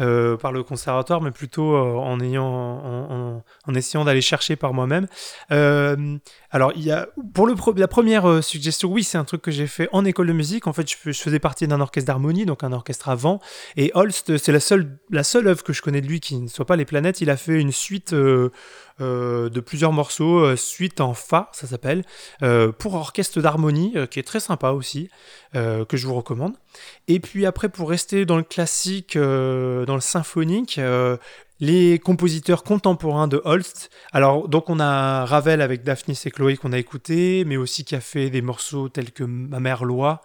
euh, 0.00 0.36
par 0.36 0.52
le 0.52 0.62
conservatoire, 0.62 1.20
mais 1.20 1.30
plutôt 1.30 1.76
en 1.76 2.20
ayant, 2.20 3.42
en, 3.66 3.74
essayant 3.74 4.04
d'aller 4.04 4.20
chercher 4.20 4.56
par 4.56 4.74
moi-même. 4.74 5.06
alors, 6.50 6.72
il 6.76 6.82
y 6.82 6.90
a 6.90 7.08
pour 7.34 7.46
le 7.46 7.54
la 7.76 7.88
première 7.88 8.42
suggestion, 8.42 8.90
oui, 8.90 9.02
c'est 9.02 9.18
un 9.18 9.24
truc 9.24 9.42
que 9.42 9.50
j'ai 9.50 9.66
fait 9.66 9.88
en 9.92 10.04
école 10.04 10.28
de 10.28 10.32
musique. 10.32 10.66
En 10.66 10.72
fait, 10.72 10.88
je, 10.90 11.12
faisais 11.12 11.38
partie 11.38 11.66
d'un 11.66 11.80
orchestre 11.80 12.06
d'harmonie, 12.06 12.46
donc 12.46 12.64
un 12.64 12.72
orchestre 12.72 13.08
avant. 13.08 13.40
Et 13.76 13.90
Holst, 13.94 14.36
c'est 14.38 14.52
la 14.52 14.60
seule, 14.60 14.98
la 15.10 15.24
seule 15.24 15.48
œuvre 15.48 15.62
que 15.62 15.72
je 15.72 15.82
connais 15.82 16.00
de 16.00 16.06
lui 16.06 16.20
qui 16.20 16.36
ne 16.36 16.48
soit 16.48 16.66
pas 16.66 16.76
les 16.76 16.84
planètes. 16.84 17.20
Il 17.20 17.30
a 17.30 17.36
fait 17.36 17.60
une 17.60 17.72
suite 17.72 18.14
de 19.00 19.60
plusieurs 19.60 19.92
morceaux, 19.92 20.38
euh, 20.40 20.56
suite 20.56 21.00
en 21.00 21.14
Fa, 21.14 21.50
ça 21.52 21.66
s'appelle, 21.66 22.04
euh, 22.42 22.72
pour 22.72 22.94
orchestre 22.94 23.40
d'harmonie, 23.40 23.94
qui 24.10 24.18
est 24.18 24.24
très 24.24 24.40
sympa 24.40 24.70
aussi, 24.70 25.10
que 25.54 25.86
je 25.92 26.06
vous 26.06 26.14
recommande. 26.14 26.54
Et 27.06 27.20
puis 27.20 27.46
après, 27.46 27.68
pour 27.68 27.88
rester 27.88 28.26
dans 28.26 28.36
le 28.36 28.42
classique, 28.42 29.16
dans 29.16 29.94
le 29.94 30.00
symphonique, 30.00 30.80
les 31.60 31.98
compositeurs 31.98 32.62
contemporains 32.62 33.26
de 33.26 33.40
Holst. 33.44 33.90
Alors, 34.12 34.48
donc 34.48 34.70
on 34.70 34.78
a 34.78 35.24
Ravel 35.24 35.60
avec 35.60 35.82
Daphnis 35.82 36.20
et 36.24 36.30
Chloé 36.30 36.56
qu'on 36.56 36.72
a 36.72 36.78
écouté, 36.78 37.44
mais 37.46 37.56
aussi 37.56 37.84
qui 37.84 37.96
a 37.96 38.00
fait 38.00 38.30
des 38.30 38.42
morceaux 38.42 38.88
tels 38.88 39.10
que 39.10 39.24
Ma 39.24 39.58
mère 39.58 39.84
Loi, 39.84 40.22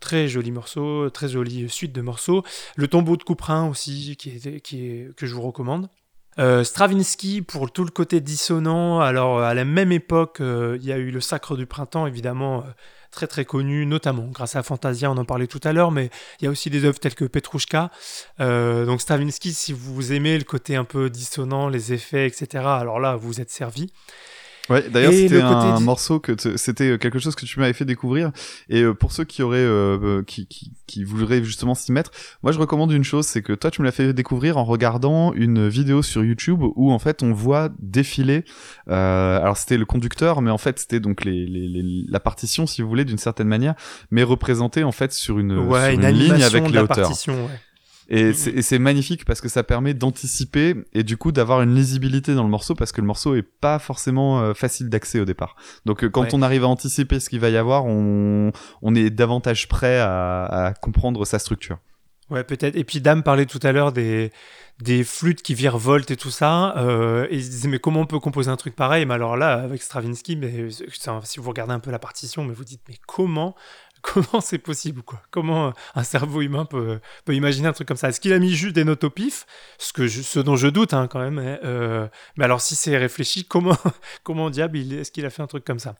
très 0.00 0.28
joli 0.28 0.52
morceau, 0.52 1.10
très 1.10 1.28
jolie 1.28 1.68
suite 1.68 1.92
de 1.92 2.00
morceaux. 2.00 2.44
Le 2.76 2.88
tombeau 2.88 3.16
de 3.16 3.22
Couperin 3.22 3.68
aussi, 3.68 4.16
qui 4.16 4.30
est, 4.30 4.60
qui 4.60 4.86
est, 4.86 5.14
que 5.16 5.26
je 5.26 5.34
vous 5.34 5.42
recommande. 5.42 5.88
Euh, 6.38 6.62
Stravinsky 6.62 7.42
pour 7.42 7.70
tout 7.72 7.84
le 7.84 7.90
côté 7.90 8.20
dissonant. 8.20 9.00
Alors 9.00 9.40
à 9.40 9.54
la 9.54 9.64
même 9.64 9.90
époque, 9.90 10.40
euh, 10.40 10.78
il 10.80 10.86
y 10.86 10.92
a 10.92 10.96
eu 10.96 11.10
le 11.10 11.20
Sacre 11.20 11.56
du 11.56 11.66
printemps, 11.66 12.06
évidemment 12.06 12.58
euh, 12.58 12.70
très 13.10 13.26
très 13.26 13.44
connu, 13.44 13.86
notamment 13.86 14.26
grâce 14.26 14.54
à 14.54 14.62
Fantasia, 14.62 15.10
on 15.10 15.16
en 15.16 15.24
parlait 15.24 15.48
tout 15.48 15.60
à 15.64 15.72
l'heure, 15.72 15.90
mais 15.90 16.10
il 16.40 16.44
y 16.44 16.46
a 16.46 16.50
aussi 16.50 16.70
des 16.70 16.84
œuvres 16.84 17.00
telles 17.00 17.16
que 17.16 17.24
Petrushka. 17.24 17.90
donc 18.38 19.00
Stravinsky, 19.00 19.52
si 19.52 19.72
vous 19.72 20.12
aimez 20.12 20.38
le 20.38 20.44
côté 20.44 20.76
un 20.76 20.84
peu 20.84 21.10
dissonant, 21.10 21.68
les 21.68 21.92
effets, 21.92 22.26
etc. 22.26 22.64
Alors 22.66 23.00
là, 23.00 23.16
vous 23.16 23.40
êtes 23.40 23.50
servi. 23.50 23.92
Ouais, 24.70 24.88
d'ailleurs 24.90 25.12
c'était 25.12 25.40
un 25.40 25.80
morceau 25.80 26.20
que 26.20 26.34
c'était 26.56 26.90
euh, 26.90 26.98
quelque 26.98 27.18
chose 27.18 27.34
que 27.34 27.46
tu 27.46 27.58
m'avais 27.58 27.72
fait 27.72 27.84
découvrir 27.84 28.32
et 28.68 28.82
euh, 28.82 28.94
pour 28.94 29.12
ceux 29.12 29.24
qui 29.24 29.42
auraient 29.42 29.58
euh, 29.58 30.22
qui, 30.24 30.46
qui, 30.46 30.72
qui 30.86 31.04
voudraient 31.04 31.42
justement 31.42 31.74
s'y 31.74 31.92
mettre, 31.92 32.10
moi 32.42 32.52
je 32.52 32.58
recommande 32.58 32.92
une 32.92 33.04
chose, 33.04 33.26
c'est 33.26 33.42
que 33.42 33.52
toi 33.52 33.70
tu 33.70 33.80
me 33.80 33.86
l'as 33.86 33.92
fait 33.92 34.12
découvrir 34.12 34.58
en 34.58 34.64
regardant 34.64 35.32
une 35.32 35.68
vidéo 35.68 36.02
sur 36.02 36.24
YouTube 36.24 36.62
où 36.62 36.92
en 36.92 36.98
fait 36.98 37.22
on 37.22 37.32
voit 37.32 37.70
défiler 37.78 38.44
alors 38.86 39.56
c'était 39.56 39.78
le 39.78 39.86
conducteur 39.86 40.42
mais 40.42 40.50
en 40.50 40.58
fait 40.58 40.78
c'était 40.78 41.00
donc 41.00 41.24
les, 41.24 41.46
les, 41.46 42.04
la 42.08 42.20
partition 42.20 42.66
si 42.66 42.82
vous 42.82 42.88
voulez 42.88 43.04
d'une 43.04 43.18
certaine 43.18 43.48
manière 43.48 43.74
mais 44.10 44.22
représentée 44.22 44.84
en 44.84 44.92
fait 44.92 45.12
sur 45.12 45.38
une, 45.38 45.56
ouais, 45.58 45.92
sur 45.92 46.00
une, 46.00 46.08
ligne 46.08 46.42
avec 46.42 46.70
les 46.70 46.78
hauteurs. 46.78 47.10
Ouais. 47.28 47.34
Et 48.10 48.32
c'est 48.32 48.78
magnifique 48.78 49.26
parce 49.26 49.42
que 49.42 49.50
ça 49.50 49.62
permet 49.62 49.92
d'anticiper 49.92 50.74
et 50.94 51.02
du 51.02 51.18
coup 51.18 51.30
d'avoir 51.30 51.60
une 51.60 51.74
lisibilité 51.74 52.34
dans 52.34 52.42
le 52.42 52.48
morceau 52.48 52.74
parce 52.74 52.90
que 52.90 53.02
le 53.02 53.06
morceau 53.06 53.34
est 53.34 53.42
pas 53.42 53.78
forcément 53.78 54.40
euh, 54.40 54.54
facile 54.54 54.88
d'accès 54.88 55.20
au 55.20 55.26
départ. 55.26 55.56
Donc 55.84 56.02
euh, 56.02 56.08
quand 56.08 56.32
on 56.32 56.40
arrive 56.40 56.64
à 56.64 56.68
anticiper 56.68 57.20
ce 57.20 57.28
qu'il 57.28 57.40
va 57.40 57.50
y 57.50 57.58
avoir, 57.58 57.84
on, 57.84 58.50
on 58.80 58.94
est 58.94 59.10
davantage 59.10 59.68
prêt 59.68 59.98
à, 59.98 60.44
à 60.44 60.72
comprendre 60.72 61.26
sa 61.26 61.38
structure. 61.38 61.78
Ouais, 62.30 62.44
peut-être. 62.44 62.76
Et 62.76 62.84
puis 62.84 63.00
Dame 63.00 63.22
parlait 63.22 63.46
tout 63.46 63.60
à 63.62 63.72
l'heure 63.72 63.90
des, 63.90 64.32
des 64.82 65.02
flûtes 65.02 65.40
qui 65.42 65.54
virevoltent 65.54 66.10
et 66.10 66.16
tout 66.16 66.30
ça. 66.30 66.76
Euh, 66.76 67.26
et 67.30 67.36
il 67.36 67.44
se 67.44 67.48
disait, 67.48 67.68
mais 67.68 67.78
comment 67.78 68.00
on 68.00 68.06
peut 68.06 68.20
composer 68.20 68.50
un 68.50 68.56
truc 68.56 68.76
pareil? 68.76 69.06
Mais 69.06 69.14
alors 69.14 69.36
là, 69.36 69.54
avec 69.54 69.82
Stravinsky, 69.82 70.36
mais, 70.36 70.68
si 70.70 71.40
vous 71.40 71.48
regardez 71.48 71.72
un 71.72 71.80
peu 71.80 71.90
la 71.90 71.98
partition, 71.98 72.44
mais 72.44 72.52
vous 72.52 72.64
dites, 72.64 72.82
mais 72.88 72.96
comment 73.06 73.54
comment 74.02 74.40
c'est 74.40 74.58
possible 74.58 75.02
quoi? 75.02 75.20
Comment 75.30 75.72
un 75.94 76.04
cerveau 76.04 76.40
humain 76.40 76.64
peut, 76.64 77.00
peut 77.24 77.34
imaginer 77.34 77.68
un 77.68 77.72
truc 77.72 77.88
comme 77.88 77.96
ça? 77.96 78.08
Est-ce 78.08 78.20
qu'il 78.20 78.32
a 78.32 78.38
mis 78.38 78.54
juste 78.54 78.74
des 78.74 78.84
notes 78.84 79.04
ce, 79.78 79.92
que 79.92 80.08
ce 80.08 80.40
dont 80.40 80.56
je 80.56 80.68
doute 80.68 80.94
hein, 80.94 81.08
quand 81.08 81.20
même. 81.20 81.38
Euh, 81.38 82.06
mais 82.36 82.44
alors 82.44 82.60
si 82.60 82.74
c'est 82.74 82.96
réfléchi, 82.96 83.44
comment, 83.48 83.76
comment 84.22 84.50
diable 84.50 84.78
est-ce 84.78 85.10
qu'il 85.10 85.26
a 85.26 85.30
fait 85.30 85.42
un 85.42 85.46
truc 85.46 85.64
comme 85.64 85.78
ça? 85.78 85.94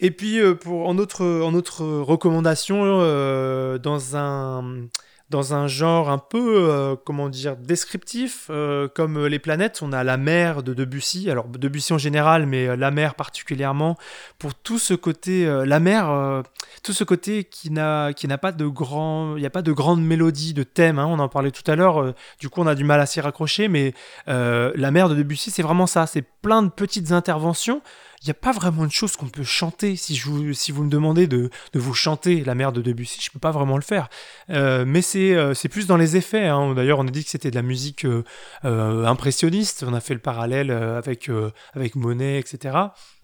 Et 0.00 0.10
puis 0.10 0.40
euh, 0.40 0.54
pour, 0.54 0.88
en, 0.88 0.98
autre, 0.98 1.24
en 1.24 1.54
autre 1.54 1.84
recommandation, 1.84 2.82
euh, 2.84 3.78
dans 3.78 4.16
un 4.16 4.86
dans 5.28 5.54
un 5.54 5.66
genre 5.66 6.08
un 6.08 6.18
peu, 6.18 6.70
euh, 6.70 6.94
comment 7.04 7.28
dire, 7.28 7.56
descriptif, 7.56 8.46
euh, 8.50 8.86
comme 8.86 9.26
les 9.26 9.40
planètes. 9.40 9.80
On 9.82 9.92
a 9.92 10.04
la 10.04 10.16
mer 10.16 10.62
de 10.62 10.72
Debussy, 10.72 11.30
alors 11.30 11.46
Debussy 11.48 11.92
en 11.92 11.98
général, 11.98 12.46
mais 12.46 12.68
euh, 12.68 12.76
la 12.76 12.92
mer 12.92 13.16
particulièrement, 13.16 13.96
pour 14.38 14.54
tout 14.54 14.78
ce 14.78 14.94
côté, 14.94 15.46
la 15.46 15.80
mer, 15.80 16.42
tout 16.82 16.92
ce 16.92 17.04
côté 17.04 17.44
qui 17.44 17.70
n'a, 17.70 18.12
pas 18.40 18.52
de 18.52 18.66
grand, 18.66 19.36
il 19.36 19.40
n'y 19.40 19.46
a 19.46 19.50
pas 19.50 19.62
de 19.62 19.72
grande 19.72 20.02
mélodie, 20.02 20.54
de 20.54 20.62
thème. 20.62 20.98
Hein, 20.98 21.06
on 21.08 21.18
en 21.18 21.28
parlait 21.28 21.50
tout 21.50 21.68
à 21.70 21.74
l'heure. 21.74 22.14
du 22.38 22.48
coup, 22.48 22.60
on 22.60 22.66
a 22.66 22.74
du 22.74 22.84
mal 22.84 23.00
à 23.00 23.06
s'y 23.06 23.20
raccrocher, 23.20 23.68
mais 23.68 23.94
la 24.26 24.90
mer 24.90 25.08
de 25.08 25.14
Debussy, 25.14 25.50
c'est 25.50 25.62
vraiment 25.62 25.86
ça. 25.86 26.06
C'est 26.06 26.22
plein 26.22 26.62
de 26.62 26.68
petites 26.68 27.12
interventions 27.12 27.82
il 28.26 28.30
n'y 28.30 28.32
a 28.32 28.34
pas 28.34 28.50
vraiment 28.50 28.84
de 28.84 28.90
choses 28.90 29.16
qu'on 29.16 29.28
peut 29.28 29.44
chanter. 29.44 29.94
Si, 29.94 30.16
je 30.16 30.28
vous, 30.28 30.52
si 30.52 30.72
vous 30.72 30.82
me 30.82 30.90
demandez 30.90 31.28
de, 31.28 31.48
vous 31.74 31.94
chanter 31.94 32.42
la 32.42 32.56
mère 32.56 32.72
de 32.72 32.82
Debussy, 32.82 33.20
je 33.22 33.30
ne 33.30 33.32
peux 33.34 33.38
pas 33.38 33.52
vraiment 33.52 33.76
le 33.76 33.82
faire. 33.82 34.08
Euh, 34.50 34.84
mais 34.84 35.00
c'est 35.00 35.32
euh, 35.34 35.54
c'est 35.54 35.68
plus 35.68 35.86
dans 35.86 35.96
les 35.96 36.16
effets. 36.16 36.48
Hein. 36.48 36.74
D'ailleurs, 36.74 36.98
on 36.98 37.06
a 37.06 37.10
dit 37.10 37.22
que 37.22 37.30
c'était 37.30 37.52
de 37.52 37.54
la 37.54 37.62
musique 37.62 38.04
euh, 38.04 39.04
impressionniste. 39.06 39.84
On 39.86 39.94
a 39.94 40.00
fait 40.00 40.14
le 40.14 40.20
parallèle 40.20 40.72
avec, 40.72 41.30
avec 41.74 41.94
Monet, 41.94 42.40
etc. 42.40 42.76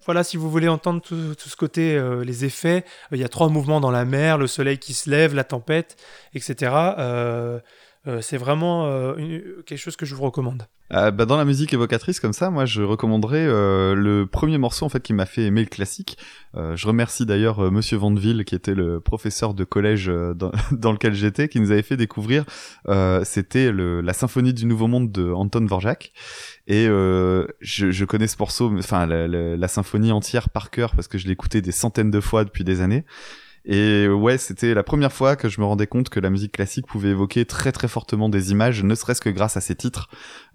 Voilà, 0.05 0.23
si 0.23 0.37
vous 0.37 0.49
voulez 0.49 0.69
entendre 0.69 1.01
tout, 1.01 1.35
tout 1.35 1.49
ce 1.49 1.57
côté, 1.57 2.01
les 2.23 2.45
effets, 2.45 2.85
il 3.11 3.19
y 3.19 3.23
a 3.25 3.29
trois 3.29 3.49
mouvements 3.49 3.81
dans 3.81 3.91
la 3.91 4.05
mer, 4.05 4.37
le 4.37 4.47
soleil 4.47 4.77
qui 4.77 4.93
se 4.93 5.09
lève, 5.09 5.35
la 5.35 5.43
tempête, 5.43 5.97
etc. 6.33 6.71
Euh, 8.05 8.19
c'est 8.21 8.37
vraiment 8.37 8.85
euh, 8.87 9.61
quelque 9.65 9.79
chose 9.79 9.95
que 9.95 10.05
je 10.05 10.13
vous 10.13 10.23
recommande. 10.23 10.63
Euh, 10.91 11.09
bah, 11.09 11.25
dans 11.25 11.37
la 11.37 11.45
musique 11.45 11.73
évocatrice 11.73 12.19
comme 12.19 12.33
ça, 12.33 12.49
moi 12.49 12.65
je 12.65 12.81
recommanderais 12.81 13.45
le 13.45 14.25
premier 14.25 14.57
morceau 14.57 14.85
en 14.85 14.89
fait 14.89 15.01
qui 15.01 15.13
m'a 15.13 15.25
fait 15.25 15.43
aimer 15.43 15.61
le 15.61 15.69
classique. 15.69 16.17
je 16.53 16.87
remercie 16.87 17.25
d'ailleurs 17.25 17.71
Monsieur 17.71 17.97
Vandeville 17.97 18.43
qui 18.43 18.55
était 18.55 18.75
le 18.75 18.99
professeur 18.99 19.53
de 19.53 19.63
collège 19.63 20.11
dans, 20.35 20.91
lequel 20.91 21.13
j'étais, 21.13 21.47
qui 21.47 21.59
nous 21.59 21.71
avait 21.71 21.81
fait 21.81 21.97
découvrir. 21.97 22.43
C'était 23.23 23.71
la 23.71 24.13
symphonie 24.13 24.53
du 24.53 24.65
Nouveau 24.65 24.87
Monde 24.87 25.11
de 25.11 25.31
Anton 25.31 25.61
Dvorak. 25.61 26.11
Et 26.67 26.85
je, 26.85 28.05
connais 28.05 28.27
ce 28.27 28.35
morceau, 28.37 28.71
enfin 28.77 29.05
la, 29.05 29.27
la, 29.27 29.67
symphonie 29.67 30.11
entière 30.11 30.49
par 30.49 30.69
cœur 30.69 30.91
parce 30.95 31.07
que 31.07 31.17
je 31.17 31.29
écouté 31.29 31.61
des 31.61 31.71
centaines 31.71 32.11
de 32.11 32.19
fois 32.19 32.43
depuis 32.43 32.63
des 32.63 32.81
années. 32.81 33.05
Et 33.65 34.07
ouais, 34.09 34.37
c'était 34.37 34.73
la 34.73 34.83
première 34.83 35.13
fois 35.13 35.35
que 35.35 35.47
je 35.47 35.61
me 35.61 35.65
rendais 35.65 35.87
compte 35.87 36.09
que 36.09 36.19
la 36.19 36.29
musique 36.29 36.51
classique 36.51 36.85
pouvait 36.85 37.09
évoquer 37.09 37.45
très 37.45 37.71
très 37.71 37.87
fortement 37.87 38.27
des 38.27 38.51
images, 38.51 38.83
ne 38.83 38.93
serait-ce 38.93 39.21
que 39.21 39.29
grâce 39.29 39.55
à 39.55 39.61
ses 39.61 39.75
titres. 39.75 40.09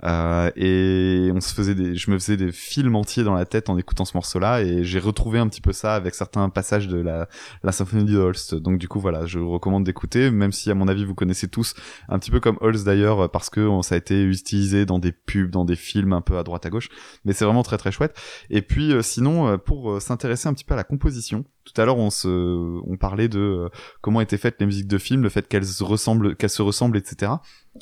Euh, 0.04 0.50
et 0.56 1.30
on 1.34 1.40
se 1.40 1.54
faisait 1.54 1.74
des, 1.74 1.94
je 1.94 2.10
me 2.10 2.18
faisais 2.18 2.36
des 2.36 2.52
films 2.52 2.94
entiers 2.96 3.24
dans 3.24 3.34
la 3.34 3.46
tête 3.46 3.68
en 3.68 3.78
écoutant 3.78 4.04
ce 4.04 4.16
morceau-là, 4.16 4.62
et 4.62 4.84
j'ai 4.84 4.98
retrouvé 4.98 5.38
un 5.38 5.48
petit 5.48 5.60
peu 5.60 5.72
ça 5.72 5.94
avec 5.94 6.14
certains 6.14 6.48
passages 6.50 6.88
de 6.88 6.98
la, 6.98 7.28
la 7.62 7.72
symphonie 7.72 8.04
de 8.04 8.16
Holst. 8.18 8.54
Donc 8.54 8.78
du 8.78 8.88
coup 8.88 9.00
voilà, 9.00 9.26
je 9.26 9.38
vous 9.38 9.50
recommande 9.50 9.84
d'écouter, 9.84 10.30
même 10.30 10.52
si 10.52 10.70
à 10.70 10.74
mon 10.74 10.88
avis 10.88 11.04
vous 11.04 11.14
connaissez 11.14 11.48
tous, 11.48 11.74
un 12.08 12.18
petit 12.18 12.30
peu 12.30 12.40
comme 12.40 12.58
Holst 12.60 12.84
d'ailleurs, 12.84 13.30
parce 13.30 13.50
que 13.50 13.68
ça 13.82 13.94
a 13.94 13.98
été 13.98 14.22
utilisé 14.22 14.86
dans 14.86 14.98
des 14.98 15.12
pubs, 15.12 15.50
dans 15.50 15.64
des 15.64 15.76
films 15.76 16.12
un 16.12 16.20
peu 16.20 16.38
à 16.38 16.42
droite 16.42 16.66
à 16.66 16.70
gauche. 16.70 16.88
Mais 17.24 17.32
c'est 17.32 17.44
vraiment 17.44 17.62
très 17.62 17.78
très 17.78 17.92
chouette. 17.92 18.16
Et 18.50 18.62
puis 18.62 18.92
euh, 18.92 19.02
sinon, 19.02 19.48
euh, 19.48 19.56
pour 19.56 19.92
euh, 19.92 20.00
s'intéresser 20.00 20.48
un 20.48 20.54
petit 20.54 20.64
peu 20.64 20.74
à 20.74 20.76
la 20.76 20.84
composition, 20.84 21.44
tout 21.64 21.78
à 21.80 21.84
l'heure 21.84 21.98
on 21.98 22.10
se, 22.10 22.28
on 22.28 22.96
parlait 22.96 23.28
de 23.28 23.68
comment 24.00 24.20
étaient 24.20 24.38
faites 24.38 24.56
les 24.60 24.66
musiques 24.66 24.88
de 24.88 24.98
films, 24.98 25.22
le 25.22 25.28
fait 25.28 25.46
qu'elles 25.48 25.66
se 25.66 25.84
ressemblent, 25.84 26.36
qu'elles 26.36 26.50
se 26.50 26.62
ressemblent, 26.62 26.96
etc. 26.96 27.32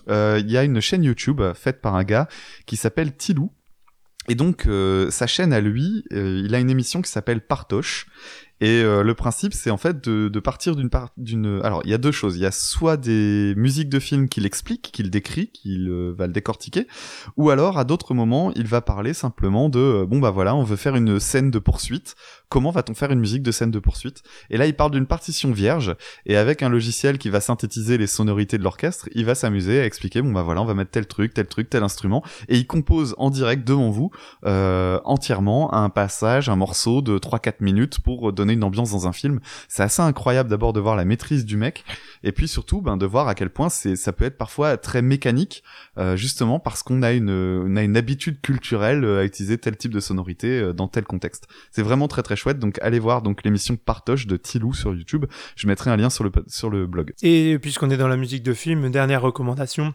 Il 0.09 0.51
y 0.51 0.57
a 0.57 0.65
une 0.65 0.81
chaîne 0.81 1.05
YouTube 1.05 1.41
faite 1.55 1.81
par 1.81 1.95
un 1.95 2.05
qui 2.67 2.77
s'appelle 2.77 3.17
Tilou. 3.17 3.53
Et 4.29 4.35
donc 4.35 4.67
euh, 4.67 5.09
sa 5.11 5.29
chaîne 5.29 5.53
à 5.53 5.61
lui, 5.61 6.05
il 6.11 6.53
a 6.55 6.59
une 6.59 6.71
émission 6.71 7.01
qui 7.01 7.11
s'appelle 7.11 7.41
Partoche 7.41 8.07
et 8.61 8.83
euh, 8.83 9.03
le 9.03 9.15
principe, 9.15 9.53
c'est 9.53 9.71
en 9.71 9.77
fait 9.77 10.03
de, 10.03 10.41
partir 10.41 10.77
d'une 10.77 10.89
part, 10.89 11.11
d'une. 11.19 11.61
Alors, 11.63 11.83
il 11.85 11.91
y 11.91 11.95
a 11.95 11.99
deux 11.99 12.11
choses. 12.11 12.37
Il 12.37 12.43
y 12.43 12.47
a 12.47 12.51
soit 12.51 12.97
des 12.97 13.53
musiques 13.55 13.91
de 13.91 13.99
films 13.99 14.31
qu'il 14.31 14.47
explique, 14.47 14.91
qu'il 14.93 15.11
décrit, 15.11 15.49
qu'il 15.49 15.89
euh, 15.91 16.15
va 16.17 16.27
le 16.27 16.33
décortiquer, 16.33 16.87
ou 17.37 17.51
alors 17.51 17.79
à 17.79 17.85
d'autres 17.85 18.15
moments, 18.15 18.53
il 18.57 18.67
va 18.67 18.81
parler 18.81 19.13
simplement 19.13 19.69
de 19.69 19.79
euh, 19.79 20.07
bon 20.07 20.21
bah 20.21 20.31
voilà, 20.31 20.55
on 20.55 20.63
veut 20.63 20.77
faire 20.77 20.97
une 20.97 21.21
scène 21.21 21.51
de 21.51 21.59
poursuite. 21.59 22.15
Comment 22.49 22.71
va-t-on 22.71 22.95
faire 22.95 23.11
une 23.11 23.21
musique 23.21 23.43
de 23.43 23.51
scène 23.51 23.71
de 23.71 23.79
poursuite? 23.79 24.23
Et 24.51 24.57
là, 24.57 24.67
il 24.67 24.75
parle 24.75 24.93
d'une 24.93 25.07
partition 25.07 25.53
vierge 25.53 25.95
et 26.27 26.37
avec 26.37 26.63
un 26.63 26.69
logiciel 26.69 27.19
qui 27.19 27.29
va 27.29 27.41
synthétiser 27.41 27.99
les 27.99 28.07
sonorités 28.07 28.59
de 28.59 28.63
l'orchestre, 28.63 29.09
il 29.13 29.25
va 29.25 29.35
s'amuser 29.35 29.81
à 29.81 29.85
expliquer 29.85 30.23
bon 30.23 30.33
bah 30.33 30.43
voilà, 30.43 30.63
on 30.63 30.65
va 30.65 30.75
mettre 30.75 30.91
tel 30.91 31.07
truc, 31.07 31.35
tel 31.35 31.47
truc, 31.47 31.71
tel 31.71 31.83
instrument, 31.83 32.23
et 32.49 32.57
il 32.57 32.67
compose 32.67 33.15
en 33.19 33.31
direct 33.31 33.67
devant 33.67 33.91
vous 33.91 34.11
entièrement 34.43 35.75
un 35.75 35.91
passage, 35.91 36.49
un 36.49 36.57
morceau 36.57 37.03
de 37.03 37.19
3-4 37.19 37.55
minutes 37.61 38.01
pour 38.01 38.33
donner 38.33 38.53
une 38.53 38.65
ambiance 38.65 38.91
dans 38.91 39.07
un 39.07 39.13
film. 39.13 39.41
C'est 39.69 39.83
assez 39.83 40.03
incroyable 40.03 40.49
d'abord 40.49 40.73
de 40.73 40.81
voir 40.81 40.97
la 40.97 41.05
maîtrise 41.05 41.45
du 41.45 41.57
mec, 41.57 41.85
et 42.23 42.33
puis 42.33 42.49
surtout 42.49 42.81
ben, 42.81 42.97
de 42.97 43.07
voir 43.07 43.29
à 43.29 43.35
quel 43.35 43.51
point 43.51 43.69
ça 43.69 44.13
peut 44.13 44.25
être 44.25 44.39
parfois 44.39 44.77
très 44.77 45.03
mécanique, 45.03 45.63
euh, 45.99 46.17
justement 46.17 46.59
parce 46.59 46.83
qu'on 46.83 47.03
a 47.03 47.07
a 47.07 47.13
une 47.13 47.97
habitude 47.97 48.41
culturelle 48.41 49.05
euh, 49.05 49.21
à 49.21 49.25
utiliser 49.25 49.59
tel 49.59 49.77
type 49.77 49.93
de 49.93 50.01
sonorité 50.01 50.61
euh, 50.61 50.73
dans 50.73 50.89
tel 50.89 51.05
contexte. 51.05 51.47
C'est 51.71 51.83
vraiment 51.83 52.09
très 52.09 52.23
très 52.23 52.36
chouette. 52.37 52.59
Donc 52.59 52.79
allez 52.83 52.99
voir 52.99 53.23
donc 53.23 53.43
l'émission 53.45 53.77
Partoche 53.77 54.27
de 54.27 54.37
Tilou 54.37 54.75
sur 54.75 54.95
YouTube. 54.95 55.27
Je 55.57 55.67
mettrai 55.67 55.91
un 55.91 55.97
lien 55.97 56.11
sur 56.11 56.25
le 56.25 56.31
sur 56.47 56.71
le 56.71 56.87
blog. 56.87 57.13
Et 57.23 57.59
puisqu'on 57.59 57.91
est 57.91 57.97
dans 57.97 58.09
la 58.09 58.17
musique 58.17 58.43
de 58.43 58.55
film, 58.55 58.91
dernière 58.91 59.23
recommandation. 59.23 59.95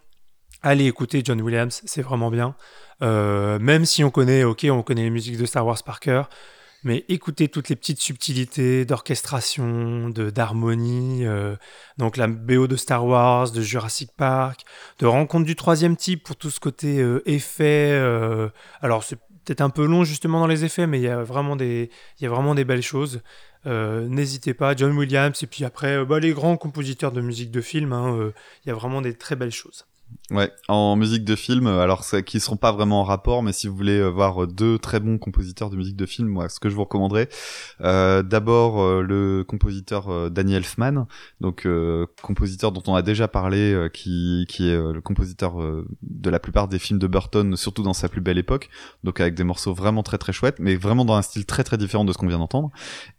Allez 0.63 0.85
écouter 0.85 1.21
John 1.23 1.41
Williams, 1.41 1.81
c'est 1.85 2.01
vraiment 2.03 2.29
bien. 2.29 2.55
même 3.01 3.85
si 3.85 4.03
on 4.03 4.11
connaît, 4.11 4.43
ok, 4.43 4.67
on 4.69 4.83
connaît 4.83 5.03
les 5.03 5.09
musiques 5.09 5.37
de 5.37 5.45
Star 5.45 5.65
Wars 5.65 5.81
par 5.83 5.99
cœur, 5.99 6.29
mais 6.83 7.05
écoutez 7.09 7.47
toutes 7.47 7.69
les 7.69 7.75
petites 7.75 7.99
subtilités 7.99 8.85
d'orchestration, 8.85 10.09
d'harmonie, 10.09 11.27
euh, 11.27 11.55
donc 11.97 12.17
la 12.17 12.27
BO 12.27 12.65
de 12.65 12.75
Star 12.75 13.05
Wars, 13.05 13.51
de 13.51 13.61
Jurassic 13.61 14.09
Park, 14.17 14.61
de 14.97 15.05
Rencontre 15.05 15.45
du 15.45 15.55
troisième 15.55 15.95
type 15.95 16.23
pour 16.23 16.35
tout 16.35 16.49
ce 16.49 16.59
côté 16.59 16.99
euh, 16.99 17.21
effet. 17.27 17.91
Euh, 17.91 18.49
alors 18.81 19.03
c'est 19.03 19.19
peut-être 19.45 19.61
un 19.61 19.69
peu 19.69 19.85
long 19.85 20.03
justement 20.03 20.39
dans 20.39 20.47
les 20.47 20.65
effets, 20.65 20.87
mais 20.87 20.99
il 20.99 21.03
y 21.03 21.07
a 21.07 21.23
vraiment 21.23 21.55
des, 21.55 21.89
belles 22.65 22.81
choses. 22.81 23.21
N'hésitez 23.65 24.53
pas, 24.53 24.75
John 24.75 24.97
Williams 24.97 25.41
et 25.43 25.47
puis 25.47 25.65
après 25.65 26.03
bah, 26.05 26.19
les 26.19 26.31
grands 26.31 26.57
compositeurs 26.57 27.11
de 27.11 27.21
musique 27.21 27.51
de 27.51 27.61
film, 27.61 27.93
hein, 27.93 28.31
il 28.65 28.69
y 28.69 28.71
a 28.71 28.75
vraiment 28.75 29.01
des 29.01 29.13
très 29.13 29.35
belles 29.35 29.51
choses. 29.51 29.85
Ouais, 30.31 30.49
en 30.69 30.95
musique 30.95 31.25
de 31.25 31.35
film, 31.35 31.67
euh, 31.67 31.81
alors 31.81 32.05
qui 32.25 32.39
seront 32.39 32.55
pas 32.55 32.71
vraiment 32.71 33.01
en 33.01 33.03
rapport, 33.03 33.43
mais 33.43 33.51
si 33.51 33.67
vous 33.67 33.75
voulez 33.75 33.99
euh, 33.99 34.07
voir 34.07 34.47
deux 34.47 34.79
très 34.79 35.01
bons 35.01 35.17
compositeurs 35.17 35.69
de 35.69 35.75
musique 35.75 35.97
de 35.97 36.05
film, 36.05 36.29
moi, 36.29 36.47
ce 36.47 36.61
que 36.61 36.69
je 36.69 36.75
vous 36.75 36.83
recommanderais, 36.83 37.27
euh, 37.81 38.23
d'abord 38.23 39.01
le 39.01 39.43
compositeur 39.45 40.31
Danny 40.31 40.53
Elfman, 40.53 41.05
donc 41.41 41.67
compositeur 42.21 42.71
dont 42.71 42.83
on 42.87 42.95
a 42.95 43.01
déjà 43.01 43.27
parlé, 43.27 43.89
qui 43.93 44.45
qui 44.47 44.69
est 44.69 44.77
le 44.77 45.01
compositeur 45.01 45.55
de 46.01 46.29
la 46.29 46.39
plupart 46.39 46.69
des 46.69 46.79
films 46.79 46.99
de 46.99 47.07
Burton, 47.07 47.57
surtout 47.57 47.83
dans 47.83 47.93
sa 47.93 48.07
plus 48.07 48.21
belle 48.21 48.37
époque, 48.37 48.69
donc 49.03 49.19
avec 49.19 49.33
des 49.35 49.43
morceaux 49.43 49.73
vraiment 49.73 50.03
très 50.03 50.17
très 50.17 50.31
chouettes, 50.31 50.59
mais 50.59 50.75
vraiment 50.77 51.03
dans 51.03 51.15
un 51.15 51.21
style 51.21 51.45
très 51.45 51.63
très 51.65 51.77
différent 51.77 52.05
de 52.05 52.13
ce 52.13 52.17
qu'on 52.17 52.27
vient 52.27 52.39
d'entendre. 52.39 52.71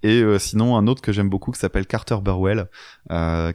Et 0.02 0.22
sinon 0.38 0.76
un 0.78 0.86
autre 0.86 1.02
que 1.02 1.12
j'aime 1.12 1.28
beaucoup 1.28 1.50
qui 1.50 1.60
s'appelle 1.60 1.86
Carter 1.86 2.16
Burwell, 2.22 2.68
qui 3.08 3.12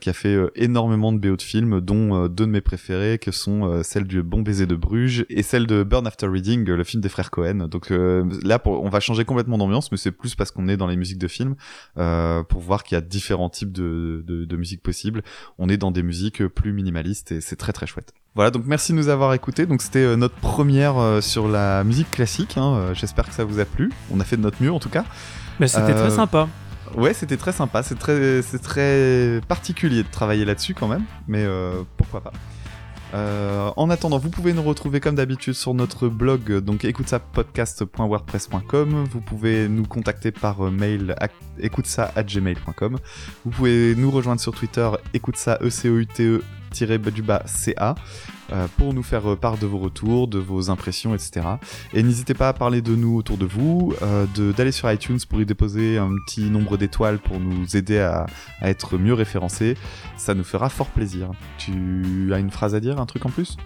a 0.09 0.13
fait 0.13 0.37
énormément 0.55 1.11
de 1.11 1.17
BO 1.17 1.35
de 1.35 1.41
films, 1.41 1.81
dont 1.81 2.27
deux 2.27 2.45
de 2.45 2.51
mes 2.51 2.61
préférés 2.61 3.17
que 3.27 3.31
sont 3.33 3.65
euh, 3.65 3.83
celle 3.83 4.05
du 4.05 4.23
Bon 4.23 4.41
baiser 4.41 4.65
de 4.65 4.75
Bruges 4.75 5.25
et 5.29 5.43
celle 5.43 5.67
de 5.67 5.83
Burn 5.83 6.07
After 6.07 6.27
Reading, 6.27 6.63
le 6.63 6.83
film 6.85 7.01
des 7.01 7.09
frères 7.09 7.29
Cohen. 7.29 7.67
Donc 7.67 7.91
euh, 7.91 8.23
là, 8.41 8.57
on 8.65 8.87
va 8.87 9.01
changer 9.01 9.25
complètement 9.25 9.57
d'ambiance, 9.57 9.91
mais 9.91 9.97
c'est 9.97 10.11
plus 10.11 10.35
parce 10.35 10.51
qu'on 10.51 10.69
est 10.69 10.77
dans 10.77 10.87
les 10.87 10.95
musiques 10.95 11.17
de 11.17 11.27
films 11.27 11.55
euh, 11.97 12.41
pour 12.43 12.61
voir 12.61 12.83
qu'il 12.83 12.95
y 12.95 12.97
a 12.97 13.01
différents 13.01 13.49
types 13.49 13.73
de, 13.73 14.23
de, 14.25 14.55
musique 14.55 14.81
possibles. 14.81 15.23
On 15.57 15.67
est 15.67 15.75
dans 15.75 15.91
des 15.91 16.03
musiques 16.03 16.47
plus 16.47 16.71
minimalistes 16.71 17.33
et 17.33 17.41
c'est 17.41 17.57
très 17.57 17.73
très 17.73 17.85
chouette. 17.85 18.13
Voilà, 18.33 18.49
donc 18.49 18.63
merci 18.65 18.93
de 18.93 18.97
nous 18.97 19.09
avoir 19.09 19.33
écoutés. 19.33 19.65
Donc 19.65 19.81
c'était 19.81 20.15
notre 20.15 20.35
première 20.35 21.21
sur 21.21 21.49
la 21.49 21.83
musique 21.83 22.09
classique. 22.11 22.57
Hein. 22.57 22.93
J'espère 22.93 23.27
que 23.27 23.33
ça 23.33 23.43
vous 23.43 23.59
a 23.59 23.65
plu. 23.65 23.91
On 24.09 24.21
a 24.21 24.23
fait 24.23 24.37
de 24.37 24.41
notre 24.41 24.63
mieux 24.63 24.71
en 24.71 24.79
tout 24.79 24.89
cas. 24.89 25.03
Mais 25.59 25.67
c'était 25.67 25.93
très 25.93 26.11
sympa. 26.11 26.47
Ouais, 26.95 27.13
c'était 27.13 27.35
très 27.35 27.51
sympa. 27.51 27.83
C'est 27.83 27.99
très, 27.99 28.41
c'est 28.41 28.61
très 28.61 29.41
particulier 29.49 30.03
de 30.03 30.09
travailler 30.09 30.45
là-dessus 30.45 30.73
quand 30.73 30.87
même, 30.87 31.03
mais 31.27 31.45
pourquoi 31.97 32.21
pas. 32.21 32.31
En 33.13 33.89
attendant, 33.89 34.17
vous 34.17 34.29
pouvez 34.29 34.53
nous 34.53 34.63
retrouver 34.63 34.99
comme 34.99 35.15
d'habitude 35.15 35.53
sur 35.53 35.73
notre 35.73 36.07
blog, 36.07 36.59
donc 36.59 36.85
écoutesapodcast.wordpress.com. 36.85 39.05
Vous 39.11 39.21
pouvez 39.21 39.67
nous 39.67 39.85
contacter 39.85 40.31
par 40.31 40.61
mail 40.71 41.15
écoutesa@gmail.com. 41.59 42.97
Vous 43.45 43.51
pouvez 43.51 43.95
nous 43.95 44.11
rejoindre 44.11 44.41
sur 44.41 44.53
Twitter, 44.53 44.89
écoute 45.13 45.37
ça 45.37 45.57
e 45.61 45.67
e 45.67 46.05
bas 46.05 46.43
CA 46.73 47.95
euh, 48.53 48.67
pour 48.77 48.93
nous 48.93 49.03
faire 49.03 49.35
part 49.37 49.57
de 49.57 49.65
vos 49.65 49.77
retours, 49.77 50.27
de 50.27 50.39
vos 50.39 50.69
impressions, 50.69 51.13
etc. 51.13 51.45
Et 51.93 52.01
n'hésitez 52.01 52.33
pas 52.33 52.47
à 52.49 52.53
parler 52.53 52.81
de 52.81 52.95
nous 52.95 53.17
autour 53.17 53.37
de 53.37 53.45
vous, 53.45 53.93
euh, 54.01 54.25
d'aller 54.53 54.71
sur 54.71 54.89
iTunes 54.91 55.19
pour 55.27 55.41
y 55.41 55.45
déposer 55.45 55.97
un 55.97 56.11
petit 56.25 56.49
nombre 56.49 56.77
d'étoiles 56.77 57.19
pour 57.19 57.39
nous 57.39 57.75
aider 57.75 57.99
à, 57.99 58.25
être 58.61 58.97
mieux 58.97 59.13
référencés. 59.13 59.75
Ça 60.15 60.33
nous 60.33 60.45
fera 60.45 60.69
fort 60.69 60.87
plaisir. 60.87 61.31
Tu 61.57 62.31
as 62.33 62.39
une 62.39 62.51
phrase 62.51 62.73
à 62.73 62.79
dire, 62.79 62.99
un 62.99 63.05
truc 63.05 63.25
en 63.25 63.29
plus? 63.29 63.57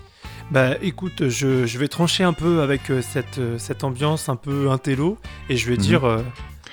Bah 0.49 0.76
écoute, 0.82 1.30
je, 1.30 1.78
vais 1.78 1.88
trancher 1.88 2.24
un 2.24 2.34
peu 2.34 2.62
avec 2.62 2.89
euh, 2.89 3.02
cette, 3.02 3.39
cette 3.58 3.84
ambiance 3.84 4.30
un 4.30 4.36
peu 4.36 4.70
intello 4.70 5.18
et 5.49 5.58
je 5.58 5.70
vais 5.70 5.78
mhm. 5.78 5.82
dire 5.82 6.24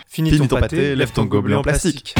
Finis, 0.08 0.36
ton, 0.36 0.46
pâté, 0.46 0.96
lève 0.96 1.12
ton 1.12 1.26
gobelet 1.26 1.54
en 1.54 1.62
plastique. 1.62 2.14